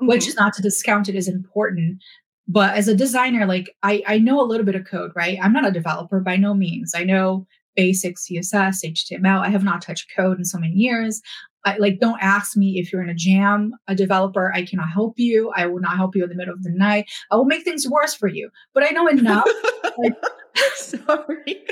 mm-hmm. 0.00 0.06
which 0.06 0.26
is 0.26 0.36
not 0.36 0.52
to 0.54 0.62
discount 0.62 1.08
it 1.08 1.14
is 1.14 1.28
important 1.28 2.02
but 2.46 2.74
as 2.76 2.88
a 2.88 2.94
designer 2.94 3.46
like 3.46 3.74
I, 3.82 4.02
I 4.06 4.18
know 4.18 4.40
a 4.40 4.46
little 4.46 4.66
bit 4.66 4.74
of 4.74 4.86
code 4.86 5.12
right? 5.14 5.38
I'm 5.42 5.52
not 5.52 5.66
a 5.66 5.72
developer 5.72 6.20
by 6.20 6.36
no 6.36 6.54
means. 6.54 6.94
I 6.94 7.04
know 7.04 7.46
basic 7.76 8.14
css 8.16 8.84
html 8.84 9.40
i 9.40 9.48
have 9.48 9.64
not 9.64 9.82
touched 9.82 10.06
code 10.14 10.38
in 10.38 10.44
so 10.44 10.58
many 10.58 10.74
years. 10.74 11.20
I, 11.66 11.78
like 11.78 11.98
don't 11.98 12.20
ask 12.20 12.56
me 12.58 12.78
if 12.78 12.92
you're 12.92 13.02
in 13.02 13.08
a 13.08 13.14
jam 13.14 13.72
a 13.88 13.94
developer. 13.94 14.52
I 14.54 14.66
cannot 14.66 14.90
help 14.90 15.14
you. 15.18 15.50
I 15.56 15.66
will 15.66 15.80
not 15.80 15.96
help 15.96 16.14
you 16.14 16.22
in 16.22 16.28
the 16.28 16.34
middle 16.34 16.52
of 16.52 16.62
the 16.62 16.70
night. 16.70 17.10
I 17.30 17.36
will 17.36 17.46
make 17.46 17.64
things 17.64 17.88
worse 17.88 18.14
for 18.14 18.28
you. 18.28 18.50
But 18.74 18.84
i 18.84 18.90
know 18.90 19.06
enough. 19.06 19.48
Like, 19.96 20.14
sorry. 20.74 21.64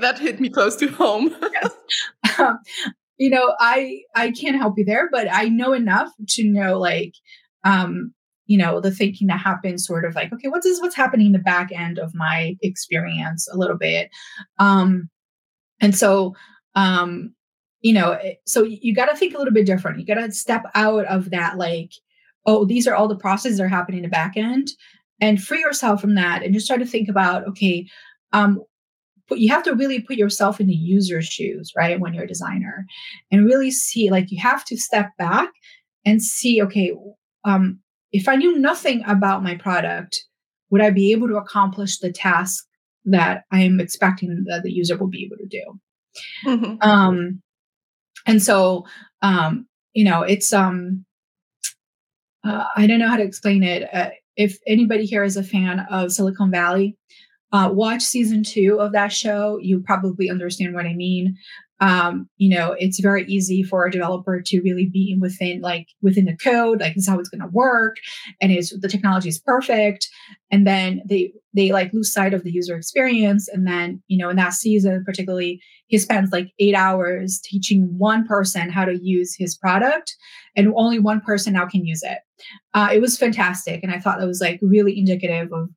That 0.00 0.18
hit 0.20 0.38
me 0.38 0.48
close 0.48 0.76
to 0.76 0.86
home. 0.86 1.34
Yes. 1.52 2.38
um, 2.38 2.60
you 3.18 3.28
know 3.28 3.54
i 3.58 4.00
i 4.14 4.30
can't 4.30 4.56
help 4.56 4.78
you 4.78 4.84
there 4.84 5.08
but 5.10 5.26
i 5.30 5.48
know 5.48 5.72
enough 5.72 6.08
to 6.28 6.44
know 6.48 6.78
like 6.78 7.14
um, 7.64 8.14
you 8.48 8.56
know, 8.56 8.80
the 8.80 8.90
thinking 8.90 9.28
that 9.28 9.38
happens 9.38 9.86
sort 9.86 10.04
of 10.04 10.14
like, 10.14 10.32
okay, 10.32 10.48
what's 10.48 10.66
this, 10.66 10.80
what's 10.80 10.96
happening 10.96 11.26
in 11.26 11.32
the 11.32 11.38
back 11.38 11.70
end 11.70 11.98
of 11.98 12.14
my 12.14 12.56
experience 12.62 13.46
a 13.52 13.56
little 13.56 13.76
bit. 13.76 14.10
Um, 14.58 15.08
and 15.80 15.94
so, 15.94 16.34
um, 16.74 17.34
you 17.82 17.92
know, 17.92 18.12
eh, 18.12 18.34
so 18.46 18.62
you 18.64 18.94
got 18.94 19.06
to 19.06 19.16
think 19.16 19.34
a 19.34 19.38
little 19.38 19.52
bit 19.52 19.66
different. 19.66 20.00
You 20.00 20.06
got 20.06 20.14
to 20.14 20.32
step 20.32 20.64
out 20.74 21.04
of 21.04 21.30
that, 21.30 21.58
like, 21.58 21.92
oh, 22.46 22.64
these 22.64 22.88
are 22.88 22.94
all 22.94 23.06
the 23.06 23.16
processes 23.16 23.58
that 23.58 23.64
are 23.64 23.68
happening 23.68 23.98
in 23.98 24.04
the 24.04 24.08
back 24.08 24.36
end 24.36 24.72
and 25.20 25.42
free 25.42 25.60
yourself 25.60 26.00
from 26.00 26.14
that 26.14 26.42
and 26.42 26.54
just 26.54 26.64
start 26.64 26.80
to 26.80 26.86
think 26.86 27.08
about, 27.08 27.46
okay, 27.46 27.86
um, 28.32 28.62
but 29.28 29.40
you 29.40 29.50
have 29.50 29.62
to 29.64 29.74
really 29.74 30.00
put 30.00 30.16
yourself 30.16 30.58
in 30.58 30.66
the 30.66 30.74
user's 30.74 31.26
shoes, 31.26 31.72
right? 31.76 32.00
When 32.00 32.14
you're 32.14 32.24
a 32.24 32.28
designer 32.28 32.86
and 33.30 33.44
really 33.44 33.70
see, 33.70 34.10
like, 34.10 34.30
you 34.30 34.40
have 34.40 34.64
to 34.64 34.78
step 34.78 35.10
back 35.18 35.50
and 36.06 36.22
see, 36.22 36.62
okay, 36.62 36.94
um, 37.44 37.78
if 38.12 38.28
I 38.28 38.36
knew 38.36 38.58
nothing 38.58 39.02
about 39.06 39.42
my 39.42 39.56
product, 39.56 40.24
would 40.70 40.80
I 40.80 40.90
be 40.90 41.12
able 41.12 41.28
to 41.28 41.36
accomplish 41.36 41.98
the 41.98 42.12
task 42.12 42.66
that 43.04 43.44
I 43.50 43.62
am 43.62 43.80
expecting 43.80 44.44
that 44.48 44.62
the 44.62 44.72
user 44.72 44.96
will 44.96 45.08
be 45.08 45.24
able 45.24 45.36
to 45.36 45.46
do? 45.46 45.80
Mm-hmm. 46.46 46.88
Um, 46.88 47.42
and 48.26 48.42
so, 48.42 48.84
um, 49.22 49.66
you 49.92 50.04
know, 50.04 50.22
it's 50.22 50.52
um, 50.52 51.04
uh, 52.44 52.64
I 52.76 52.86
don't 52.86 52.98
know 52.98 53.08
how 53.08 53.16
to 53.16 53.22
explain 53.22 53.62
it. 53.62 53.88
Uh, 53.92 54.10
if 54.36 54.58
anybody 54.66 55.04
here 55.04 55.24
is 55.24 55.36
a 55.36 55.42
fan 55.42 55.80
of 55.90 56.12
Silicon 56.12 56.50
Valley, 56.50 56.96
uh, 57.52 57.70
watch 57.72 58.02
season 58.02 58.42
two 58.42 58.78
of 58.80 58.92
that 58.92 59.12
show. 59.12 59.58
You 59.60 59.80
probably 59.80 60.30
understand 60.30 60.74
what 60.74 60.86
I 60.86 60.94
mean 60.94 61.36
um, 61.80 62.28
you 62.38 62.54
know, 62.54 62.74
it's 62.78 62.98
very 62.98 63.24
easy 63.26 63.62
for 63.62 63.86
a 63.86 63.90
developer 63.90 64.40
to 64.40 64.60
really 64.62 64.86
be 64.86 65.16
within 65.20 65.60
like 65.60 65.88
within 66.02 66.24
the 66.24 66.36
code, 66.36 66.80
like 66.80 66.94
this 66.94 67.04
is 67.04 67.08
how 67.08 67.18
it's 67.18 67.28
going 67.28 67.40
to 67.40 67.48
work, 67.48 67.96
and 68.40 68.50
is 68.50 68.76
the 68.80 68.88
technology 68.88 69.28
is 69.28 69.38
perfect, 69.38 70.08
and 70.50 70.66
then 70.66 71.02
they 71.08 71.32
they 71.54 71.70
like 71.70 71.92
lose 71.92 72.12
sight 72.12 72.34
of 72.34 72.42
the 72.42 72.50
user 72.50 72.76
experience, 72.76 73.48
and 73.48 73.66
then 73.66 74.02
you 74.08 74.18
know 74.18 74.28
in 74.28 74.36
that 74.36 74.54
season 74.54 75.04
particularly, 75.04 75.60
he 75.86 75.98
spends 75.98 76.32
like 76.32 76.50
eight 76.58 76.74
hours 76.74 77.40
teaching 77.44 77.88
one 77.96 78.26
person 78.26 78.70
how 78.70 78.84
to 78.84 78.98
use 79.00 79.36
his 79.38 79.56
product, 79.56 80.16
and 80.56 80.72
only 80.74 80.98
one 80.98 81.20
person 81.20 81.52
now 81.52 81.66
can 81.66 81.86
use 81.86 82.02
it. 82.02 82.18
Uh, 82.74 82.88
it 82.92 83.00
was 83.00 83.16
fantastic, 83.16 83.84
and 83.84 83.92
I 83.92 84.00
thought 84.00 84.18
that 84.18 84.26
was 84.26 84.40
like 84.40 84.58
really 84.62 84.98
indicative 84.98 85.52
of 85.52 85.68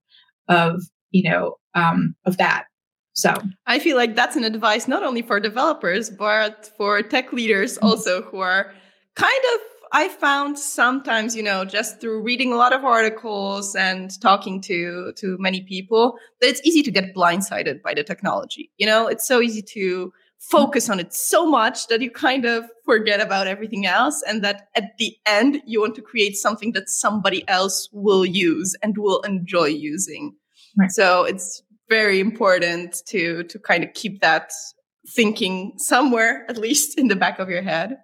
of 0.48 0.82
you 1.12 1.30
know 1.30 1.58
um, 1.76 2.16
of 2.26 2.38
that 2.38 2.66
so 3.14 3.34
I 3.68 3.80
feel 3.80 3.98
like 3.98 4.16
that's 4.16 4.36
an 4.36 4.44
advice 4.44 4.88
not 4.88 5.04
only 5.04 5.22
for 5.22 5.40
developers, 5.40 6.10
but 6.10 6.72
for 6.78 7.02
tech 7.02 7.34
leaders 7.34 7.76
mm-hmm. 7.76 7.88
also 7.88 8.22
who 8.22 8.40
are 8.40 8.74
kind 9.16 9.44
of, 9.54 9.60
I 9.94 10.08
found 10.08 10.58
sometimes, 10.58 11.36
you 11.36 11.44
know, 11.44 11.66
just 11.66 12.00
through 12.00 12.22
reading 12.22 12.54
a 12.54 12.56
lot 12.56 12.72
of 12.72 12.86
articles 12.86 13.76
and 13.76 14.10
talking 14.22 14.62
to, 14.62 15.12
to 15.18 15.38
many 15.40 15.62
people, 15.64 16.18
that 16.40 16.48
it's 16.48 16.62
easy 16.64 16.82
to 16.84 16.92
get 16.92 17.14
blindsided 17.14 17.82
by 17.82 17.94
the 17.94 18.04
technology. 18.04 18.72
You 18.78 18.86
know, 18.86 19.08
it's 19.08 19.28
so 19.28 19.42
easy 19.42 19.62
to 19.74 20.14
focus 20.40 20.90
on 20.90 21.00
it 21.00 21.14
so 21.14 21.46
much 21.46 21.88
that 21.88 22.02
you 22.02 22.10
kind 22.10 22.46
of 22.46 22.64
forget 22.86 23.20
about 23.20 23.48
everything 23.48 23.86
else. 23.86 24.24
And 24.26 24.42
that 24.44 24.70
at 24.76 24.98
the 24.98 25.16
end, 25.26 25.62
you 25.66 25.82
want 25.82 25.96
to 25.96 26.02
create 26.02 26.36
something 26.38 26.72
that 26.72 26.90
somebody 26.90 27.48
else 27.50 27.90
will 27.92 28.26
use 28.26 28.76
and 28.82 28.98
will 28.98 29.20
enjoy 29.22 29.66
using. 29.66 30.34
Right. 30.78 30.90
So 30.90 31.26
it's 31.26 31.62
very 31.92 32.22
important 32.22 33.02
to 33.06 33.44
to 33.52 33.60
kind 33.60 33.84
of 33.84 33.94
keep 33.94 34.22
that 34.22 34.50
thinking 35.10 35.74
somewhere 35.76 36.46
at 36.48 36.58
least 36.58 36.98
in 36.98 37.10
the 37.10 37.18
back 37.24 37.38
of 37.38 37.50
your 37.50 37.62
head 37.62 37.98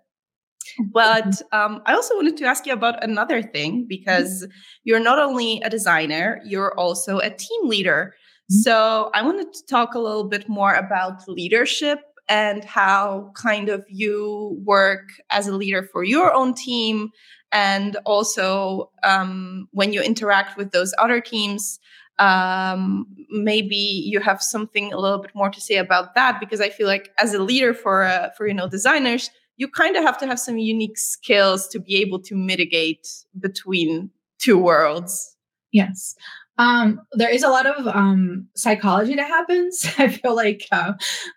but 0.92 1.24
mm-hmm. 1.24 1.58
um, 1.58 1.82
i 1.86 1.94
also 1.94 2.14
wanted 2.16 2.36
to 2.36 2.44
ask 2.44 2.66
you 2.66 2.74
about 2.74 3.02
another 3.02 3.42
thing 3.42 3.86
because 3.88 4.44
mm-hmm. 4.44 4.52
you're 4.84 5.06
not 5.10 5.20
only 5.20 5.62
a 5.64 5.70
designer 5.70 6.42
you're 6.44 6.74
also 6.78 7.20
a 7.20 7.30
team 7.30 7.62
leader 7.64 8.02
mm-hmm. 8.12 8.62
so 8.66 9.10
i 9.14 9.22
wanted 9.22 9.54
to 9.54 9.66
talk 9.68 9.96
a 9.96 10.00
little 10.00 10.28
bit 10.28 10.50
more 10.50 10.74
about 10.74 11.26
leadership 11.30 12.00
and 12.30 12.66
how 12.66 13.32
kind 13.36 13.70
of 13.70 13.86
you 13.88 14.60
work 14.66 15.06
as 15.30 15.48
a 15.48 15.56
leader 15.56 15.84
for 15.94 16.04
your 16.04 16.34
own 16.34 16.54
team 16.54 17.10
and 17.54 17.96
also 18.06 18.92
um, 19.04 19.70
when 19.72 19.94
you 19.94 20.02
interact 20.02 20.58
with 20.58 20.72
those 20.72 20.94
other 21.00 21.22
teams 21.22 21.80
um, 22.20 23.06
maybe 23.30 23.76
you 23.76 24.20
have 24.20 24.42
something 24.42 24.94
a 24.94 24.98
little 24.98 25.20
bit 25.20 25.32
more 25.36 25.50
to 25.50 25.62
say 25.62 25.78
about 25.78 26.16
that 26.16 26.40
because 26.40 26.62
I 26.62 26.70
feel 26.70 26.88
like 26.88 27.12
as 27.20 27.34
a 27.34 27.42
leader 27.42 27.74
for 27.74 28.04
uh, 28.04 28.30
for 28.32 28.48
you 28.48 28.54
know 28.54 28.68
designers, 28.68 29.30
you 29.58 29.68
kind 29.68 29.96
of 29.96 30.04
have 30.04 30.18
to 30.20 30.28
have 30.28 30.40
some 30.40 30.58
unique 30.58 30.98
skills 30.98 31.68
to 31.70 31.80
be 31.80 31.98
able 31.98 32.20
to 32.22 32.36
mitigate 32.36 33.08
between 33.40 34.10
two 34.40 34.58
worlds. 34.58 35.36
Yes. 35.72 36.16
Um, 36.60 37.02
there 37.12 37.30
is 37.30 37.44
a 37.44 37.50
lot 37.50 37.68
of 37.68 37.88
um, 37.88 38.48
psychology 38.56 39.16
that 39.16 39.28
happens. 39.28 39.86
I 39.98 40.08
feel 40.08 40.36
like 40.36 40.66
uh, 40.72 40.94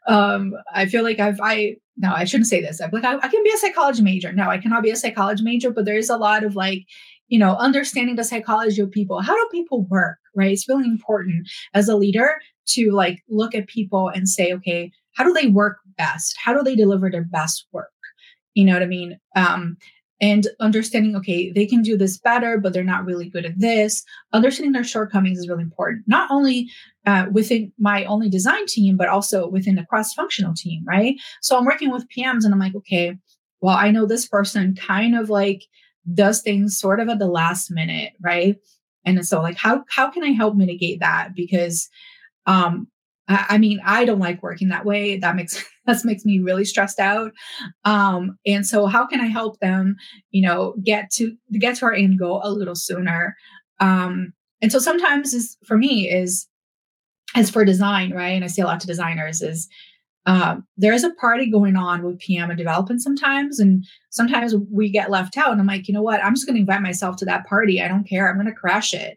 um, 0.07 0.55
I 0.73 0.87
feel 0.87 1.05
like 1.05 1.19
I've 1.19 1.41
I 1.43 1.77
no 1.99 2.13
I 2.13 2.25
shouldn't 2.25 2.49
say 2.49 2.63
this. 2.63 2.81
I'm 2.81 2.91
like 2.93 3.05
I, 3.05 3.17
I 3.17 3.29
can 3.29 3.45
be 3.45 3.53
a 3.53 3.59
psychology 3.59 4.03
major. 4.03 4.33
No, 4.33 4.49
I 4.49 4.59
cannot 4.59 4.83
be 4.83 4.91
a 4.91 4.97
psychology 4.97 5.43
major, 5.43 5.71
but 5.71 5.85
there 5.85 5.99
is 5.99 6.09
a 6.09 6.17
lot 6.17 6.43
of 6.45 6.57
like 6.57 6.87
you 7.31 7.39
know 7.39 7.57
understanding 7.57 8.17
the 8.17 8.25
psychology 8.25 8.83
of 8.83 8.91
people. 8.91 9.23
How 9.23 9.35
do 9.35 9.49
people 9.51 9.87
work? 9.87 10.19
right? 10.35 10.53
It's 10.53 10.69
really 10.69 10.87
important 10.87 11.49
as 11.75 11.89
a 11.89 11.97
leader 11.97 12.41
to 12.69 12.91
like 12.93 13.23
look 13.29 13.55
at 13.55 13.67
people 13.67 14.09
and 14.09 14.29
say, 14.29 14.53
okay, 14.53 14.93
how 15.15 15.25
do 15.25 15.33
they 15.33 15.49
work 15.49 15.79
best? 15.97 16.37
How 16.43 16.55
do 16.55 16.63
they 16.63 16.77
deliver 16.77 17.11
their 17.11 17.25
best 17.25 17.67
work? 17.73 17.91
You 18.55 18.65
know 18.65 18.75
what 18.75 18.83
I 18.83 18.87
mean? 18.87 19.19
Um, 19.37 19.77
and 20.23 20.49
understanding, 20.61 21.17
okay, 21.17 21.51
they 21.51 21.65
can 21.65 21.81
do 21.81 21.97
this 21.97 22.19
better, 22.19 22.59
but 22.59 22.75
they're 22.75 22.85
not 22.85 23.07
really 23.07 23.31
good 23.31 23.47
at 23.47 23.59
this. 23.59 24.05
Understanding 24.35 24.73
their 24.73 24.85
shortcomings 24.85 25.39
is 25.39 25.49
really 25.49 25.63
important, 25.63 26.05
not 26.07 26.31
only 26.31 26.69
uh, 27.07 27.27
within 27.33 27.73
my 27.79 28.05
only 28.05 28.29
design 28.29 28.67
team, 28.67 28.99
but 28.99 29.09
also 29.09 29.49
within 29.49 29.77
the 29.77 29.87
cross 29.87 30.13
functional 30.13 30.53
team, 30.55 30.85
right? 30.87 31.17
So 31.41 31.57
I'm 31.57 31.65
working 31.65 31.91
with 31.91 32.07
PMs 32.15 32.45
and 32.45 32.53
I'm 32.53 32.61
like, 32.61 32.75
okay, 32.75 33.17
well, 33.63 33.77
I 33.77 33.91
know 33.91 34.05
this 34.05 34.29
person 34.29 34.77
kind 34.77 35.17
of 35.17 35.31
like 35.31 35.63
does 36.15 36.43
things 36.43 36.79
sort 36.79 37.01
of 37.01 37.09
at 37.09 37.19
the 37.19 37.27
last 37.27 37.71
minute, 37.71 38.13
right? 38.21 38.57
And 39.05 39.27
so 39.27 39.41
like 39.41 39.57
how 39.57 39.85
how 39.89 40.11
can 40.11 40.23
I 40.23 40.31
help 40.31 40.57
mitigate 40.57 41.01
that? 41.01 41.35
Because 41.35 41.89
um 42.47 42.89
I, 43.29 43.47
I 43.51 43.59
mean 43.59 43.81
I 43.85 44.05
don't 44.05 44.19
like 44.19 44.43
working 44.43 44.69
that 44.69 44.85
way. 44.85 45.19
That 45.19 45.37
makes 45.37 45.65
that 45.87 46.05
makes 46.05 46.25
me 46.25 46.39
really 46.41 46.65
stressed 46.65 47.01
out. 47.01 47.33
Um 47.85 48.39
and 48.47 48.67
so 48.67 48.87
how 48.87 49.07
can 49.07 49.21
I 49.21 49.27
help 49.27 49.59
them, 49.61 49.97
you 50.31 50.43
know, 50.43 50.75
get 50.85 51.11
to 51.13 51.37
get 51.59 51.77
to 51.77 51.87
our 51.87 51.95
end 51.95 52.19
goal 52.19 52.41
a 52.45 52.53
little 52.53 52.77
sooner? 52.77 53.37
Um 53.79 54.33
and 54.63 54.71
so 54.71 54.79
sometimes 54.79 55.33
is 55.33 55.57
for 55.65 55.79
me 55.79 56.11
is 56.11 56.47
as 57.35 57.49
for 57.49 57.65
design, 57.65 58.13
right? 58.13 58.31
And 58.31 58.45
I 58.45 58.49
say 58.49 58.63
a 58.63 58.67
lot 58.67 58.81
to 58.81 58.87
designers 58.87 59.41
is 59.41 59.69
um, 60.27 60.67
there 60.77 60.93
is 60.93 61.05
a 61.05 61.15
party 61.15 61.51
going 61.51 61.77
on 61.77 62.03
with 62.03 62.19
PM 62.19 62.51
and 62.51 62.59
development 62.59 63.03
sometimes, 63.03 63.59
and 63.59 63.85
sometimes 64.11 64.55
we 64.71 64.91
get 64.91 65.11
left 65.11 65.37
out. 65.37 65.53
And 65.53 65.61
I'm 65.61 65.67
like, 65.67 65.89
you 65.89 65.95
know 65.95 66.03
what? 66.03 66.23
I'm 66.23 66.35
just 66.35 66.47
going 66.47 66.57
to 66.57 66.61
invite 66.61 66.83
myself 66.83 67.17
to 67.17 67.25
that 67.25 67.47
party. 67.47 67.83
I 67.83 67.89
don't 67.89 68.09
care. 68.09 68.29
I'm 68.29 68.37
going 68.37 68.47
to 68.47 68.53
crash 68.53 68.93
it. 68.93 69.17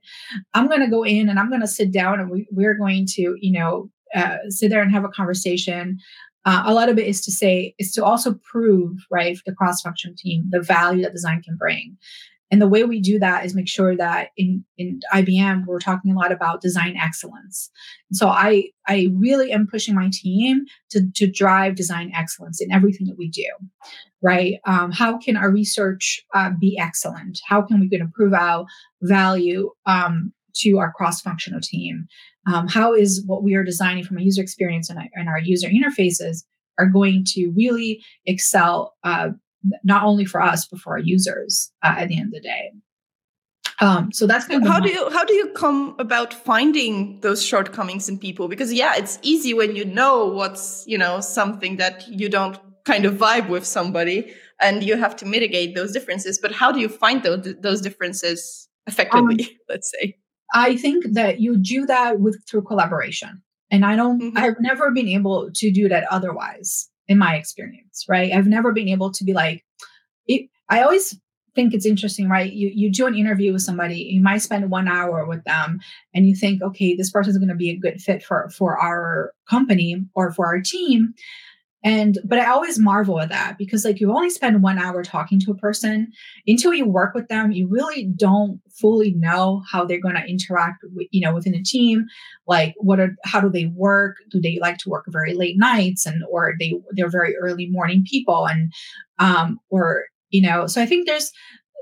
I'm 0.53 0.67
going 0.67 0.79
to 0.79 0.87
go 0.87 1.03
in 1.03 1.29
and 1.29 1.39
I'm 1.39 1.49
going 1.49 1.61
to 1.61 1.67
sit 1.67 1.91
down, 1.91 2.19
and 2.19 2.29
we, 2.29 2.47
we're 2.51 2.75
going 2.75 3.05
to, 3.11 3.35
you 3.39 3.51
know, 3.51 3.89
uh, 4.15 4.37
sit 4.49 4.69
there 4.69 4.81
and 4.81 4.91
have 4.91 5.03
a 5.03 5.09
conversation. 5.09 5.99
Uh, 6.45 6.63
a 6.65 6.73
lot 6.73 6.89
of 6.89 6.97
it 6.97 7.07
is 7.07 7.21
to 7.21 7.31
say 7.31 7.73
is 7.79 7.91
to 7.93 8.03
also 8.03 8.35
prove 8.49 8.97
right 9.09 9.37
the 9.45 9.53
cross 9.53 9.81
function 9.81 10.13
team 10.13 10.43
the 10.49 10.59
value 10.59 11.01
that 11.01 11.13
design 11.13 11.41
can 11.41 11.55
bring 11.55 11.97
and 12.53 12.61
the 12.61 12.67
way 12.67 12.83
we 12.83 13.01
do 13.01 13.17
that 13.17 13.43
is 13.45 13.55
make 13.55 13.67
sure 13.67 13.97
that 13.97 14.29
in, 14.37 14.63
in 14.77 14.99
IBM, 15.11 15.65
we're 15.65 15.79
talking 15.79 16.11
a 16.11 16.15
lot 16.15 16.31
about 16.31 16.61
design 16.61 16.95
excellence. 16.95 17.71
So 18.11 18.27
I, 18.27 18.65
I 18.87 19.07
really 19.11 19.51
am 19.51 19.65
pushing 19.65 19.95
my 19.95 20.11
team 20.13 20.65
to, 20.91 21.01
to 21.15 21.25
drive 21.25 21.73
design 21.73 22.11
excellence 22.15 22.61
in 22.61 22.71
everything 22.71 23.07
that 23.07 23.17
we 23.17 23.27
do, 23.27 23.47
right? 24.21 24.59
Um, 24.67 24.91
how 24.91 25.17
can 25.17 25.35
our 25.35 25.49
research 25.49 26.23
uh, 26.35 26.51
be 26.61 26.77
excellent? 26.77 27.41
How 27.43 27.63
can 27.63 27.79
we 27.79 27.89
improve 27.91 28.35
our 28.35 28.67
value 29.01 29.71
um, 29.87 30.31
to 30.57 30.77
our 30.77 30.91
cross-functional 30.91 31.61
team? 31.61 32.05
Um, 32.45 32.67
how 32.67 32.93
is 32.93 33.23
what 33.25 33.41
we 33.41 33.55
are 33.55 33.63
designing 33.63 34.03
from 34.03 34.19
a 34.19 34.21
user 34.21 34.43
experience 34.43 34.91
and, 34.91 34.99
and 35.15 35.27
our 35.27 35.39
user 35.39 35.69
interfaces 35.69 36.43
are 36.77 36.85
going 36.85 37.25
to 37.29 37.51
really 37.55 38.03
excel 38.27 38.93
uh, 39.03 39.29
not 39.83 40.03
only 40.03 40.25
for 40.25 40.41
us 40.41 40.67
but 40.67 40.79
for 40.79 40.93
our 40.93 40.99
users 40.99 41.71
uh, 41.83 41.95
at 41.97 42.07
the 42.07 42.17
end 42.17 42.27
of 42.27 42.33
the 42.33 42.41
day. 42.41 42.71
Um, 43.79 44.11
so 44.11 44.27
that's 44.27 44.45
kind 44.45 44.63
of 44.63 44.69
how 44.69 44.79
do 44.79 44.89
you 44.89 45.09
how 45.09 45.25
do 45.25 45.33
you 45.33 45.49
come 45.49 45.95
about 45.99 46.33
finding 46.33 47.19
those 47.21 47.43
shortcomings 47.43 48.07
in 48.07 48.19
people? 48.19 48.47
Because 48.47 48.71
yeah 48.71 48.93
it's 48.95 49.19
easy 49.21 49.53
when 49.53 49.75
you 49.75 49.83
know 49.83 50.25
what's 50.25 50.83
you 50.87 50.97
know 50.97 51.19
something 51.19 51.77
that 51.77 52.07
you 52.07 52.29
don't 52.29 52.57
kind 52.85 53.05
of 53.05 53.15
vibe 53.15 53.49
with 53.49 53.65
somebody 53.65 54.33
and 54.61 54.83
you 54.83 54.95
have 54.95 55.15
to 55.17 55.25
mitigate 55.25 55.75
those 55.75 55.91
differences. 55.91 56.39
But 56.39 56.51
how 56.51 56.71
do 56.71 56.79
you 56.79 56.89
find 56.89 57.23
those 57.23 57.55
those 57.59 57.81
differences 57.81 58.69
effectively 58.87 59.43
um, 59.43 59.49
let's 59.69 59.91
say? 59.91 60.17
I 60.53 60.77
think 60.77 61.05
that 61.13 61.39
you 61.39 61.57
do 61.57 61.85
that 61.87 62.19
with 62.19 62.41
through 62.47 62.63
collaboration. 62.63 63.41
And 63.71 63.83
i 63.83 63.95
don't 63.95 64.21
mm-hmm. 64.21 64.37
i've 64.37 64.59
never 64.59 64.91
been 64.91 65.07
able 65.07 65.49
to 65.51 65.71
do 65.71 65.89
that 65.89 66.05
otherwise 66.11 66.89
in 67.07 67.17
my 67.17 67.35
experience, 67.35 68.05
right? 68.07 68.31
I've 68.31 68.47
never 68.47 68.71
been 68.71 68.87
able 68.89 69.11
to 69.11 69.23
be 69.23 69.33
like, 69.33 69.63
it, 70.27 70.49
I 70.69 70.81
always 70.81 71.19
think 71.55 71.73
it's 71.73 71.85
interesting, 71.85 72.29
right? 72.29 72.51
You 72.51 72.71
you 72.73 72.91
do 72.91 73.05
an 73.05 73.15
interview 73.15 73.53
with 73.53 73.61
somebody, 73.61 73.95
you 73.95 74.21
might 74.21 74.41
spend 74.41 74.69
one 74.71 74.87
hour 74.87 75.25
with 75.25 75.43
them, 75.43 75.79
and 76.13 76.27
you 76.27 76.35
think, 76.35 76.61
okay, 76.61 76.95
this 76.95 77.11
person 77.11 77.31
is 77.31 77.37
going 77.37 77.49
to 77.49 77.55
be 77.55 77.69
a 77.69 77.77
good 77.77 78.01
fit 78.01 78.23
for 78.23 78.49
for 78.49 78.77
our 78.77 79.33
company 79.49 80.03
or 80.15 80.31
for 80.31 80.45
our 80.45 80.61
team. 80.61 81.13
And 81.83 82.17
but 82.23 82.39
I 82.39 82.45
always 82.45 82.79
marvel 82.79 83.19
at 83.19 83.29
that 83.29 83.57
because 83.57 83.83
like 83.83 83.99
you 83.99 84.11
only 84.11 84.29
spend 84.29 84.63
one 84.63 84.79
hour 84.79 85.03
talking 85.03 85.39
to 85.41 85.51
a 85.51 85.57
person 85.57 86.11
until 86.47 86.73
you 86.73 86.85
work 86.85 87.13
with 87.13 87.27
them, 87.27 87.51
you 87.51 87.67
really 87.67 88.05
don't 88.05 88.61
fully 88.69 89.13
know 89.13 89.61
how 89.69 89.83
they're 89.83 89.99
going 89.99 90.15
to 90.15 90.25
interact 90.25 90.83
with, 90.95 91.07
you 91.11 91.21
know, 91.21 91.33
within 91.33 91.55
a 91.55 91.63
team. 91.63 92.05
Like 92.47 92.73
what 92.77 92.99
are 92.99 93.15
how 93.25 93.41
do 93.41 93.49
they 93.49 93.65
work? 93.65 94.17
Do 94.29 94.39
they 94.39 94.59
like 94.61 94.77
to 94.79 94.89
work 94.89 95.05
very 95.09 95.33
late 95.33 95.57
nights 95.57 96.05
and 96.05 96.23
or 96.31 96.53
they 96.59 96.73
they're 96.91 97.09
very 97.09 97.35
early 97.35 97.67
morning 97.69 98.05
people 98.09 98.47
and 98.47 98.71
um 99.19 99.59
or 99.69 100.05
you 100.29 100.41
know, 100.41 100.67
so 100.67 100.81
I 100.81 100.85
think 100.85 101.05
there's 101.05 101.31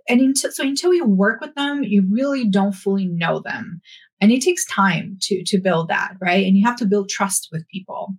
and 0.10 0.20
until, 0.20 0.52
so 0.52 0.64
until 0.64 0.94
you 0.94 1.06
work 1.06 1.40
with 1.42 1.54
them, 1.54 1.84
you 1.84 2.04
really 2.10 2.48
don't 2.48 2.74
fully 2.74 3.06
know 3.06 3.40
them 3.40 3.82
and 4.22 4.32
it 4.32 4.42
takes 4.42 4.66
time 4.66 5.18
to 5.22 5.44
to 5.46 5.58
build 5.58 5.90
that 5.90 6.14
right 6.22 6.46
and 6.46 6.56
you 6.56 6.66
have 6.66 6.78
to 6.78 6.86
build 6.86 7.10
trust 7.10 7.50
with 7.52 7.68
people 7.68 8.14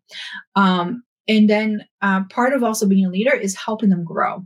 um 0.56 1.02
and 1.28 1.48
then 1.48 1.84
uh, 2.00 2.24
part 2.24 2.52
of 2.52 2.62
also 2.62 2.86
being 2.86 3.06
a 3.06 3.10
leader 3.10 3.34
is 3.34 3.56
helping 3.56 3.90
them 3.90 4.04
grow, 4.04 4.44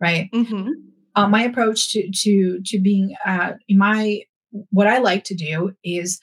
right? 0.00 0.28
Mm-hmm. 0.34 0.70
Uh, 1.14 1.28
my 1.28 1.42
approach 1.42 1.92
to 1.92 2.10
to 2.12 2.60
to 2.64 2.80
being 2.80 3.14
uh, 3.26 3.54
in 3.68 3.78
my 3.78 4.20
what 4.70 4.86
I 4.86 4.98
like 4.98 5.24
to 5.24 5.34
do 5.34 5.72
is 5.84 6.20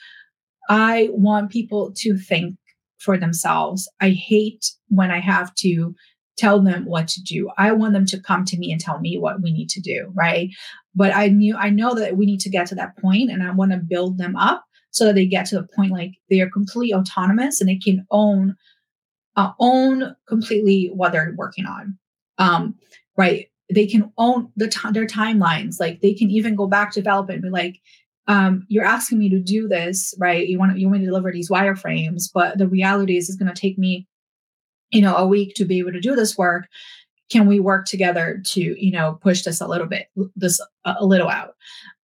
I 0.69 1.09
want 1.11 1.51
people 1.51 1.91
to 1.97 2.17
think 2.17 2.55
for 2.97 3.17
themselves. 3.17 3.89
I 4.01 4.09
hate 4.09 4.65
when 4.87 5.11
I 5.11 5.19
have 5.19 5.53
to 5.55 5.93
tell 6.37 6.61
them 6.61 6.85
what 6.85 7.07
to 7.07 7.21
do. 7.21 7.49
I 7.57 7.71
want 7.71 7.93
them 7.93 8.05
to 8.07 8.19
come 8.19 8.45
to 8.45 8.57
me 8.57 8.71
and 8.71 8.81
tell 8.81 8.99
me 8.99 9.17
what 9.17 9.41
we 9.41 9.53
need 9.53 9.69
to 9.69 9.81
do, 9.81 10.11
right? 10.13 10.49
But 10.93 11.15
I 11.15 11.27
knew 11.27 11.55
I 11.55 11.69
know 11.69 11.93
that 11.95 12.17
we 12.17 12.25
need 12.25 12.39
to 12.41 12.49
get 12.49 12.67
to 12.67 12.75
that 12.75 12.97
point 12.97 13.31
and 13.31 13.43
I 13.43 13.51
want 13.51 13.71
to 13.71 13.77
build 13.77 14.17
them 14.17 14.35
up 14.35 14.63
so 14.91 15.05
that 15.05 15.15
they 15.15 15.25
get 15.25 15.45
to 15.47 15.55
the 15.55 15.67
point 15.75 15.91
like 15.91 16.11
they 16.29 16.41
are 16.41 16.49
completely 16.49 16.93
autonomous 16.93 17.59
and 17.59 17.69
they 17.69 17.77
can 17.77 18.05
own 18.11 18.55
uh, 19.35 19.51
own 19.59 20.15
completely 20.27 20.89
what 20.93 21.11
they're 21.11 21.33
working 21.37 21.65
on. 21.65 21.97
Um, 22.37 22.75
right? 23.17 23.49
They 23.73 23.87
can 23.87 24.11
own 24.17 24.51
the 24.55 24.67
t- 24.67 24.91
their 24.91 25.07
timelines. 25.07 25.79
Like 25.79 26.01
they 26.01 26.13
can 26.13 26.29
even 26.29 26.55
go 26.55 26.67
back 26.67 26.91
to 26.91 27.01
develop 27.01 27.29
and 27.29 27.41
be 27.41 27.49
like, 27.49 27.81
um, 28.27 28.65
"You're 28.69 28.85
asking 28.85 29.19
me 29.19 29.29
to 29.29 29.39
do 29.39 29.67
this, 29.67 30.13
right? 30.19 30.47
You 30.47 30.59
want 30.59 30.77
you 30.77 30.87
want 30.87 30.99
me 30.99 31.05
to 31.05 31.09
deliver 31.09 31.31
these 31.31 31.49
wireframes, 31.49 32.29
but 32.33 32.57
the 32.57 32.67
reality 32.67 33.17
is, 33.17 33.29
it's 33.29 33.37
going 33.37 33.53
to 33.53 33.59
take 33.59 33.77
me, 33.77 34.07
you 34.91 35.01
know, 35.01 35.15
a 35.15 35.27
week 35.27 35.55
to 35.55 35.65
be 35.65 35.79
able 35.79 35.93
to 35.93 36.01
do 36.01 36.15
this 36.15 36.37
work. 36.37 36.67
Can 37.31 37.47
we 37.47 37.59
work 37.59 37.87
together 37.87 38.41
to, 38.45 38.61
you 38.61 38.91
know, 38.91 39.17
push 39.21 39.41
this 39.43 39.61
a 39.61 39.67
little 39.67 39.87
bit, 39.87 40.07
this 40.35 40.59
a, 40.85 40.95
a 40.99 41.05
little 41.05 41.29
out?" 41.29 41.55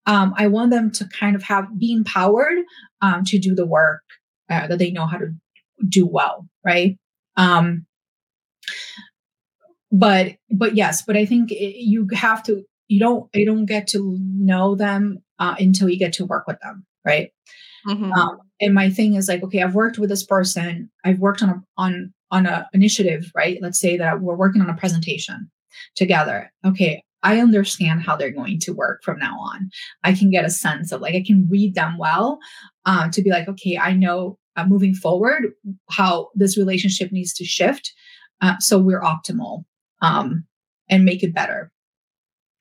Um, 0.07 0.34
I 0.36 0.47
want 0.47 0.71
them 0.71 0.91
to 0.91 1.07
kind 1.09 1.36
of 1.36 1.43
have 1.43 1.77
be 1.77 1.93
empowered 1.93 2.59
um, 3.01 3.23
to 3.25 3.38
do 3.38 3.53
the 3.53 3.67
work 3.67 4.01
uh, 4.49 4.67
that 4.67 4.79
they 4.79 4.91
know 4.91 5.05
how 5.05 5.17
to 5.17 5.34
do 5.88 6.05
well, 6.07 6.47
right? 6.65 6.97
Um, 7.38 7.86
but 9.91 10.36
but 10.49 10.75
yes, 10.75 11.03
but 11.05 11.17
I 11.17 11.25
think 11.25 11.51
it, 11.51 11.84
you 11.84 12.07
have 12.13 12.43
to 12.43 12.63
you 12.88 12.99
don't 12.99 13.29
you 13.34 13.45
don't 13.45 13.65
get 13.65 13.88
to 13.88 14.17
know 14.19 14.75
them 14.75 15.19
uh, 15.39 15.55
until 15.59 15.89
you 15.89 15.97
get 15.97 16.13
to 16.13 16.25
work 16.25 16.47
with 16.47 16.59
them, 16.61 16.86
right? 17.05 17.32
Mm-hmm. 17.88 18.11
Um, 18.11 18.38
and 18.59 18.73
my 18.73 18.89
thing 18.89 19.15
is 19.15 19.27
like, 19.27 19.43
okay, 19.43 19.61
I've 19.61 19.75
worked 19.75 19.97
with 19.97 20.09
this 20.09 20.25
person. 20.25 20.89
I've 21.03 21.19
worked 21.19 21.41
on 21.41 21.49
a 21.49 21.63
on 21.77 22.13
on 22.32 22.45
a 22.45 22.69
initiative, 22.73 23.32
right? 23.36 23.57
Let's 23.61 23.79
say 23.79 23.97
that 23.97 24.21
we're 24.21 24.36
working 24.36 24.61
on 24.61 24.69
a 24.69 24.75
presentation 24.75 25.49
together. 25.95 26.51
Okay, 26.65 27.03
I 27.23 27.39
understand 27.39 28.03
how 28.03 28.15
they're 28.15 28.32
going 28.32 28.59
to 28.59 28.73
work 28.73 29.03
from 29.03 29.19
now 29.19 29.38
on. 29.39 29.69
I 30.03 30.13
can 30.13 30.29
get 30.29 30.45
a 30.45 30.49
sense 30.49 30.91
of 30.91 31.01
like 31.01 31.15
I 31.15 31.23
can 31.25 31.47
read 31.49 31.75
them 31.75 31.97
well 31.97 32.39
uh, 32.86 33.09
to 33.09 33.21
be 33.21 33.29
like, 33.29 33.47
okay, 33.47 33.77
I 33.77 33.93
know 33.93 34.38
uh, 34.56 34.66
moving 34.66 34.93
forward 34.93 35.54
how 35.89 36.30
this 36.36 36.58
relationship 36.58 37.12
needs 37.12 37.34
to 37.34 37.45
shift 37.45 37.93
uh, 38.41 38.58
so 38.60 38.78
we're 38.80 39.02
optimal 39.02 39.64
um, 40.02 40.43
and 40.89 41.06
make 41.06 41.24
it 41.24 41.34
better. 41.34 41.72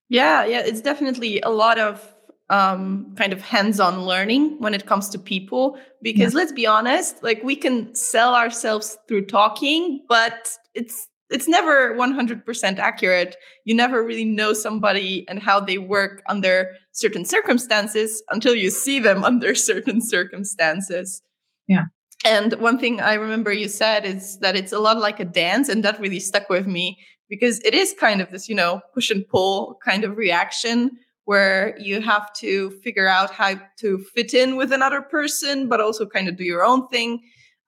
Yeah 0.09 0.45
yeah 0.45 0.61
it's 0.61 0.81
definitely 0.81 1.41
a 1.41 1.51
lot 1.51 1.79
of 1.79 2.15
um, 2.49 3.15
kind 3.17 3.33
of 3.33 3.41
hands-on 3.41 4.05
learning 4.07 4.57
when 4.59 4.75
it 4.75 4.85
comes 4.85 5.09
to 5.11 5.19
people 5.21 5.79
because 6.03 6.33
yeah. 6.33 6.39
let's 6.39 6.53
be 6.53 6.67
honest 6.67 7.23
like 7.23 7.41
we 7.45 7.55
can 7.55 7.95
sell 7.95 8.35
ourselves 8.35 8.99
through 9.07 9.27
talking 9.27 10.05
but 10.09 10.51
it's 10.75 11.07
it's 11.31 11.47
never 11.49 11.95
100% 11.95 12.79
accurate. 12.79 13.37
You 13.65 13.75
never 13.75 14.03
really 14.03 14.25
know 14.25 14.53
somebody 14.53 15.25
and 15.29 15.41
how 15.41 15.61
they 15.61 15.79
work 15.79 16.23
under 16.29 16.73
certain 16.93 17.25
circumstances 17.25 18.23
until 18.31 18.55
you 18.55 18.71
see 18.71 18.99
them 18.99 19.23
under 19.31 19.55
certain 19.55 20.01
circumstances 20.01 21.23
yeah. 21.71 21.85
And 22.25 22.53
one 22.55 22.79
thing 22.79 23.01
I 23.01 23.15
remember 23.15 23.53
you 23.53 23.69
said 23.69 24.05
is 24.05 24.39
that 24.41 24.57
it's 24.57 24.73
a 24.73 24.79
lot 24.79 24.99
like 24.99 25.21
a 25.21 25.25
dance, 25.25 25.69
and 25.71 25.83
that 25.85 26.01
really 26.01 26.21
stuck 26.21 26.51
with 26.51 26.67
me 26.67 26.99
because 27.29 27.61
it 27.61 27.75
is 27.75 27.95
kind 27.99 28.21
of 28.21 28.31
this, 28.31 28.49
you 28.49 28.55
know, 28.55 28.83
push 28.93 29.11
and 29.11 29.27
pull 29.27 29.79
kind 29.85 30.05
of 30.05 30.17
reaction 30.17 30.91
where 31.25 31.79
you 31.79 32.01
have 32.01 32.33
to 32.33 32.71
figure 32.83 33.07
out 33.07 33.31
how 33.31 33.55
to 33.79 33.99
fit 34.15 34.35
in 34.35 34.57
with 34.57 34.73
another 34.73 35.01
person, 35.01 35.69
but 35.69 35.81
also 35.81 36.05
kind 36.05 36.29
of 36.29 36.37
do 36.37 36.45
your 36.45 36.65
own 36.65 36.89
thing. 36.89 37.21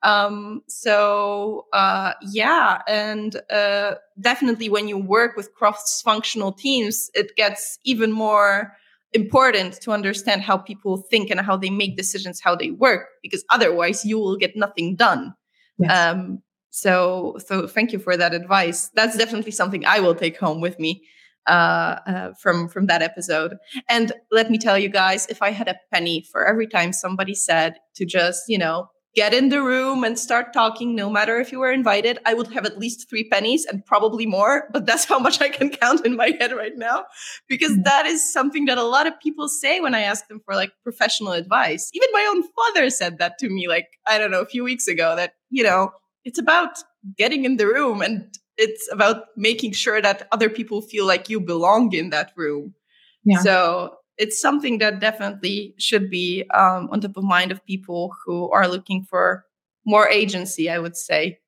Um, 0.03 0.61
so 0.67 1.65
uh, 1.71 2.11
yeah, 2.21 2.81
and 2.87 3.39
uh, 3.49 3.95
definitely 4.19 4.69
when 4.69 4.89
you 4.89 4.97
work 4.97 5.37
with 5.37 5.53
cross-functional 5.53 6.51
teams, 6.51 7.09
it 7.15 7.35
gets 7.37 7.79
even 7.85 8.11
more 8.11 8.75
important 9.13 9.81
to 9.81 9.91
understand 9.91 10.41
how 10.41 10.57
people 10.57 10.97
think 10.97 11.29
and 11.29 11.39
how 11.39 11.57
they 11.57 11.69
make 11.69 11.97
decisions, 11.97 12.41
how 12.41 12.55
they 12.55 12.71
work, 12.71 13.07
because 13.21 13.43
otherwise 13.49 14.05
you 14.05 14.17
will 14.17 14.37
get 14.37 14.55
nothing 14.55 14.95
done. 14.95 15.33
Yes. 15.77 15.91
Um, 15.91 16.41
so, 16.69 17.37
so 17.45 17.67
thank 17.67 17.91
you 17.93 17.99
for 17.99 18.17
that 18.17 18.33
advice. 18.33 18.89
That's 18.95 19.17
definitely 19.17 19.51
something 19.51 19.85
I 19.85 19.99
will 19.99 20.15
take 20.15 20.37
home 20.37 20.59
with 20.59 20.79
me 20.79 21.03
uh, 21.47 21.97
uh, 22.07 22.33
from 22.41 22.67
from 22.67 22.87
that 22.87 23.01
episode. 23.01 23.57
And 23.89 24.11
let 24.31 24.49
me 24.49 24.57
tell 24.57 24.77
you 24.77 24.89
guys, 24.89 25.27
if 25.27 25.41
I 25.41 25.51
had 25.51 25.67
a 25.67 25.75
penny 25.93 26.25
for 26.31 26.45
every 26.45 26.67
time 26.67 26.93
somebody 26.93 27.35
said 27.35 27.75
to 27.95 28.05
just, 28.05 28.43
you 28.47 28.57
know, 28.57 28.89
get 29.15 29.33
in 29.33 29.49
the 29.49 29.61
room 29.61 30.03
and 30.03 30.17
start 30.17 30.53
talking, 30.53 30.95
no 30.95 31.09
matter 31.09 31.39
if 31.39 31.51
you 31.51 31.59
were 31.59 31.71
invited. 31.71 32.17
I 32.25 32.33
would 32.33 32.51
have 32.53 32.65
at 32.65 32.79
least 32.79 33.09
three 33.09 33.23
pennies 33.29 33.65
and 33.65 33.85
probably 33.85 34.25
more, 34.25 34.69
but 34.71 34.85
that's 34.85 35.05
how 35.05 35.19
much 35.19 35.39
I 35.39 35.49
can 35.49 35.69
count 35.69 36.05
in 36.05 36.15
my 36.15 36.35
head 36.39 36.51
right 36.51 36.75
now. 36.75 37.05
Because 37.47 37.73
mm-hmm. 37.73 37.83
that 37.83 38.05
is 38.05 38.33
something 38.33 38.65
that 38.65 38.77
a 38.77 38.83
lot 38.83 39.05
of 39.05 39.19
people 39.19 39.47
say 39.47 39.79
when 39.79 39.93
I 39.93 40.01
ask 40.01 40.27
them 40.27 40.41
for 40.43 40.55
like 40.55 40.71
professional 40.83 41.33
advice. 41.33 41.91
Even 41.93 42.09
my 42.11 42.33
own 42.33 42.43
father 42.55 42.89
said 42.89 43.19
that 43.19 43.37
to 43.39 43.49
me, 43.49 43.67
like, 43.67 43.87
I 44.07 44.17
don't 44.17 44.31
know, 44.31 44.41
a 44.41 44.47
few 44.47 44.63
weeks 44.63 44.87
ago 44.87 45.15
that, 45.15 45.33
you 45.49 45.63
know, 45.63 45.91
it's 46.25 46.39
about 46.39 46.77
getting 47.17 47.45
in 47.45 47.57
the 47.57 47.67
room 47.67 48.01
and 48.01 48.33
it's 48.57 48.91
about 48.91 49.25
making 49.35 49.73
sure 49.73 50.01
that 50.01 50.27
other 50.31 50.49
people 50.49 50.81
feel 50.81 51.05
like 51.05 51.29
you 51.29 51.39
belong 51.39 51.93
in 51.93 52.09
that 52.11 52.31
room. 52.35 52.73
Yeah. 53.25 53.39
So 53.39 53.97
it's 54.17 54.39
something 54.39 54.77
that 54.79 54.99
definitely 54.99 55.73
should 55.77 56.09
be 56.09 56.45
um, 56.53 56.89
on 56.91 57.01
top 57.01 57.17
of 57.17 57.23
mind 57.23 57.51
of 57.51 57.65
people 57.65 58.13
who 58.25 58.49
are 58.51 58.67
looking 58.67 59.03
for 59.03 59.45
more 59.85 60.07
agency, 60.07 60.69
I 60.69 60.79
would 60.79 60.95
say. 60.95 61.39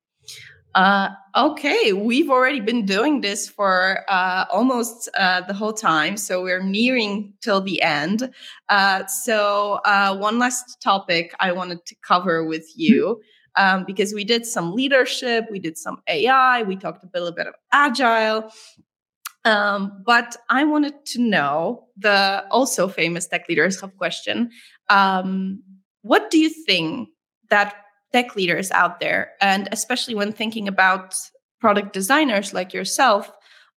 Uh, 0.76 1.10
okay, 1.38 1.94
we've 1.94 2.30
already 2.30 2.60
been 2.60 2.86
doing 2.86 3.22
this 3.22 3.48
for 3.48 4.04
uh, 4.10 4.44
almost 4.52 5.08
uh, 5.18 5.40
the 5.42 5.54
whole 5.54 5.72
time, 5.72 6.18
so 6.18 6.44
we're 6.44 6.62
nearing 6.62 7.34
till 7.42 7.62
the 7.62 7.82
end. 7.82 8.30
Uh, 8.68 9.06
so, 9.06 9.80
uh, 9.86 10.18
one 10.18 10.38
last 10.38 10.82
topic 10.82 11.34
I 11.40 11.54
wanted 11.54 11.86
to 11.86 11.96
cover 12.06 12.44
with 12.44 12.68
you. 12.76 13.22
Um, 13.58 13.86
because 13.88 14.14
we 14.14 14.26
did 14.26 14.46
some 14.46 14.74
leadership, 14.74 15.46
we 15.50 15.60
did 15.60 15.78
some 15.78 16.02
AI, 16.10 16.64
we 16.64 16.76
talked 16.76 17.06
a 17.06 17.10
little 17.14 17.32
bit 17.32 17.48
of 17.48 17.54
agile, 17.72 18.52
um, 19.46 20.02
but 20.06 20.36
I 20.50 20.64
wanted 20.64 21.06
to 21.06 21.22
know 21.22 21.86
the 21.96 22.44
also 22.52 22.88
famous 22.88 23.28
tech 23.28 23.48
leaders 23.48 23.80
have 23.80 23.96
question. 23.96 24.50
Um, 24.90 25.64
what 26.02 26.30
do 26.30 26.38
you 26.38 26.50
think 26.50 27.10
that 27.50 27.76
tech 28.12 28.36
leaders 28.36 28.72
out 28.72 29.00
there, 29.00 29.32
and 29.42 29.70
especially 29.72 30.16
when 30.16 30.34
thinking 30.34 30.68
about 30.68 31.16
product 31.60 31.94
designers 31.94 32.54
like 32.54 32.74
yourself, 32.74 33.32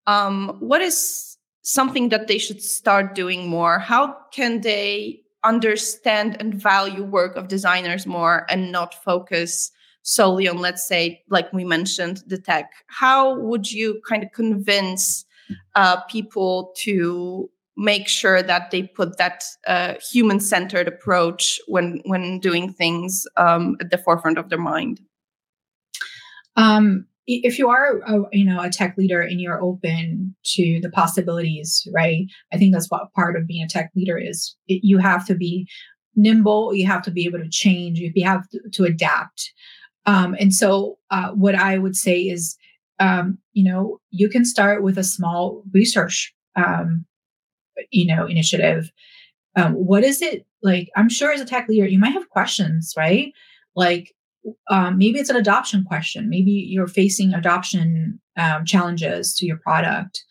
um, 0.07 0.57
what 0.61 0.81
is 0.81 1.37
something 1.63 2.09
that 2.09 2.29
they 2.29 2.39
should 2.39 2.63
start 2.63 3.15
doing 3.15 3.49
more? 3.49 3.79
How 3.79 4.17
can 4.33 4.63
they 4.63 5.21
understand 5.45 6.37
and 6.41 6.55
value 6.55 7.05
work 7.05 7.37
of 7.37 7.49
designers 7.49 8.07
more 8.07 8.47
and 8.51 8.73
not 8.73 8.95
focus 9.05 9.71
solely 10.03 10.49
on, 10.49 10.59
let's 10.59 10.89
say, 10.89 11.23
like 11.29 11.53
we 11.53 11.65
mentioned, 11.65 12.23
the 12.27 12.39
tech? 12.39 12.71
How 12.87 13.39
would 13.39 13.71
you 13.71 14.01
kind 14.09 14.23
of 14.23 14.33
convince 14.33 15.27
uh, 15.75 16.01
people 16.03 16.73
to 16.79 17.51
make 17.77 18.09
sure 18.09 18.43
that 18.43 18.71
they 18.71 18.83
put 18.83 19.19
that 19.19 19.45
uh, 19.67 19.95
human-centered 20.11 20.89
approach 20.89 21.61
when 21.69 22.03
when 22.05 22.41
doing 22.41 22.73
things 22.73 23.25
um, 23.37 23.77
at 23.81 23.91
the 23.91 23.99
forefront 23.99 24.39
of 24.39 24.49
their 24.49 24.59
mind. 24.59 25.01
Um, 26.57 27.07
if 27.29 27.59
you 27.59 27.69
are, 27.69 28.01
a, 28.07 28.23
you 28.33 28.45
know, 28.45 28.61
a 28.61 28.71
tech 28.71 28.97
leader 28.97 29.21
and 29.21 29.41
you're 29.41 29.63
open 29.63 30.35
to 30.45 30.81
the 30.81 30.91
possibilities, 30.91 31.87
right? 31.95 32.27
I 32.53 32.57
think 32.57 32.73
that's 32.73 32.91
what 32.91 33.13
part 33.13 33.37
of 33.37 33.47
being 33.47 33.63
a 33.63 33.69
tech 33.69 33.91
leader 33.95 34.19
is. 34.19 34.57
It, 34.67 34.81
you 34.83 34.99
have 34.99 35.27
to 35.27 35.35
be 35.35 35.69
nimble. 36.17 36.75
You 36.75 36.87
have 36.87 37.03
to 37.03 37.11
be 37.11 37.27
able 37.27 37.39
to 37.39 37.49
change. 37.49 38.01
You 38.01 38.11
have 38.25 38.49
to, 38.49 38.61
to 38.73 38.85
adapt. 38.85 39.53
Um, 40.07 40.35
and 40.41 40.55
so, 40.55 40.99
uh, 41.11 41.31
what 41.33 41.55
I 41.55 41.79
would 41.79 41.95
say 41.95 42.23
is 42.23 42.57
um, 43.01 43.39
you 43.53 43.65
know, 43.65 44.01
you 44.11 44.29
can 44.29 44.45
start 44.45 44.83
with 44.83 44.99
a 44.99 45.05
small 45.05 45.63
research, 45.73 46.35
um, 46.57 47.05
you 47.91 48.07
know, 48.07 48.27
initiative. 48.27 48.91
Um, 49.57 49.75
what 49.75 50.05
is 50.05 50.23
it 50.23 50.47
like? 50.63 50.89
I'm 50.97 51.09
sure 51.09 51.33
as 51.33 51.41
a 51.41 51.45
tech 51.45 51.69
leader, 51.69 51.87
you 51.87 51.99
might 51.99 52.13
have 52.13 52.29
questions, 52.29 52.95
right? 52.97 53.33
Like 53.75 54.13
um, 54.71 54.99
maybe 54.99 55.19
it's 55.19 55.31
an 55.31 55.37
adoption 55.37 55.85
question. 55.85 56.29
Maybe 56.29 56.51
you're 56.51 56.87
facing 56.87 57.35
adoption 57.35 58.21
um, 58.37 58.65
challenges 58.65 59.35
to 59.37 59.47
your 59.47 59.59
product, 59.59 60.25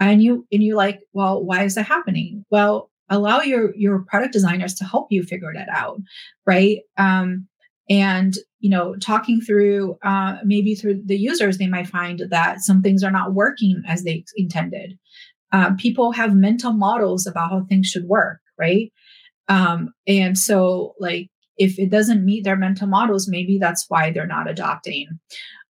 and 0.00 0.22
you 0.22 0.46
and 0.52 0.62
you 0.62 0.76
like, 0.76 1.00
well, 1.12 1.42
why 1.42 1.64
is 1.64 1.74
that 1.74 1.86
happening? 1.86 2.44
Well, 2.50 2.90
allow 3.08 3.40
your 3.40 3.74
your 3.76 4.00
product 4.00 4.32
designers 4.32 4.74
to 4.74 4.84
help 4.84 5.08
you 5.10 5.22
figure 5.22 5.52
that 5.54 5.68
out, 5.70 6.00
right? 6.46 6.78
Um, 6.96 7.46
and 7.88 8.34
you 8.60 8.70
know 8.70 8.96
talking 8.96 9.40
through 9.40 9.98
uh, 10.02 10.36
maybe 10.44 10.74
through 10.74 11.02
the 11.04 11.18
users 11.18 11.58
they 11.58 11.66
might 11.66 11.86
find 11.86 12.22
that 12.30 12.60
some 12.60 12.82
things 12.82 13.02
are 13.02 13.10
not 13.10 13.34
working 13.34 13.82
as 13.86 14.04
they 14.04 14.24
intended. 14.36 14.98
Um, 15.52 15.76
people 15.76 16.12
have 16.12 16.34
mental 16.34 16.72
models 16.72 17.26
about 17.26 17.50
how 17.50 17.64
things 17.68 17.86
should 17.86 18.04
work 18.04 18.40
right? 18.58 18.92
Um, 19.48 19.90
and 20.06 20.38
so 20.38 20.94
like 20.98 21.28
if 21.58 21.78
it 21.78 21.90
doesn't 21.90 22.24
meet 22.24 22.44
their 22.44 22.56
mental 22.56 22.86
models 22.86 23.28
maybe 23.28 23.58
that's 23.58 23.86
why 23.88 24.10
they're 24.10 24.26
not 24.26 24.48
adopting. 24.48 25.08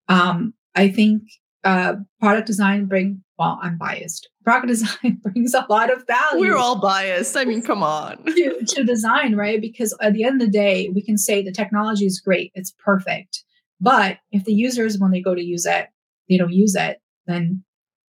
Um, 0.07 0.53
i 0.76 0.89
think 0.89 1.24
uh, 1.64 1.95
product 2.20 2.47
design 2.47 2.86
bring 2.86 3.24
well 3.38 3.59
i'm 3.62 3.78
biased. 3.78 4.30
Product 4.43 4.68
design 4.76 5.20
brings 5.22 5.53
a 5.53 5.66
lot 5.70 5.91
of 5.91 6.05
value. 6.07 6.41
We're 6.41 6.57
all 6.57 6.80
biased. 6.80 7.38
I 7.38 7.45
mean 7.45 7.62
come 7.62 7.84
on. 7.84 8.24
To, 8.26 8.66
to 8.66 8.84
design 8.84 9.36
right? 9.36 9.62
Because 9.62 9.95
at 10.01 10.14
the 10.14 10.24
end 10.24 10.41
of 10.41 10.47
the 10.47 10.51
day 10.51 10.89
we 10.93 11.01
can 11.01 11.18
say 11.18 11.41
the 11.41 11.51
technology 11.51 12.05
is 12.05 12.20
great. 12.20 12.51
It's 12.55 12.74
perfect. 12.84 13.43
But 13.80 14.18
if 14.32 14.45
the 14.45 14.53
users 14.53 14.97
when 14.97 15.12
they 15.12 15.22
go 15.22 15.36
to 15.36 15.43
use 15.43 15.66
it 15.66 15.88
they 16.30 16.38
don't 16.38 16.53
use 16.53 16.76
it 16.76 16.99
then 17.28 17.64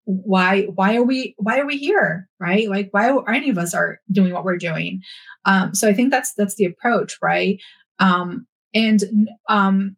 why 0.05 0.63
why 0.75 0.97
are 0.97 1.03
we 1.03 1.35
why 1.39 1.59
are 1.59 1.67
we 1.67 1.77
here 1.77 2.29
right? 2.41 2.69
Like 2.69 2.89
why 2.93 3.11
are 3.11 3.31
any 3.31 3.51
of 3.51 3.59
us 3.59 3.75
are 3.75 4.01
doing 4.11 4.33
what 4.33 4.45
we're 4.45 4.57
doing? 4.57 5.01
Um 5.45 5.75
so 5.75 5.89
i 5.89 5.93
think 5.93 6.11
that's 6.11 6.35
that's 6.35 6.55
the 6.55 6.65
approach 6.65 7.19
right? 7.21 7.61
Um 7.99 8.47
and 8.75 9.03
um 9.49 9.97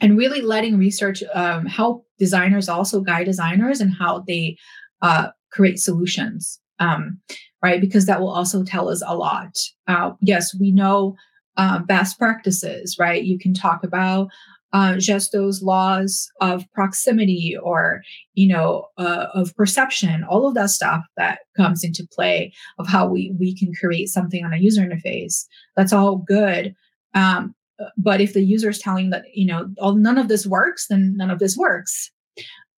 and 0.00 0.18
really 0.18 0.40
letting 0.40 0.78
research 0.78 1.22
um, 1.34 1.66
help 1.66 2.06
designers 2.18 2.68
also 2.68 3.00
guide 3.00 3.26
designers 3.26 3.80
and 3.80 3.92
how 3.94 4.24
they 4.26 4.56
uh, 5.02 5.28
create 5.50 5.78
solutions 5.78 6.60
um, 6.80 7.20
right? 7.62 7.80
Because 7.80 8.06
that 8.06 8.20
will 8.20 8.30
also 8.30 8.62
tell 8.62 8.88
us 8.88 9.02
a 9.06 9.16
lot. 9.16 9.56
Uh, 9.86 10.12
yes 10.20 10.54
we 10.58 10.70
know 10.70 11.16
uh, 11.56 11.78
best 11.80 12.18
practices 12.18 12.96
right? 12.98 13.24
You 13.24 13.38
can 13.38 13.54
talk 13.54 13.84
about 13.84 14.28
uh, 14.72 14.96
just 14.98 15.30
those 15.30 15.62
laws 15.62 16.28
of 16.40 16.64
proximity 16.72 17.56
or 17.62 18.02
you 18.34 18.48
know 18.48 18.88
uh, 18.98 19.26
of 19.32 19.54
perception 19.54 20.24
all 20.24 20.48
of 20.48 20.54
that 20.54 20.68
stuff 20.68 21.04
that 21.16 21.38
comes 21.56 21.84
into 21.84 22.06
play 22.12 22.52
of 22.80 22.88
how 22.88 23.06
we 23.06 23.32
we 23.38 23.56
can 23.56 23.72
create 23.72 24.08
something 24.08 24.44
on 24.44 24.52
a 24.52 24.58
user 24.58 24.82
interface. 24.82 25.44
That's 25.76 25.92
all 25.92 26.16
good. 26.16 26.74
Um, 27.14 27.54
but 27.96 28.20
if 28.20 28.32
the 28.32 28.42
user 28.42 28.68
is 28.70 28.78
telling 28.78 29.10
that 29.10 29.24
you 29.34 29.46
know 29.46 29.68
all 29.78 29.94
none 29.94 30.18
of 30.18 30.28
this 30.28 30.46
works 30.46 30.86
then 30.88 31.16
none 31.16 31.30
of 31.30 31.38
this 31.38 31.56
works. 31.56 32.10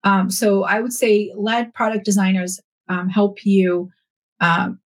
Um, 0.04 0.30
so 0.30 0.64
i 0.64 0.80
would 0.80 0.92
say 0.92 1.32
let 1.36 1.74
product 1.74 2.04
designers 2.04 2.60
um, 2.88 3.08
help 3.08 3.44
you 3.44 3.90
um, 4.40 4.78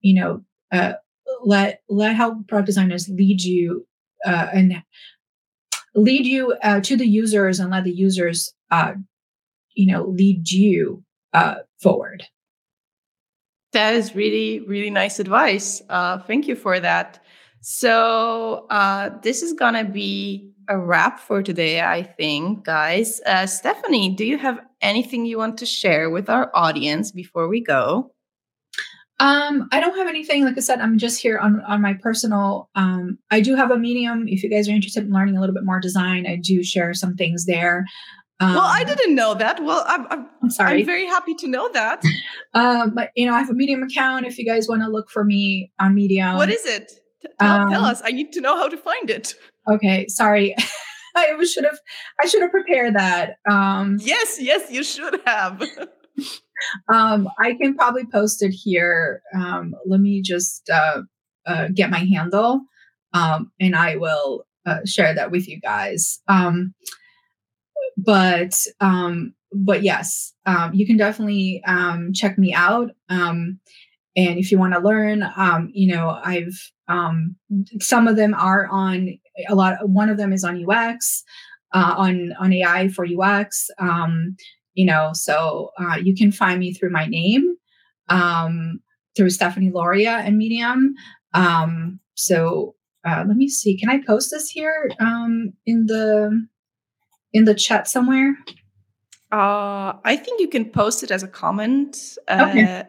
you 0.00 0.14
know 0.14 0.42
uh, 0.72 0.94
let 1.44 1.82
let 1.88 2.16
help 2.16 2.46
product 2.48 2.66
designers 2.66 3.08
lead 3.08 3.42
you 3.42 3.86
uh, 4.24 4.48
and 4.52 4.82
lead 5.94 6.26
you 6.26 6.52
uh, 6.62 6.80
to 6.80 6.96
the 6.96 7.06
users 7.06 7.60
and 7.60 7.70
let 7.70 7.84
the 7.84 7.92
users 7.92 8.52
uh, 8.70 8.92
you 9.74 9.90
know 9.90 10.04
lead 10.04 10.50
you 10.50 11.02
uh, 11.32 11.56
forward. 11.80 12.24
That 13.72 13.94
is 13.94 14.14
really 14.14 14.60
really 14.60 14.90
nice 14.90 15.18
advice. 15.18 15.82
Uh, 15.88 16.18
thank 16.18 16.46
you 16.48 16.56
for 16.56 16.80
that 16.80 17.23
so 17.66 18.66
uh, 18.68 19.08
this 19.22 19.42
is 19.42 19.54
gonna 19.54 19.84
be 19.84 20.52
a 20.68 20.78
wrap 20.78 21.18
for 21.18 21.42
today, 21.42 21.80
I 21.80 22.02
think, 22.02 22.62
guys. 22.62 23.22
Uh, 23.24 23.44
Stefanie, 23.44 24.14
do 24.14 24.26
you 24.26 24.36
have 24.36 24.60
anything 24.82 25.24
you 25.24 25.38
want 25.38 25.56
to 25.58 25.66
share 25.66 26.10
with 26.10 26.28
our 26.28 26.50
audience 26.54 27.10
before 27.10 27.48
we 27.48 27.62
go? 27.62 28.12
Um, 29.18 29.66
I 29.72 29.80
don't 29.80 29.96
have 29.96 30.08
anything. 30.08 30.44
Like 30.44 30.58
I 30.58 30.60
said, 30.60 30.80
I'm 30.80 30.98
just 30.98 31.22
here 31.22 31.38
on 31.38 31.62
on 31.62 31.80
my 31.80 31.94
personal. 31.94 32.68
Um, 32.74 33.16
I 33.30 33.40
do 33.40 33.54
have 33.54 33.70
a 33.70 33.78
medium. 33.78 34.28
If 34.28 34.42
you 34.42 34.50
guys 34.50 34.68
are 34.68 34.72
interested 34.72 35.04
in 35.04 35.10
learning 35.10 35.38
a 35.38 35.40
little 35.40 35.54
bit 35.54 35.64
more 35.64 35.80
design, 35.80 36.26
I 36.26 36.36
do 36.36 36.62
share 36.62 36.92
some 36.92 37.14
things 37.16 37.46
there. 37.46 37.86
Um, 38.40 38.56
well, 38.56 38.66
I 38.66 38.84
didn't 38.84 39.14
know 39.14 39.32
that. 39.32 39.62
Well, 39.64 39.84
I'm, 39.86 40.06
I'm, 40.10 40.28
I'm, 40.42 40.50
sorry. 40.50 40.80
I'm 40.80 40.86
very 40.86 41.06
happy 41.06 41.34
to 41.36 41.48
know 41.48 41.70
that. 41.72 42.04
um, 42.52 42.90
but 42.94 43.10
you 43.16 43.24
know, 43.24 43.32
I 43.32 43.38
have 43.38 43.48
a 43.48 43.54
Medium 43.54 43.82
account. 43.82 44.26
If 44.26 44.36
you 44.36 44.44
guys 44.44 44.68
want 44.68 44.82
to 44.82 44.88
look 44.88 45.08
for 45.08 45.24
me 45.24 45.72
on 45.78 45.94
Medium, 45.94 46.36
what 46.36 46.50
is 46.50 46.66
it? 46.66 46.92
Tell, 47.40 47.62
um, 47.62 47.70
tell 47.70 47.84
us. 47.84 48.02
I 48.04 48.10
need 48.10 48.32
to 48.32 48.40
know 48.40 48.56
how 48.56 48.68
to 48.68 48.76
find 48.76 49.10
it. 49.10 49.34
Okay, 49.70 50.06
sorry. 50.08 50.54
I 51.16 51.44
should 51.44 51.64
have 51.64 51.78
I 52.20 52.26
should 52.26 52.42
have 52.42 52.50
prepared 52.50 52.94
that. 52.94 53.36
Um, 53.48 53.98
yes, 54.00 54.38
yes, 54.40 54.70
you 54.70 54.82
should 54.82 55.20
have. 55.26 55.62
um, 56.92 57.28
I 57.38 57.54
can 57.54 57.74
probably 57.74 58.04
post 58.06 58.42
it 58.42 58.50
here. 58.50 59.22
Um, 59.34 59.74
let 59.86 60.00
me 60.00 60.22
just 60.22 60.68
uh, 60.70 61.02
uh, 61.46 61.68
get 61.72 61.90
my 61.90 62.00
handle, 62.00 62.62
um, 63.12 63.52
and 63.60 63.76
I 63.76 63.96
will 63.96 64.44
uh, 64.66 64.80
share 64.84 65.14
that 65.14 65.30
with 65.30 65.48
you 65.48 65.60
guys. 65.60 66.20
Um, 66.26 66.74
but 67.96 68.54
um, 68.80 69.34
but 69.52 69.82
yes, 69.82 70.32
um, 70.46 70.74
you 70.74 70.86
can 70.86 70.96
definitely 70.96 71.62
um, 71.66 72.12
check 72.12 72.38
me 72.38 72.52
out. 72.52 72.90
Um, 73.08 73.60
and 74.16 74.38
if 74.38 74.52
you 74.52 74.58
want 74.58 74.74
to 74.74 74.80
learn, 74.80 75.24
um, 75.36 75.70
you 75.72 75.94
know, 75.94 76.20
I've 76.22 76.72
um, 76.88 77.36
some 77.80 78.06
of 78.06 78.16
them 78.16 78.34
are 78.34 78.68
on 78.70 79.18
a 79.48 79.54
lot. 79.54 79.88
One 79.88 80.08
of 80.08 80.16
them 80.16 80.32
is 80.32 80.44
on 80.44 80.64
UX, 80.68 81.24
uh, 81.72 81.94
on 81.96 82.32
on 82.38 82.52
AI 82.52 82.88
for 82.88 83.06
UX. 83.06 83.70
Um, 83.78 84.36
you 84.74 84.86
know, 84.86 85.10
so 85.14 85.70
uh, 85.78 85.96
you 85.96 86.14
can 86.14 86.32
find 86.32 86.60
me 86.60 86.72
through 86.72 86.90
my 86.90 87.06
name, 87.06 87.56
um, 88.08 88.80
through 89.16 89.28
Stefanie 89.28 89.72
Lauria 89.72 90.24
and 90.24 90.36
Medium. 90.36 90.94
Um, 91.32 92.00
so 92.14 92.74
uh, 93.04 93.24
let 93.26 93.36
me 93.36 93.48
see. 93.48 93.76
Can 93.76 93.88
I 93.88 94.00
post 94.04 94.30
this 94.30 94.48
here 94.48 94.90
um, 95.00 95.52
in 95.66 95.86
the 95.86 96.46
in 97.32 97.44
the 97.44 97.54
chat 97.54 97.88
somewhere? 97.88 98.36
Uh, 99.32 99.94
I 100.04 100.16
think 100.16 100.40
you 100.40 100.48
can 100.48 100.70
post 100.70 101.02
it 101.02 101.10
as 101.10 101.24
a 101.24 101.28
comment. 101.28 102.16
Uh, 102.28 102.46
okay. 102.50 102.84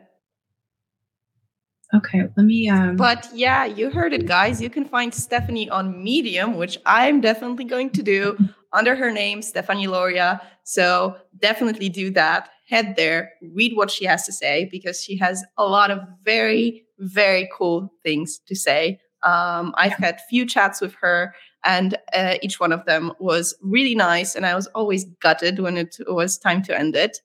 Okay, 1.95 2.23
let 2.35 2.45
me. 2.45 2.69
Um... 2.69 2.95
But 2.95 3.29
yeah, 3.33 3.65
you 3.65 3.89
heard 3.89 4.13
it, 4.13 4.25
guys. 4.25 4.61
You 4.61 4.69
can 4.69 4.85
find 4.85 5.11
Stefanie 5.11 5.71
on 5.71 6.03
Medium, 6.03 6.57
which 6.57 6.77
I'm 6.85 7.21
definitely 7.21 7.65
going 7.65 7.91
to 7.91 8.03
do 8.03 8.37
under 8.73 8.95
her 8.95 9.11
name, 9.11 9.39
Stefanie 9.41 9.87
Lauria. 9.87 10.41
So 10.63 11.15
definitely 11.37 11.89
do 11.89 12.11
that. 12.11 12.49
Head 12.67 12.95
there, 12.97 13.31
read 13.53 13.75
what 13.75 13.91
she 13.91 14.05
has 14.05 14.25
to 14.25 14.33
say 14.33 14.67
because 14.71 15.01
she 15.01 15.15
has 15.17 15.43
a 15.57 15.65
lot 15.65 15.91
of 15.91 15.99
very, 16.23 16.85
very 16.97 17.47
cool 17.55 17.93
things 18.03 18.39
to 18.47 18.55
say. 18.55 18.99
Um, 19.23 19.73
I've 19.77 19.93
had 19.93 20.19
few 20.29 20.45
chats 20.45 20.81
with 20.81 20.93
her, 20.95 21.33
and 21.63 21.97
uh, 22.13 22.35
each 22.41 22.59
one 22.59 22.71
of 22.71 22.85
them 22.85 23.13
was 23.19 23.55
really 23.61 23.95
nice. 23.95 24.35
And 24.35 24.45
I 24.45 24.55
was 24.55 24.67
always 24.67 25.05
gutted 25.21 25.59
when 25.59 25.77
it 25.77 25.95
was 26.07 26.37
time 26.37 26.61
to 26.63 26.77
end 26.77 26.95
it. 26.95 27.19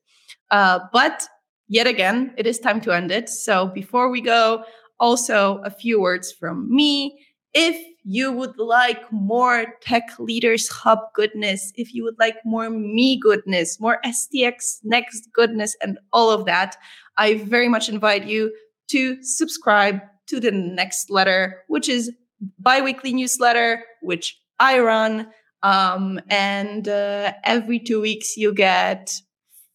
Uh, 0.51 0.81
but 0.93 1.27
yet 1.71 1.87
again, 1.87 2.35
it 2.37 2.47
is 2.47 2.59
time 2.59 2.81
to 2.83 2.93
end 2.93 3.11
it. 3.11 3.31
So 3.31 3.68
before 3.68 4.11
we 4.11 4.21
go, 4.21 4.64
also 4.99 5.62
a 5.64 5.71
few 5.71 6.01
words 6.01 6.31
from 6.31 6.68
me. 6.68 7.18
If 7.55 7.77
you 8.05 8.33
would 8.33 8.59
like 8.59 9.01
more 9.12 9.66
Tech 9.81 10.11
Leaders 10.18 10.68
Hub 10.68 10.99
goodness, 11.14 11.73
if 11.77 11.95
you 11.95 12.03
would 12.05 12.18
like 12.18 12.37
more 12.45 12.68
me 12.68 13.18
goodness, 13.18 13.81
more 13.81 14.01
STX 14.05 14.79
Next 14.83 15.29
goodness, 15.33 15.77
and 15.81 15.99
all 16.12 16.31
of 16.31 16.45
that, 16.47 16.77
I 17.16 17.39
very 17.39 17.68
much 17.68 17.89
invite 17.89 18.25
you 18.25 18.53
to 18.89 19.23
subscribe 19.23 20.01
to 20.27 20.41
the 20.41 20.51
next 20.51 21.09
letter, 21.09 21.62
which 21.68 21.89
is 21.89 22.11
biweekly 22.59 23.12
newsletter, 23.12 23.85
which 24.03 24.39
I 24.59 24.81
run. 24.81 25.29
Um, 25.62 26.21
and 26.29 26.89
uh, 26.89 27.33
every 27.45 27.79
two 27.79 28.01
weeks, 28.01 28.37
you 28.37 28.53
get 28.55 29.12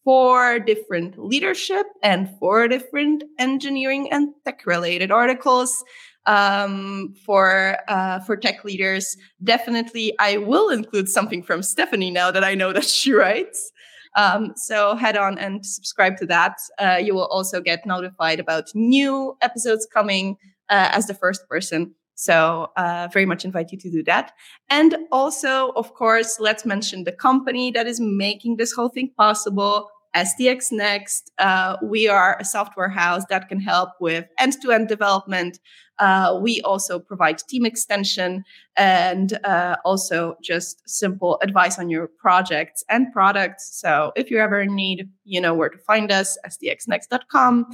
four 0.06 0.60
different 0.60 1.18
leadership 1.18 1.84
and 2.00 2.30
four 2.38 2.68
different 2.68 3.24
engineering 3.40 4.08
and 4.12 4.28
tech 4.44 4.64
related 4.64 5.10
articles 5.10 5.82
um, 6.26 7.12
for 7.26 7.76
uh, 7.88 8.20
for 8.20 8.36
tech 8.36 8.64
leaders. 8.64 9.16
Definitely, 9.42 10.14
I 10.20 10.36
will 10.36 10.70
include 10.70 11.08
something 11.08 11.42
from 11.42 11.60
Stefanie 11.60 12.12
now 12.12 12.30
that 12.30 12.44
I 12.44 12.54
know 12.54 12.72
that 12.72 12.84
she 12.84 13.12
writes. 13.20 13.72
Um, 14.16 14.52
so 14.54 14.94
head 14.94 15.16
on 15.16 15.38
and 15.38 15.66
subscribe 15.66 16.16
to 16.18 16.26
that. 16.26 16.56
Uh, 16.78 17.00
you 17.02 17.12
will 17.12 17.26
also 17.26 17.60
get 17.60 17.84
notified 17.84 18.38
about 18.38 18.66
new 18.74 19.36
episodes 19.42 19.88
coming 19.92 20.36
uh, 20.70 20.90
as 20.92 21.08
the 21.08 21.14
first 21.14 21.48
person. 21.48 21.96
So 22.14 22.70
uh, 22.78 23.08
very 23.12 23.26
much 23.26 23.44
invite 23.44 23.72
you 23.72 23.78
to 23.78 23.90
do 23.90 24.02
that. 24.04 24.32
And 24.70 24.96
also, 25.12 25.72
of 25.72 25.92
course, 25.94 26.38
let's 26.40 26.64
mention 26.64 27.04
the 27.04 27.12
company 27.12 27.70
that 27.72 27.86
is 27.86 28.00
making 28.00 28.56
this 28.56 28.72
whole 28.72 28.88
thing 28.88 29.10
possible. 29.18 29.90
STX 30.16 30.72
Next. 30.72 31.30
Uh, 31.38 31.76
we 31.82 32.08
are 32.08 32.38
a 32.40 32.44
software 32.44 32.88
house 32.88 33.24
that 33.28 33.48
can 33.48 33.60
help 33.60 33.90
with 34.00 34.24
end-to-end 34.38 34.88
development. 34.88 35.58
Uh, 35.98 36.38
we 36.42 36.60
also 36.62 36.98
provide 36.98 37.38
team 37.38 37.64
extension 37.64 38.44
and 38.76 39.38
uh, 39.44 39.76
also 39.84 40.36
just 40.42 40.82
simple 40.88 41.38
advice 41.42 41.78
on 41.78 41.88
your 41.88 42.08
projects 42.18 42.84
and 42.88 43.12
products. 43.12 43.80
So 43.80 44.12
if 44.16 44.30
you're 44.30 44.42
ever 44.42 44.66
need, 44.66 45.08
you 45.24 45.40
know 45.40 45.54
where 45.54 45.70
to 45.70 45.78
find 45.78 46.12
us, 46.12 46.36
stxnext.com. 46.46 47.66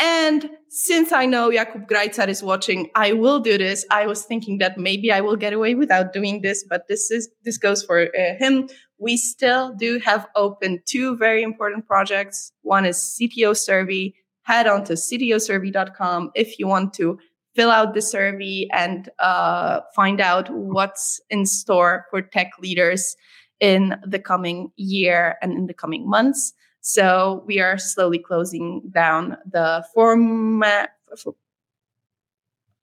And 0.00 0.50
since 0.68 1.10
I 1.12 1.26
know 1.26 1.50
Jakub 1.50 1.88
Greitzer 1.88 2.28
is 2.28 2.42
watching, 2.42 2.88
I 2.94 3.12
will 3.12 3.40
do 3.40 3.58
this. 3.58 3.84
I 3.90 4.06
was 4.06 4.24
thinking 4.24 4.58
that 4.58 4.78
maybe 4.78 5.10
I 5.10 5.20
will 5.20 5.36
get 5.36 5.52
away 5.52 5.74
without 5.74 6.12
doing 6.12 6.42
this, 6.42 6.64
but 6.68 6.86
this 6.88 7.10
is 7.10 7.28
this 7.44 7.58
goes 7.58 7.82
for 7.82 8.02
uh, 8.02 8.34
him. 8.38 8.68
We 8.98 9.16
still 9.16 9.74
do 9.74 9.98
have 10.00 10.26
open 10.34 10.82
two 10.84 11.16
very 11.16 11.42
important 11.42 11.86
projects. 11.86 12.52
One 12.62 12.84
is 12.84 12.96
CTO 12.96 13.56
survey. 13.56 14.14
Head 14.42 14.66
on 14.66 14.84
to 14.84 14.94
ctosurvey.com 14.94 16.30
if 16.34 16.58
you 16.58 16.66
want 16.66 16.94
to 16.94 17.18
fill 17.54 17.70
out 17.70 17.94
the 17.94 18.02
survey 18.02 18.68
and 18.72 19.08
uh, 19.18 19.80
find 19.94 20.20
out 20.20 20.48
what's 20.50 21.20
in 21.30 21.44
store 21.44 22.06
for 22.10 22.22
tech 22.22 22.52
leaders 22.60 23.16
in 23.60 23.96
the 24.06 24.18
coming 24.18 24.70
year 24.76 25.36
and 25.42 25.52
in 25.52 25.66
the 25.66 25.74
coming 25.74 26.08
months. 26.08 26.52
So 26.80 27.42
we 27.46 27.60
are 27.60 27.76
slowly 27.76 28.18
closing 28.18 28.82
down 28.90 29.36
the 29.44 29.84
format. 29.92 30.90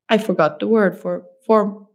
I 0.10 0.18
forgot 0.18 0.60
the 0.60 0.68
word 0.68 1.00
for 1.00 1.26
form. 1.46 1.88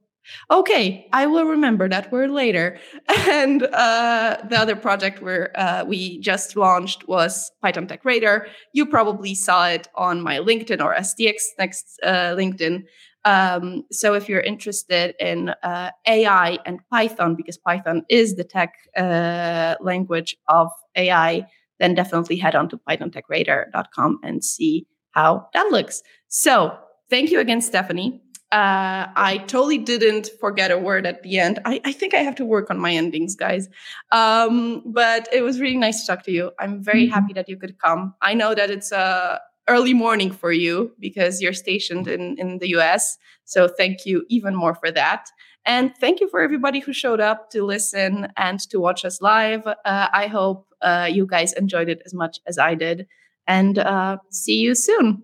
Okay, 0.51 1.09
I 1.13 1.27
will 1.27 1.45
remember 1.45 1.89
that 1.89 2.13
word 2.13 2.31
later. 2.31 2.79
And 3.31 3.63
uh, 3.63 4.39
the 4.49 4.59
other 4.59 4.77
project 4.77 5.23
where 5.23 5.59
uh, 5.59 5.85
we 5.85 6.21
just 6.21 6.57
launched 6.57 7.07
was 7.09 7.51
Python 7.63 7.87
Tech 7.87 8.05
Radar. 8.05 8.47
You 8.73 8.87
probably 8.87 9.35
saw 9.35 9.69
it 9.69 9.89
on 9.95 10.21
my 10.21 10.39
LinkedIn 10.39 10.83
or 10.83 10.95
STX 10.95 11.37
Next 11.59 11.99
uh, 12.03 12.35
LinkedIn. 12.35 12.85
Um, 13.25 13.85
so 13.93 14.15
if 14.15 14.29
you're 14.29 14.41
interested 14.41 15.15
in 15.21 15.51
uh, 15.63 15.91
AI 16.07 16.59
and 16.65 16.81
Python, 16.91 17.35
because 17.35 17.59
Python 17.59 18.03
is 18.09 18.37
the 18.37 18.45
tech 18.45 18.75
uh, 18.97 19.77
language 19.81 20.37
of 20.49 20.69
AI, 20.97 21.47
then 21.79 21.95
definitely 21.95 22.37
head 22.37 22.55
on 22.55 22.69
to 22.71 22.79
pythontechradar.com 22.79 24.21
and 24.23 24.45
see 24.45 24.87
how 25.13 25.49
that 25.55 25.67
looks. 25.71 26.03
So 26.29 26.77
thank 27.11 27.31
you 27.31 27.41
again, 27.41 27.61
Stefanie. 27.61 28.21
Uh, 28.53 29.07
I 29.15 29.45
totally 29.47 29.79
didn't 29.79 30.29
forget 30.41 30.73
a 30.73 30.79
word 30.79 31.07
at 31.07 31.23
the 31.23 31.39
end. 31.39 31.61
I, 31.65 31.81
I 31.85 31.93
think 31.93 32.15
I 32.15 32.19
have 32.19 32.35
to 32.37 32.45
work 32.45 32.69
on 32.69 32.79
my 32.79 32.93
endings, 32.93 33.37
guys. 33.37 33.69
Um, 34.11 34.83
but 34.87 35.29
it 35.33 35.43
was 35.43 35.61
really 35.61 35.77
nice 35.77 36.01
to 36.01 36.07
talk 36.09 36.25
to 36.25 36.33
you. 36.33 36.51
I'm 36.59 36.83
very 36.83 37.05
mm-hmm. 37.05 37.15
happy 37.15 37.33
that 37.35 37.49
you 37.49 37.57
could 37.57 37.79
come. 37.79 38.15
I 38.21 38.35
know 38.35 38.55
that 38.55 38.69
it's 38.71 38.91
a 38.91 39.41
early 39.69 39.95
morning 39.95 40.33
for 40.33 40.51
you 40.51 40.93
because 40.99 41.41
you're 41.41 41.53
stationed 41.53 42.09
in, 42.09 42.37
in 42.39 42.59
the 42.59 42.71
US. 42.77 43.17
So 43.45 43.69
thank 43.69 44.05
you 44.05 44.25
even 44.29 44.57
more 44.57 44.75
for 44.75 44.91
that. 44.91 45.29
And 45.65 45.95
thank 45.97 46.21
you 46.21 46.29
for 46.29 46.41
everybody 46.41 46.81
who 46.81 46.93
showed 46.93 47.21
up 47.21 47.51
to 47.51 47.65
listen 47.65 48.29
and 48.37 48.59
to 48.71 48.81
watch 48.81 49.05
us 49.05 49.21
live. 49.21 49.67
Uh, 49.67 49.75
I 49.85 50.27
hope 50.27 50.67
uh, 50.83 51.09
you 51.11 51.27
guys 51.27 51.53
enjoyed 51.53 51.89
it 51.89 52.03
as 52.05 52.15
much 52.15 52.41
as 52.47 52.59
I 52.59 52.75
did. 52.75 53.07
And 53.47 53.79
uh, 53.79 54.19
see 54.31 54.59
you 54.59 54.75
soon. 54.75 55.23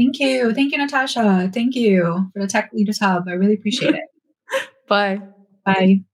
Thank 0.00 0.18
you. 0.18 0.54
Thank 0.54 0.72
you, 0.72 0.78
Natasha. 0.78 1.50
Thank 1.52 1.74
you 1.74 2.30
for 2.32 2.40
the 2.40 2.46
Tech 2.46 2.70
Leaders 2.72 3.00
Hub. 3.00 3.28
I 3.28 3.32
really 3.32 3.52
appreciate 3.52 3.94
it. 3.94 4.04
Bye. 4.88 5.20
Bye. 5.66 6.04